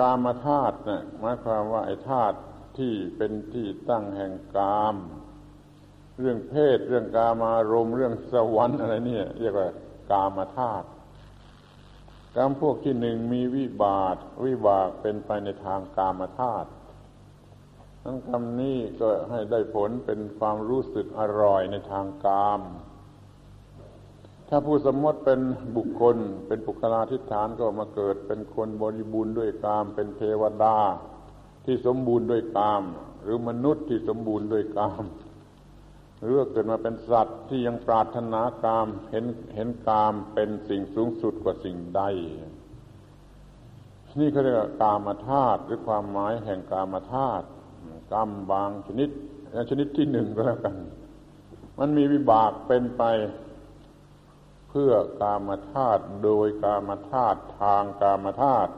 [0.00, 2.36] กามธาตุนะหมายความว่าไอ้ธาตุ
[2.78, 4.96] ที่เป็นที่ตั้งแห่งกาม
[6.18, 9.68] เรื่องเพศ เรื่องกามารมณ์เรื่องสวรรค์อะไรเนี่ยเรียกว่า
[10.10, 10.86] กามธาตุ
[12.36, 14.16] กามพวกที่หนึ่งมีวิบาก
[14.46, 16.68] วิบากเป็นไปในทางกามธาตุ
[18.06, 22.60] ทั้งคำนี้ก็ให้ได้ผลเป็นความรู้สึกอร่อยในทางกาม
[24.48, 25.40] ถ้าผู้สมมติเป็น
[25.76, 26.16] บุคคล
[26.46, 30.76] เป็นปุคลาธิฐานก็มาเกิดเป็นคนบริบูรณ์ด้วยกาม เป็นเทวดา
[31.64, 32.82] ที่สมบูรณ์ด้วยกาม
[33.22, 35.04] หรือมนุษย์ที่สมบูรณ์ด้วยกาม
[36.22, 39.24] หรือเกิดมาเป็นสัตว์ที่ยังปรารถนากามเห็น
[39.54, 42.02] เห็นกามเป็นสิ่งสูงสุดกว่าสิ่งใด
[44.18, 47.46] นี่เขาเรียกกามธาตุหรือความหมายแห่งกามธาตุ
[48.12, 49.10] กรรมบางชนิด
[49.70, 50.76] ชนิดที่หนึ่งก็แล้วกัน
[51.78, 53.02] มันมีวิบากเป็นไป
[54.68, 58.72] เพื่อกามาธาตุโดยกามาธาตุทางกามาธาตุ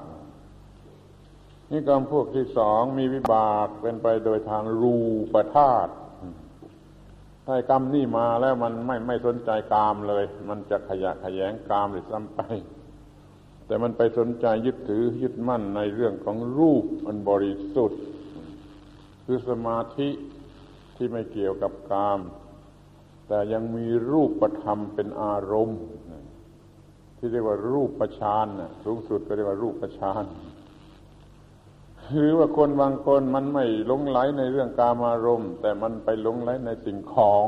[1.70, 4.96] นี่กรรมพวกที่สองมีวิบากเป็นไปโดยทางรู
[5.34, 5.92] ปธาตุ
[7.46, 12.40] ถ้ากรรมนี่มาแล้วมันไม่ไม่สนใจกามเลย มันจะขยะขยงกามหรือซ้ำไป
[13.66, 18.00] แต่มันไปสนใจยึดถือยึดมั่นในเรื่องของรูปมันบริสุทธิ์
[19.28, 20.08] คือสมาธิ
[20.96, 22.20] ที่ไม่เกี่ยวกับกาม
[23.28, 25.80] แต่ยังมีรูปประธรรมเป็นอารมณ์
[27.16, 28.46] ที่เรียกว่ารูปประชาน
[28.84, 30.24] สูงสุดก็เรียกว่ารูปประชาน
[32.18, 37.46] หรือว่าคนบางคนมันไม่หลงไหลในเรื่องกามารมณ์ แต่มันไปหลงไหลในสิ่งของ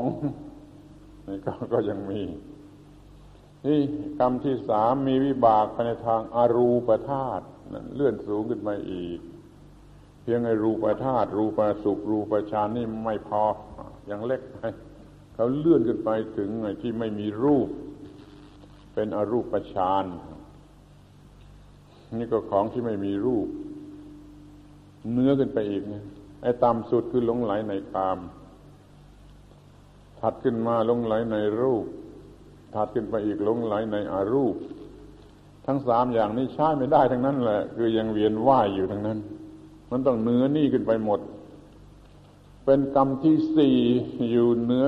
[1.27, 2.21] นี่ก็ก็ยังมี
[3.65, 3.79] นี่
[4.19, 7.45] กรรมที่สามมีวิบากไปในทางอารูปธาตุ
[7.95, 9.19] เลื่อนสูงขึ้นมาอีก
[10.31, 13.43] พียงไอ้รูปธาตุรูปสุข รูปฌานนี่ไม่พอ
[14.09, 14.57] ยังเล็กไป
[15.33, 17.67] เขาเลื่อนขึ้นไปถึงไอ้ที่ไม่มีรูป
[18.93, 20.05] เป็นอรูปฌาน
[22.19, 23.47] นี่ก็ของที่ไม่มีรูป
[25.11, 26.03] เนื้อขึ้นไปอีกนะ
[26.41, 28.19] ไอ้ต่ำสุดคือหลงไหลในกาม
[30.19, 31.85] ถัดขึ้นมาหลงไหลในรูป
[32.75, 34.55] ถัดขึ้นไปอีกหลงไหลในอารูป
[35.65, 39.19] ทั้งสามอย่างนี้ใช้ไม่ได้ทั้งนั้นแหละ คือยังเวียนว่ายอยู่ทั้งนั้น
[39.89, 41.19] มันต้องเนื้อนี่ขึ้นไปหมด
[42.65, 43.77] เป็นกรรมที่สี่
[44.31, 44.87] อยู่เนื้อ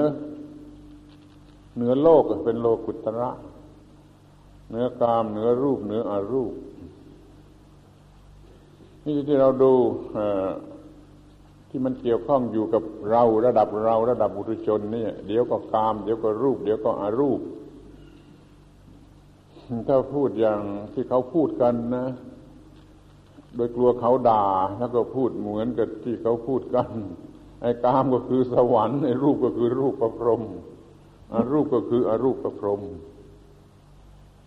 [1.75, 3.29] เหนือโลกเป็นโลกุตระ
[4.69, 6.53] เหนือกามเหนือรูปเหนืออารูป
[9.05, 9.73] นี่ที่เราดู
[11.69, 17.39] ที่มันเกี่ยวข้องอยู่กับเราระดับเราระดับบุตรชนนี่เดี๋ยวก็กาม เดี๋ยวก็รูป เดี๋ยวก็อารูป
[19.87, 20.61] ถ้าพูดอย่าง
[20.93, 22.05] ที่เขาพูดกันนะ
[23.55, 24.45] โดยกลัวเขาด่า
[24.79, 26.89] แล้วก็พูดเหมือนกับที่เขาพูดกัน
[27.61, 30.41] ไอ้กามก็คือสวรรค์ไอ้รูปก็คือรูปประพรม
[31.33, 32.81] อรูปก็คืออรูปประพรม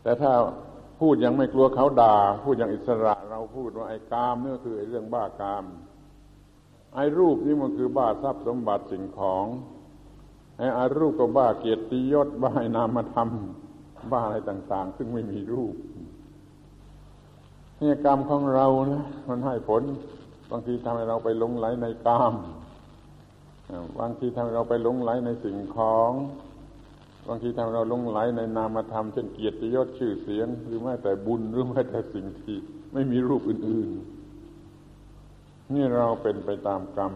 [0.02, 0.32] แต่ถ้า
[1.00, 5.64] พูดยังไม่กลัวเขาด่า พูดอย่างอิสระเราพูดว่าไอ้กามนี่ก็คือไอ้เรื่องบ้ากาม
[6.94, 9.46] ไอ้รูปนี่มันคือบ้าทรัพย์สมบัติสิ่งของ
[10.58, 13.28] ไอ้อารูปก็บ้าเกียรติยศบ้านามธรรม
[14.12, 15.74] บ้าอะไรต่าง ๆ ซึ่งไม่มีรูป
[17.80, 19.82] นี่กรรมของเรานะมันให้ผล
[20.50, 22.34] บางทีทำให้เราไปหลงไหลในกาม
[24.00, 26.12] บางทีทำให้เราไปหลงไหลในสิ่งของ
[27.28, 32.56] บางทีทำเราหลงไหลในนามธรรมเช่นเกียรติยศชื่อเสียง หรือแม้แต่บุญหรือแม้แต่สิ่งที่
[32.92, 33.88] ไม่มีรูปอื่น
[34.64, 37.12] ๆ นี่เราเป็นไปตามกรรม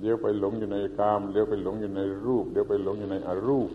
[0.00, 3.68] เดี๋ยวไปหลงอยู่ในกรรมเดี๋ยวไปหลงอยู่ในรูป เดี๋ยวไปหลงอยู่ในอรูป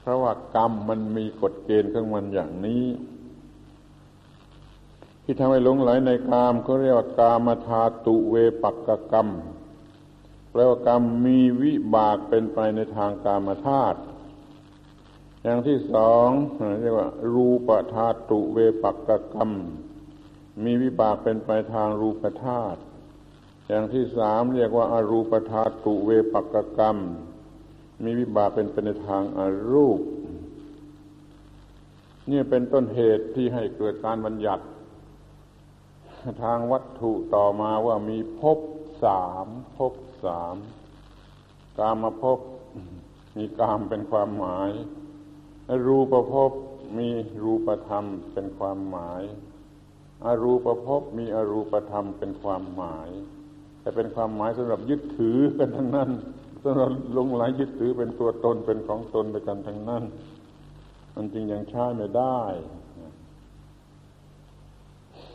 [0.00, 2.84] เพราะว่ากรรมมันมีกฎเกณฑ์ของมันอย่างนี้
[5.24, 9.28] ที่ทำให้หลงไหลในกามเขาเรียกว่ากามธาตุเวปักกกรรม
[10.50, 13.98] แปลว่ากรรมมีวิบากเป็นไปในทางกามธาตุ
[15.42, 16.28] อย่างที่สอง
[16.80, 19.50] เรียกว่า รูปธาตุเวปักกกรรม
[20.64, 22.80] มีวิบากเป็นไปทางรูปธาตุ
[23.68, 26.98] อย่างที่สามเรียกว่าอารูปธาตุเวปักกรรม
[28.04, 30.00] มีวิบากเป็นไปในทางอารูป
[32.30, 34.64] นี่เป็นต้นเหตุที่ให้เกิดการบัญญัติ
[36.42, 38.58] ทางวัตถุต่อมาว่ามีภพ
[39.04, 39.46] สาม
[39.76, 39.94] ภพ
[40.24, 40.56] สาม
[41.78, 42.24] กามาพ
[43.36, 44.70] มีกามเป็นความหมาย
[45.86, 46.52] รูปภพ
[46.98, 47.08] มี
[47.42, 49.22] รูปธรรมเป็นความหมาย
[50.24, 53.08] อรูปภพมีอรูปธรรมเป็นความหมาย
[53.80, 56.10] แต่เป็นความหมายสำหรับยึดถือกันทั้งนั้น
[56.64, 60.04] สำหรับลงไหลยึดถือเป็นตัวตนเป็นของตนไปกันทั้งนั้น
[61.14, 62.40] มันจริงยังใช้ไม่ได้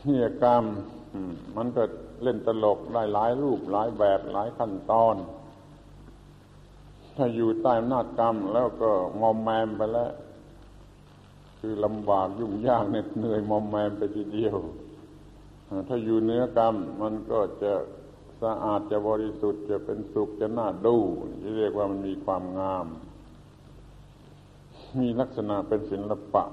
[0.08, 0.64] ฮียกรรม
[1.56, 1.82] มันก็
[2.22, 5.16] เล่นตลกได้หลายรูปหลายแบบหลายขั้นตอน
[7.16, 8.90] ถ้าอยู่ใต้อำนาจกรรมแล้วก็
[9.20, 10.12] มอมแมมไปแล้ว
[11.58, 14.56] คือลำบากยุ่งยากเหน็ดเหนื่อยมอมแมมไปทีเดียว
[15.88, 17.72] ถ้าอยู่เนื้อกรรม มันก็จะ
[18.42, 20.96] สะอาดจะบริสุทธิ์จะเป็นสุขจะน่าดู
[21.40, 22.86] ที่เรียกว่ามันมีความงาม
[25.00, 26.44] มีลักษณะเป็นศิลปะ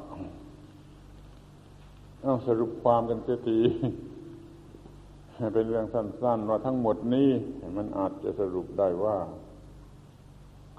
[2.28, 3.60] เอาสรุปความกันเสียที
[5.54, 7.30] เป็นเรื่องสั้นๆว่าทั้งหมดนี้
[7.78, 9.18] มันอาจจะสรุปได้ว่า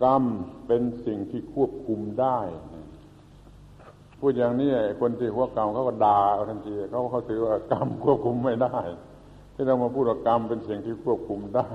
[0.03, 0.23] กรรม
[0.67, 2.39] เป็นสิ่งที่ควบคุมได้
[4.21, 4.71] พูดอย่างนี้
[5.01, 6.21] คนที่หัวเก่าเขาก็ด่า
[6.51, 8.79] ทันทีเขาเขาถือว่ากรรมควบคุมไม่ได้
[9.55, 11.71] ที่เรามาพูดว่ากรรมเป็นสิ่งที่ควบคุมได้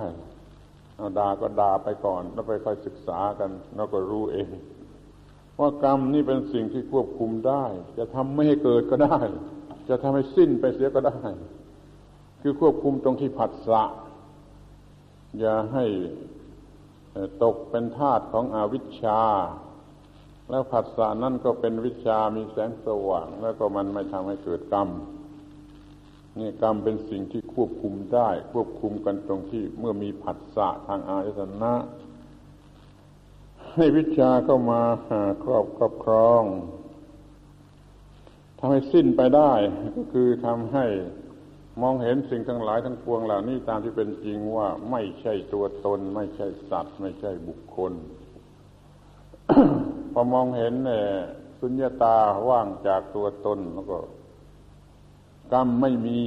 [0.98, 4.50] เอาด่าก็ด่าไปก่อนแล้วไปค่อยศึกษากันแล้วก็รู้เอง
[5.60, 7.64] ว่ากรรมนี่เป็นสิ่งที่ควบคุมได้
[7.98, 9.20] จะทำไม่ให้เกิดก็ได้
[9.90, 11.18] จะทำให้สิ้นไปเสียก็ได้
[12.42, 13.84] คือควบคุมตรงที่ผัสสะ
[15.40, 15.86] อย่าให้
[17.44, 19.22] ตกเป็นทาตุของอวิชชา
[20.50, 24.90] แล้วผัสสะนั่นก็เป็นวิชามีแสงสว่าง แล้วก็มันไม่ทำให้เกิดกรรม
[26.40, 31.74] นี่กรรมเป็นสิ่งที่ควบคุมได้ ควบคุมกันตรงที่เมื่อมีผัสสะทางอายตนะ
[33.76, 34.82] ให้วิชาเข้ามา
[35.44, 36.44] ครอบครอบครอง
[38.64, 39.52] ทำให้สิ้นไปได้
[39.98, 40.86] ก็คือทำให้
[41.82, 47.94] มองเห็นสิ่งทั้งหลายทั้งปวงเหล่านี้ตามที่เป็นจริงว่าไม่ใช่ตัวตน ไม่ใช่สัตว์ ไม่ใช่บุคคล
[50.14, 51.06] พอมองเห็นเนี่ย
[51.60, 52.18] สุญญาตา
[52.50, 54.00] ว่างจากตัวตนแล้วก็
[55.54, 56.20] กรรมไม่มี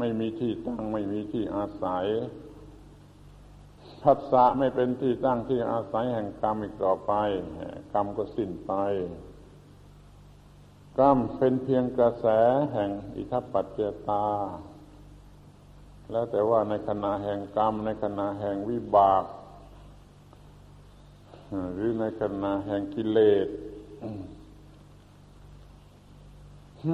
[0.00, 2.06] ไม่มีที่ตั้งไม่มีที่อาศัย
[4.02, 7.12] ทัศะไม่เป็นที่ตั้งที่อาศัยแห่งกรรมอีกต่อไป
[7.92, 8.72] กรรมก็สิ้นไป
[10.98, 12.26] กรรมเป็นเพียงกระแส
[12.72, 14.26] แห่งอิทัปปัจเจตา
[16.10, 19.24] แล้วแต่ว่าในขณะแห่งกรรม ในขณะแห่งวิบาก
[21.74, 23.48] หรือในขณะแห่งกิเลส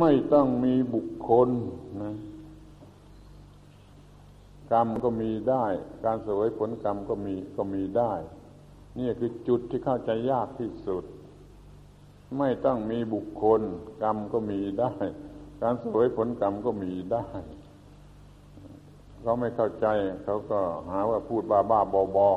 [0.00, 1.48] ไม่ต้องมีบุคคล
[2.02, 2.14] นะ
[4.72, 5.66] กรรมก็มีได้
[6.04, 8.12] การสวยผลกรรมก็มีก็มีได้
[8.98, 11.04] นี่คือจุดที่เข้าใจยากที่สุด
[12.38, 13.60] ไม่ต้องมีบุคคล
[14.02, 14.92] กรรมก็มีได้
[15.62, 17.26] การสวยผลกรรมก็มีได้
[19.22, 19.86] เขาไม่เข้าใจ
[20.24, 20.60] เขาก็
[20.90, 22.30] หาว่าพูดบ้าบ้าบอบอ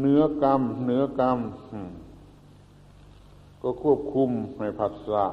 [0.00, 1.38] เนื้อกรรมเนื้อกรรม
[3.62, 4.30] ก็ควบคุม
[4.60, 5.24] ในผัสสะ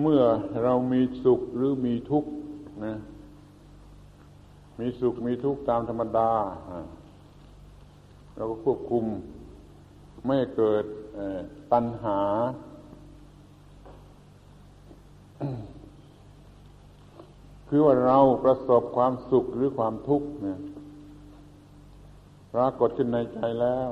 [0.00, 0.22] เมื่อ
[0.62, 2.30] เรามีสุขหรือมีทุกข์
[2.84, 2.94] นะ
[4.78, 6.30] มีสุขมีทุกข์ตามธรรมดา
[8.34, 9.04] เราก็ควบคุม
[10.26, 10.84] ไม่เกิด
[11.72, 12.20] ตัณหา
[17.68, 20.58] คือว่าเราประสบความสุขหรือความทุกข์เนี่ย
[22.54, 23.90] ปรากฏขึ้นในใจแล้ว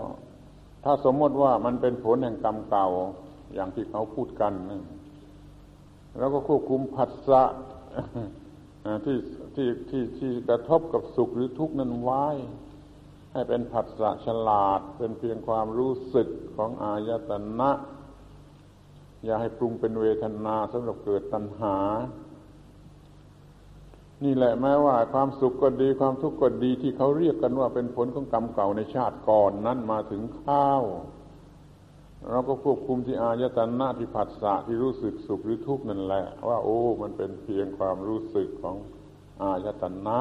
[0.84, 2.86] ถ้าสมมติว่ามันเป็นผลแห่งกรรมเก่า
[3.54, 4.52] อย่างที่เขาพูดกัน
[6.18, 7.42] เราก็ควบคุมผัสสะ
[9.04, 9.16] ที่
[9.56, 12.26] ที่ที่ที่กระทบกับสุขหรือทุกข์นั้นไว้
[13.32, 17.70] ให้เป็นผัสสะฉลาด เป็นเพียงความรู้สึกของอายตนะ
[19.24, 21.76] อย่าให้ปรุงเป็นเวทนาสำหรับเกิดตัณหา
[24.24, 30.82] นี่แหละแม้ว่าความสุขก็ดีความทุกข์ก็ดีที่เขาเรียกกันว่าเป็นผลของกรรมเก่าในชาติก่อนนั้นมาถึงข้าว
[32.30, 38.76] เราก็ควบคุมที่อายตนะที่ผัสสะที่รู้สึกสุขหรือทุกข์นั่นแหละ ว่าโอ้ มันเป็นเพียงความรู้สึกของ
[39.40, 40.20] อายตนะ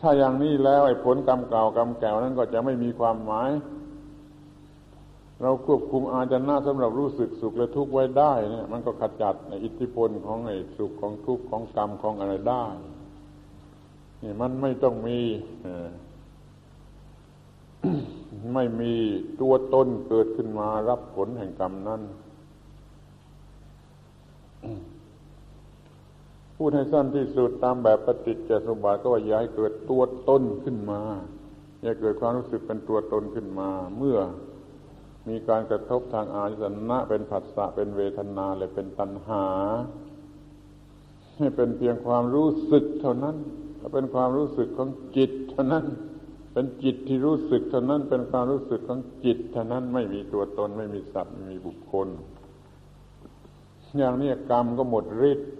[0.00, 3.50] ถ้าอย่างนี้แล้วไอ้ผลกรรมเก่ากรรมแก่นั้นก็จะไม่มีความหมาย
[5.42, 12.64] เราควบคุมอาจนะสำหรับรู้สึกสุขและทุกข์ไว้ได้เนี่ยมันก็ขจัดในอิทธิพลของไอ้สุขของทุกข์ของกรรมของอะไรได้
[14.22, 15.18] นี่มันไม่ต้องมี
[18.54, 18.94] ไม่มี
[19.40, 22.00] ตัวตนเกิดขึ้นมารับผลแห่งกรรมนั้น
[26.64, 31.00] พูดให้สั้นที่สุดตามแบบปฏิจจสมบัติก็ว่าอย่าให้เกิดตัวตนขึ้นมา
[31.82, 34.18] อย่าเกิดความรู้สึกเป็นตัวตนขึ้นมา เมื่อ
[35.28, 39.46] มีการกระทบทางอาจนะเป็นผัสสะเป็นเวทนาเลยเป็นตัณหา
[41.38, 43.36] ให้เป็นเพียงความรู้สึกเท่านั้น
[43.92, 45.84] เป็นความรู้สึกของจิตเท่านั้น
[46.52, 52.08] เป็นจิตที่รู้สึกเท่านั้น เป็นความรู้สึกของจิตเท่านั้นไม่มีตัวตนไม่มีสัตว์ไม่มีบุคคล
[53.98, 55.50] อย่างนี้กรรมก็หมดฤทธิ์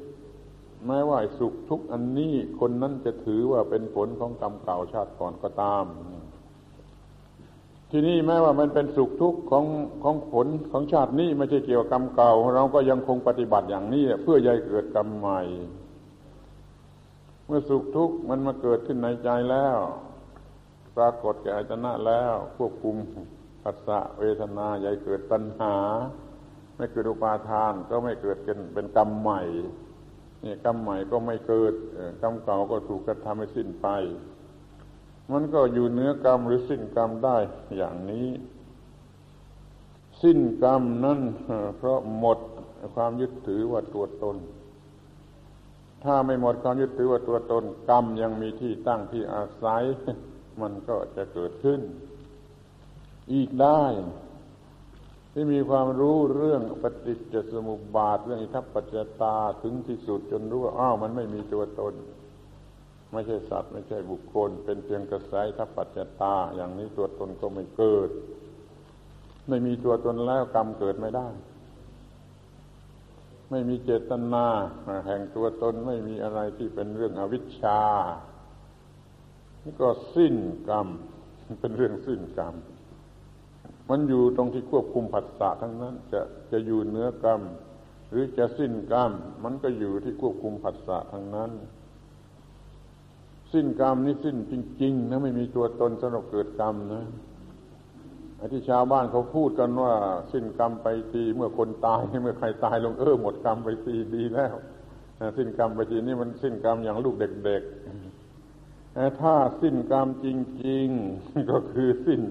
[0.87, 5.85] แม้ว่าสุขทุกอันนี้คนนั้นจะถือว่าเป็นผลของกรรมเก่าชาติก่อนก็ตาม
[7.91, 9.65] ที่นี่แม้ว่ามันเป็นสุขทุกข์ของ
[10.03, 15.41] ของผลของชาตินี้ไม่ใช่เกี่ยวกับกรรมเก่า เราก็ยังคงปฏิบัติอย่างนี้เพื่อยัยเกิดกรรมใหม่
[17.47, 19.79] เมื่อสุขทุกข์มันมาเกิดขึ้นในใจแล้ว
[20.97, 22.97] ปรากฏแก่อายตนะแล้วควบคุม
[23.63, 25.77] ปัสสะเวทนาใหญ่เกิดตัณหา
[26.77, 29.43] ไม่เกิดอุปาทานก็ไม่เกิดเป็นเป็นกรรมใหม่
[30.45, 31.75] นี่กรรมใหม่ก็ไม่เกิด
[32.23, 33.89] กรรมเก่าก็ถูกกระทำให้สิ้นไป
[35.33, 37.37] มันก็อยู่เนื้อกรรมหรือสิ้นกรรมได้
[37.77, 38.29] อย่างนี้
[40.23, 41.21] สิ้นกรรมนั่น
[41.77, 42.39] เพราะหมด
[42.95, 44.37] ความยึดถือว่าตัวตน
[46.05, 49.83] ถ้าไม่หมดความยึดถือว่าตัวตน กรรมยังมีที่ตั้งที่อาศัย
[50.61, 51.81] มันก็จะเกิดขึ้น
[53.33, 53.83] อีกได้
[55.33, 61.95] ที่มีความรู้เรื่องปฏิจจสมุปบาทเรื่องอิทัปปัจจตาถึงที่สุดจนรู้ว่าอ้าวมันไม่มีตัวตน
[63.13, 68.11] ไม่ใช่สัตว์ไม่ใช่บุคคล เป็นเพียงกระแสทัพปัจจตา อย่างนี้ตัวตนก็ไม่เกิด
[69.49, 71.29] ไม่มีตัวตนแล้วกรรมเกิดไม่ได้
[73.51, 74.47] ไม่มีเจตนา
[75.07, 77.83] แห่งตัวตนไม่มีอะไรที่เป็นเรื่องอวิชชา
[79.63, 80.37] นี่ก็สิ้น
[80.69, 80.89] กรรม
[81.61, 82.55] เป็นเรื่องสิ้นกรรม
[83.91, 86.21] มันอยู่ตรงที่ควบคุมผัสสะทั้งนั้น จะ
[86.53, 87.41] จะอยู่เนื้อกรรม
[88.11, 89.11] หรือจะสิ้นกรรม
[89.45, 91.51] มันก็อยู่ที่ควบคุมผัสสะทั้งนั้น
[93.53, 97.05] สิ้นกรรมนี่สิ้นจริง ๆ นะไม่มีตัวตนสำหรับเกิดกรรมนะ
[98.37, 99.95] ไอ้ที่ชาวบ้านเขาพูดกันว่า
[100.33, 104.55] สิ้นกรรมไปทีเมื่อคนตายเมื่อใครตายลงเออหมดกรรมไปทีดีแล้ว
[105.37, 110.27] สิ้นกรรมไปทีนี่มันสิ้นกรรมอย่างลูกเด็กๆถ้าสิ้นกรรมจ
[110.67, 110.89] ริง
[111.19, 112.23] ๆ ก็คือสิ้น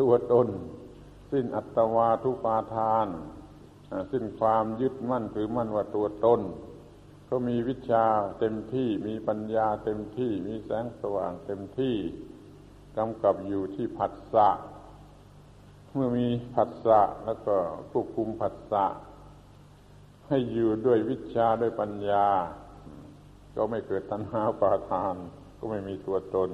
[0.00, 0.48] ตัวตน
[1.36, 3.08] สิ้นอัตวาทุปาทาน
[4.12, 6.40] สิ้นความยึดมั่นถือมั่นว่าตัวตน
[7.28, 8.04] ก็มีวิชา
[8.40, 11.96] เต็มที่มีปัญญาเต็มที่มีแสงสว่างเต็มที่
[12.96, 14.48] กำกับอยู่ที่ผัสสะ
[15.92, 17.56] เมื่อมีผัสสะแล้วก็
[17.90, 18.86] ควบคุมผัสสะ
[20.28, 22.26] ให้อยู่ด้วยวิชาด้วยปัญญา
[23.56, 25.14] ก็ไม่เกิดตัณหาปาทาน
[25.58, 26.50] ก็ไม่มีตัวตน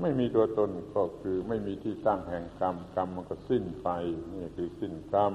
[0.00, 3.88] ไม่มีตัวตนก็คือไม่มีที่ตั้งแห่งกรรม กรรมมันก็สิ้นไป
[4.32, 5.32] นี่คือสิ้นกรรม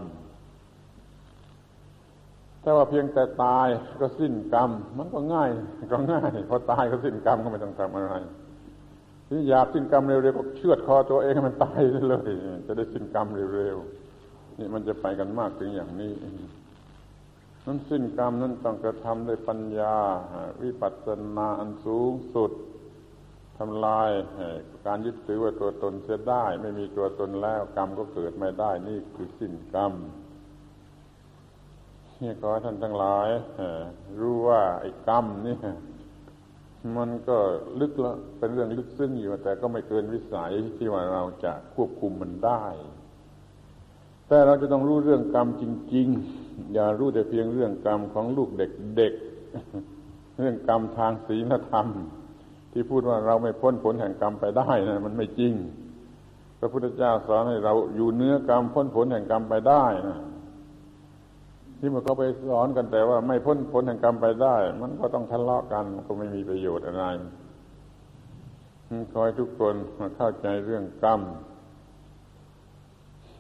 [2.64, 3.68] ถ้าว่าเพียงแต่ตาย
[4.02, 5.50] ก็สิ้นกรรม มันก็ง่าย
[5.92, 8.16] ก็ง่ายพอตายก็สิ้นกรรมก็ไม่ต้องทำอะไร
[9.30, 11.80] ที่อยากสิ้นกรรมเร็วๆก็เชือดคอตัวเองให้มันตาย
[12.10, 12.32] เลย
[12.68, 16.14] จะได้สิ้นกรรมเร็วๆนี่มันจะไปกันมากถึงอย่างนี้
[17.66, 19.96] นั้นสิ้นกรรมนั้นต้องกระทำด้วยปัญญา
[20.62, 21.08] วิปัสส
[21.38, 22.52] นาอันสูงสุด
[23.60, 24.10] ทำลาย
[24.86, 29.94] การยึดถือว่าตัวตนเสียได้ ไม่มีตัวตนแล้วกรรมก็เกิดไม่ได้ นี่คือสิ้นกรรม
[32.22, 33.28] นี่ขอท่านทั้งหลาย
[34.20, 35.58] รู้ว่าไอ้กรรมนี่
[36.98, 37.38] มันก็
[37.80, 42.64] ลึกละเป็นเรื่องลึกซึ้งอยู่แต่ก็ไม่เกินวิสัยที่ว่าเราจะควบคุมมันได้
[44.28, 45.64] แต่เราจะต้องรู้เรื่องกรรมจ
[45.96, 46.08] ริง
[46.42, 51.88] ๆ อย่ารู้แต่เพียงเรื่องกรรมของลูกเด็กๆเรื่องกรรมทางศีลธรรม
[52.72, 55.54] ที่พูดว่าเราไม่พ้นผลแห่งกรรมไปได้นะมันไม่จริง
[56.60, 60.20] พระพุทธเจ้าสอนให้เราอยู่เนื้อกรรมพ้นผลแห่งกรรมไปได้นะ
[61.80, 67.06] ที่มันก็ไปสอนกันแต่ว่าไม่พ้นผลแห่งกรรมไปได้ มันก็ต้องทะเลาะกันก็ไม่มีประโยชน์อะไร
[69.12, 71.22] ขอให้ทุกคนมาเข้าใจเรื่องกรรม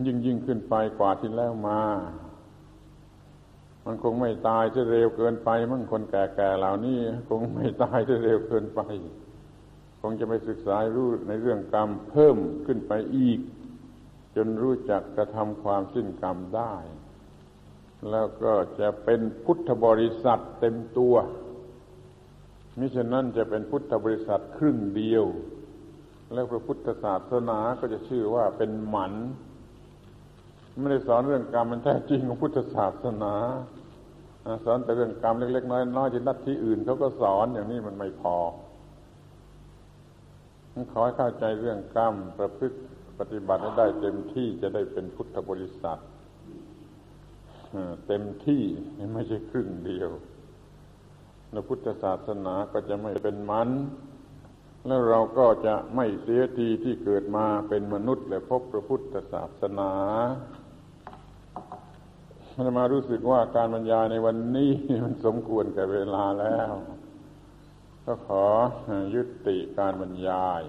[0.05, 1.81] ยิ่งยิ่งขึ้นไปกว่าที่แล้วมา
[3.85, 6.97] มันคงไม่ตายจะเร็วเกินไป มั่งคนแก่ๆเหล่านี้
[7.29, 8.81] คงไม่ตายจะเร็วเกินไป
[10.01, 13.39] คงจะไปศึกษารู้ในเรื่องกรรมเพิ่มขึ้นไปอีก
[14.35, 16.75] จนรู้จักกระทำความสิ้นกรรมได้
[18.09, 21.15] แล้วก็จะเป็นพุทธบริษัทเต็มตัว
[22.77, 25.25] มิฉะนั้นจะเป็นพุทธบริษัทครึ่งเดียว
[26.33, 29.13] แล้วพระพุทธศาสนาก็จะชื่อว่าเป็นหมัน
[30.79, 33.35] ไม่ได้สอนเรื่องกรรมมันแท้จริงของพุทธศาสนา
[34.65, 38.37] สอนแต่เรื่องกรรมเล็กๆน้อยๆที่นัดที่อื่นเขาก็สอนอย่างนี้มันไม่พอ
[40.91, 42.77] ขอให้เข้าใจเรื่องกรรมประพฤติ
[43.19, 45.99] ปฏิบัติให้ได้เต็มที่จะได้เป็นพุทธบริษัท
[48.07, 48.63] เต็มที่
[49.13, 50.09] ไม่ใช่ครึ่งเดียว
[51.51, 53.69] ในพุทธศาสนาก็จะไม่เป็นมัน
[54.85, 59.91] แล้วเราก็จะไม่เสียทีที่เกิดมาเป็นมนุษย์และพบพระพุทธศาสนา
[62.65, 64.71] จะมารู้สึกว่าการบรรยายในวันนี้
[65.03, 66.73] มันสมควรแก่เวลาแล้ว
[68.11, 68.45] ก็ขอ
[69.15, 70.63] ยุติการบรรยาย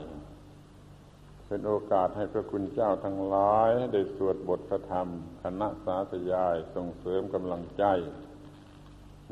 [1.46, 5.08] เป็นโอกาสให้พระคุณเจ้าทั้งหลาย ได้สวดบทพระธรรม
[5.42, 7.84] คณะสาธยายส่งเสริมกำลังใจ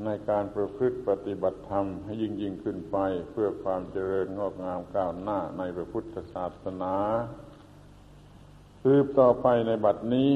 [0.05, 2.97] ในการประพฤติปฏิบัติธรรมให้ยิ่งยิ่งขึ้นไป
[3.30, 6.94] เพื่อความเจริญงอกงามก้าวหน้าในพระพุทธศาสนา
[8.82, 10.32] สืบต่อไปในบัดนี้